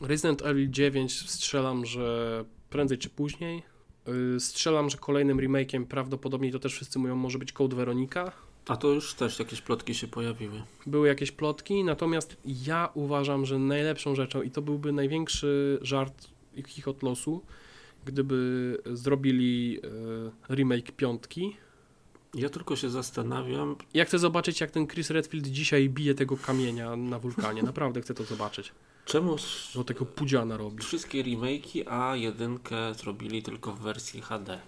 [0.00, 3.62] Resident Evil 9 strzelam, że prędzej czy później.
[4.06, 8.32] Yy, Strzelam, że kolejnym remake'iem prawdopodobnie to też wszyscy mówią może być Code Veronica.
[8.68, 10.62] A to już też jakieś plotki się pojawiły.
[10.86, 16.62] Były jakieś plotki, natomiast ja uważam, że najlepszą rzeczą i to byłby największy żart i
[16.62, 17.42] chichot losu,
[18.04, 21.56] gdyby zrobili yy, remake piątki.
[22.34, 26.96] Ja tylko się zastanawiam, Ja chcę zobaczyć, jak ten Chris Redfield dzisiaj bije tego kamienia
[26.96, 27.62] na wulkanie.
[27.62, 28.72] Naprawdę chcę to zobaczyć.
[29.04, 29.36] czemu
[29.72, 30.82] Że tego pudziana robi.
[30.82, 34.60] wszystkie remake'i, a jedynkę zrobili tylko w wersji HD.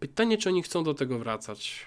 [0.00, 1.86] Pytanie, czy oni chcą do tego wracać.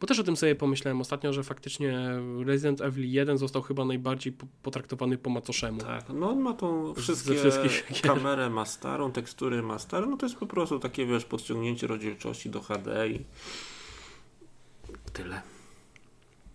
[0.00, 2.10] Bo też o tym sobie pomyślałem ostatnio, że faktycznie
[2.46, 5.80] Resident Evil 1 został chyba najbardziej po- potraktowany po macoszemu.
[5.80, 7.34] Tak, no on ma tą wszystkie,
[8.02, 12.50] kamerę ma starą, tekstury ma starą, no to jest po prostu takie, wiesz, podciągnięcie rozdzielczości
[12.50, 13.24] do HD i
[15.12, 15.42] tyle.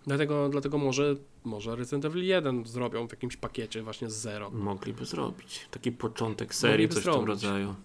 [0.08, 4.50] Dlatego, dlatego może, może Resident Evil 1 zrobią w jakimś pakiecie właśnie z zero.
[4.50, 5.68] Mogliby zrobić.
[5.72, 7.28] Taki początek serii, Mogliby coś w tym zrobić.
[7.30, 7.76] rodzaju.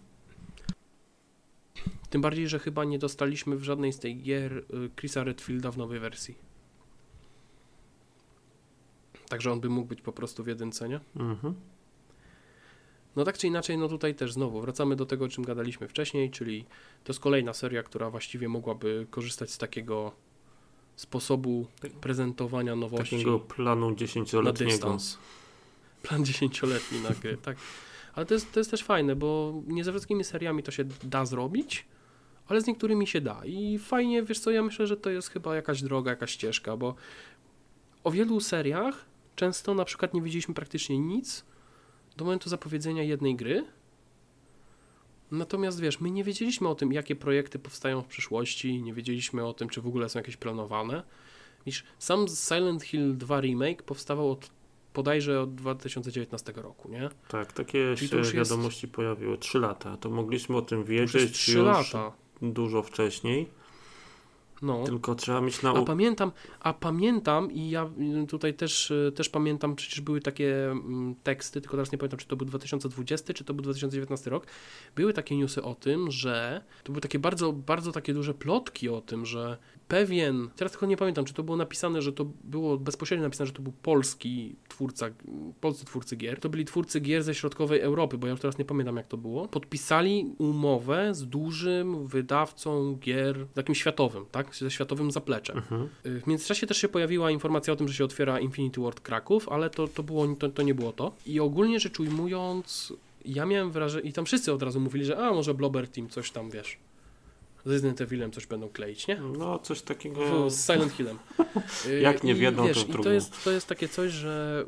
[2.11, 4.65] Tym bardziej, że chyba nie dostaliśmy w żadnej z tych gier y,
[4.97, 6.35] Chrisa Redfielda w nowej wersji.
[9.29, 11.01] Także on by mógł być po prostu w jedynce, nie?
[11.17, 11.55] Mhm.
[13.17, 16.31] No tak czy inaczej, no tutaj też znowu wracamy do tego, o czym gadaliśmy wcześniej,
[16.31, 16.65] czyli
[17.05, 20.13] to jest kolejna seria, która właściwie mogłaby korzystać z takiego
[20.97, 21.67] sposobu
[22.01, 23.17] prezentowania nowości.
[23.17, 24.73] Takiego planu na dziesięcioletniego.
[24.73, 25.19] dystans.
[26.03, 27.57] Plan dziesięcioletni na gry, tak.
[28.15, 31.27] Ale to jest, to jest też fajne, bo nie ze wszystkimi seriami to się da
[31.27, 31.87] zrobić,
[32.49, 33.41] ale z niektórymi się da.
[33.45, 36.95] I fajnie, wiesz co, ja myślę, że to jest chyba jakaś droga, jakaś ścieżka, bo
[38.05, 39.05] o wielu seriach
[39.37, 41.45] często na przykład nie widzieliśmy praktycznie nic
[42.17, 43.65] do momentu zapowiedzenia jednej gry.
[45.31, 49.55] Natomiast wiesz, my nie wiedzieliśmy o tym, jakie projekty powstają w przyszłości, nie wiedzieliśmy o
[49.55, 51.03] tym, czy w ogóle są jakieś planowane.
[51.67, 54.51] Wiesz, sam Silent Hill 2 Remake powstawał od
[54.95, 57.09] bodajże od 2019 roku, nie?
[57.29, 59.39] Tak, takie się już jest- wiadomości pojawiły.
[59.39, 59.97] Trzy lata.
[59.97, 62.13] To mogliśmy o tym To już jest wiedzieć 3 już lata.
[62.43, 63.58] Dużo wcześniej.
[64.63, 64.85] No.
[64.85, 65.87] Tylko trzeba mieć na A uwadze.
[65.87, 67.91] pamiętam, a pamiętam i ja
[68.23, 72.19] y, tutaj też, y, też pamiętam, przecież były takie mm, teksty, tylko teraz nie pamiętam,
[72.19, 74.47] czy to był 2020, czy to był 2019 rok.
[74.97, 79.01] Były takie newsy o tym, że to były takie bardzo, bardzo takie duże plotki o
[79.01, 79.59] tym, że
[79.89, 83.53] pewien, teraz tylko nie pamiętam, czy to było napisane, że to było bezpośrednio napisane, że
[83.53, 85.07] to był polski twórca,
[85.61, 86.41] polscy twórcy gier.
[86.41, 89.17] To byli twórcy gier ze środkowej Europy, bo ja już teraz nie pamiętam jak to
[89.17, 89.49] było.
[89.49, 94.48] Podpisali umowę z dużym wydawcą gier, takim światowym, tak?
[94.57, 95.57] Ze światowym zapleczem.
[95.57, 95.89] Mhm.
[96.07, 99.49] Y, W międzyczasie też się pojawiła informacja o tym, że się otwiera Infinity Ward Kraków,
[99.49, 101.13] ale to, to, było, to, to nie było to.
[101.27, 102.93] I ogólnie rzecz ujmując,
[103.25, 106.31] ja miałem wrażenie, i tam wszyscy od razu mówili, że a może Blobber Team coś
[106.31, 106.79] tam, wiesz,
[107.69, 109.21] z Resident Evilem coś będą kleić, nie?
[109.39, 110.47] No, coś takiego.
[110.47, 111.19] W, z Silent Hillem.
[112.03, 113.11] Jak nie w to wiesz, w i to drugą.
[113.11, 114.65] jest, to jest takie coś, że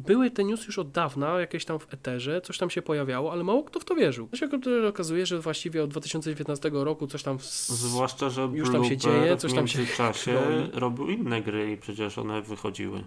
[0.00, 3.44] były te newsy już od dawna, jakieś tam w eterze, coś tam się pojawiało, ale
[3.44, 4.28] mało kto w to wierzył.
[4.28, 4.48] To się
[4.88, 7.38] okazuje, że właściwie od 2019 roku coś tam...
[7.38, 7.44] W...
[7.44, 10.80] Zwłaszcza, że Już tam się dzieje, coś tam w się międzyczasie kroi.
[10.80, 13.04] robił inne gry i przecież one wychodziły.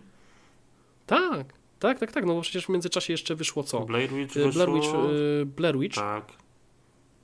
[1.06, 3.80] Tak, tak, tak, tak, no bo przecież w międzyczasie jeszcze wyszło co?
[3.80, 5.12] Blair Witch Blair Witch, wyszło.
[5.42, 6.26] y, Blair Witch Tak.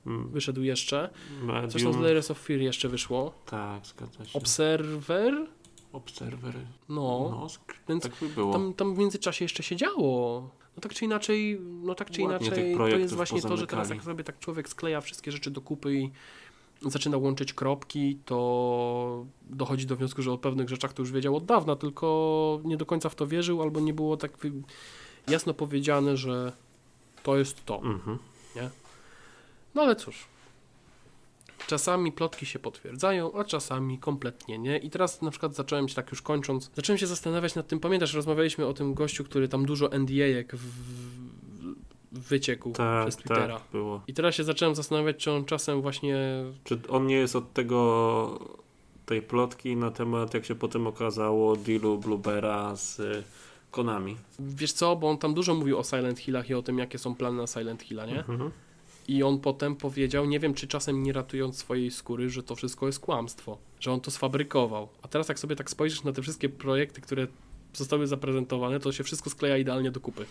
[0.06, 1.10] Mm, wyszedł jeszcze.
[1.46, 2.02] Coś tam z Medium.
[2.02, 3.32] Layers of Fear jeszcze wyszło.
[3.46, 4.38] Tak, zgadza się.
[4.38, 5.46] Observer?
[5.92, 6.54] Observer.
[6.88, 7.28] No.
[7.30, 7.46] No,
[7.88, 8.52] Więc tak by było.
[8.52, 10.50] Tam, tam w międzyczasie jeszcze się działo.
[10.76, 13.90] No tak czy inaczej, no tak czy Ładnie inaczej, to jest właśnie to, że teraz
[13.90, 16.10] jak sobie tak człowiek skleja wszystkie rzeczy do kupy i
[16.82, 21.44] zaczyna łączyć kropki, to dochodzi do wniosku, że o pewnych rzeczach to już wiedział od
[21.44, 24.32] dawna, tylko nie do końca w to wierzył, albo nie było tak
[25.28, 26.52] jasno powiedziane, że
[27.22, 27.76] to jest to.
[27.76, 28.18] Mhm.
[29.74, 30.24] No ale cóż.
[31.66, 34.78] Czasami plotki się potwierdzają, a czasami kompletnie nie.
[34.78, 37.80] I teraz na przykład zacząłem się tak już kończąc, zacząłem się zastanawiać nad tym.
[37.80, 40.64] Pamiętasz, rozmawialiśmy o tym gościu, który tam dużo NDA-ek w,
[42.12, 43.58] wyciekł Tak, przez Twittera.
[43.58, 44.02] tak, było.
[44.06, 46.16] I teraz się zacząłem zastanawiać, czy on czasem właśnie.
[46.64, 48.38] Czy on nie jest od tego
[49.06, 53.02] tej plotki na temat, jak się potem okazało, dealu Bluebera z
[53.70, 54.16] Konami?
[54.38, 57.14] Wiesz co, bo on tam dużo mówił o Silent Hillach i o tym, jakie są
[57.14, 58.18] plany na Silent Hilla, nie?
[58.18, 58.50] Mhm.
[59.08, 62.86] I on potem powiedział, nie wiem czy czasem nie ratując swojej skóry, że to wszystko
[62.86, 64.88] jest kłamstwo, że on to sfabrykował.
[65.02, 67.26] A teraz jak sobie tak spojrzysz na te wszystkie projekty, które
[67.74, 70.24] zostały zaprezentowane, to się wszystko skleja idealnie do kupy.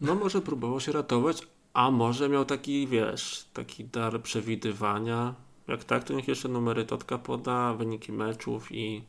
[0.00, 1.42] No może próbował się ratować,
[1.72, 5.34] A może miał taki, wiesz, taki dar przewidywania.
[5.68, 9.02] Jak tak, to niech jeszcze numery Totka poda, wyniki meczów i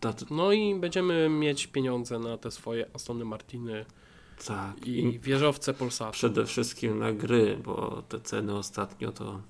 [0.00, 3.84] dat- No i będziemy mieć pieniądze na te swoje Astony Martiny
[4.46, 4.86] tak.
[4.86, 6.12] i wieżowce Polsatu.
[6.12, 9.40] przede wszystkim na gry, bo te ceny ostatnio to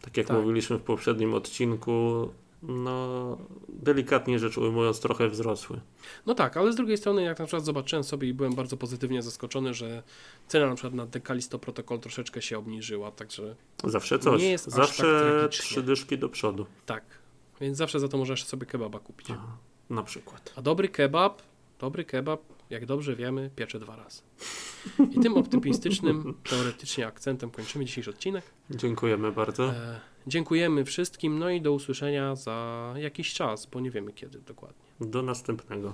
[0.00, 0.36] tak jak Tak.
[0.36, 2.28] mówiliśmy w poprzednim odcinku,
[2.62, 3.38] no
[3.68, 5.80] delikatnie rzecz ujmując trochę wzrosły.
[6.26, 9.22] No tak, ale z drugiej strony, jak na przykład zobaczyłem sobie i byłem bardzo pozytywnie
[9.22, 10.02] zaskoczony, że
[10.48, 14.42] cena na przykład na Dekalisto Protocol troszeczkę się obniżyła, także Zawsze coś.
[14.42, 16.66] Nie jest aż Zawsze tak trzy dyszki do przodu.
[16.86, 17.04] tak.
[17.60, 19.26] Więc zawsze za to możesz sobie kebaba kupić.
[19.30, 19.56] Aha,
[19.90, 20.52] na przykład.
[20.56, 21.42] A dobry kebab,
[21.78, 22.40] dobry kebab,
[22.70, 24.22] jak dobrze wiemy, piecze dwa razy.
[25.10, 28.44] I tym optymistycznym, teoretycznie akcentem kończymy dzisiejszy odcinek.
[28.70, 29.70] Dziękujemy bardzo.
[29.70, 34.82] E, dziękujemy wszystkim, no i do usłyszenia za jakiś czas, bo nie wiemy kiedy dokładnie.
[35.00, 35.92] Do następnego.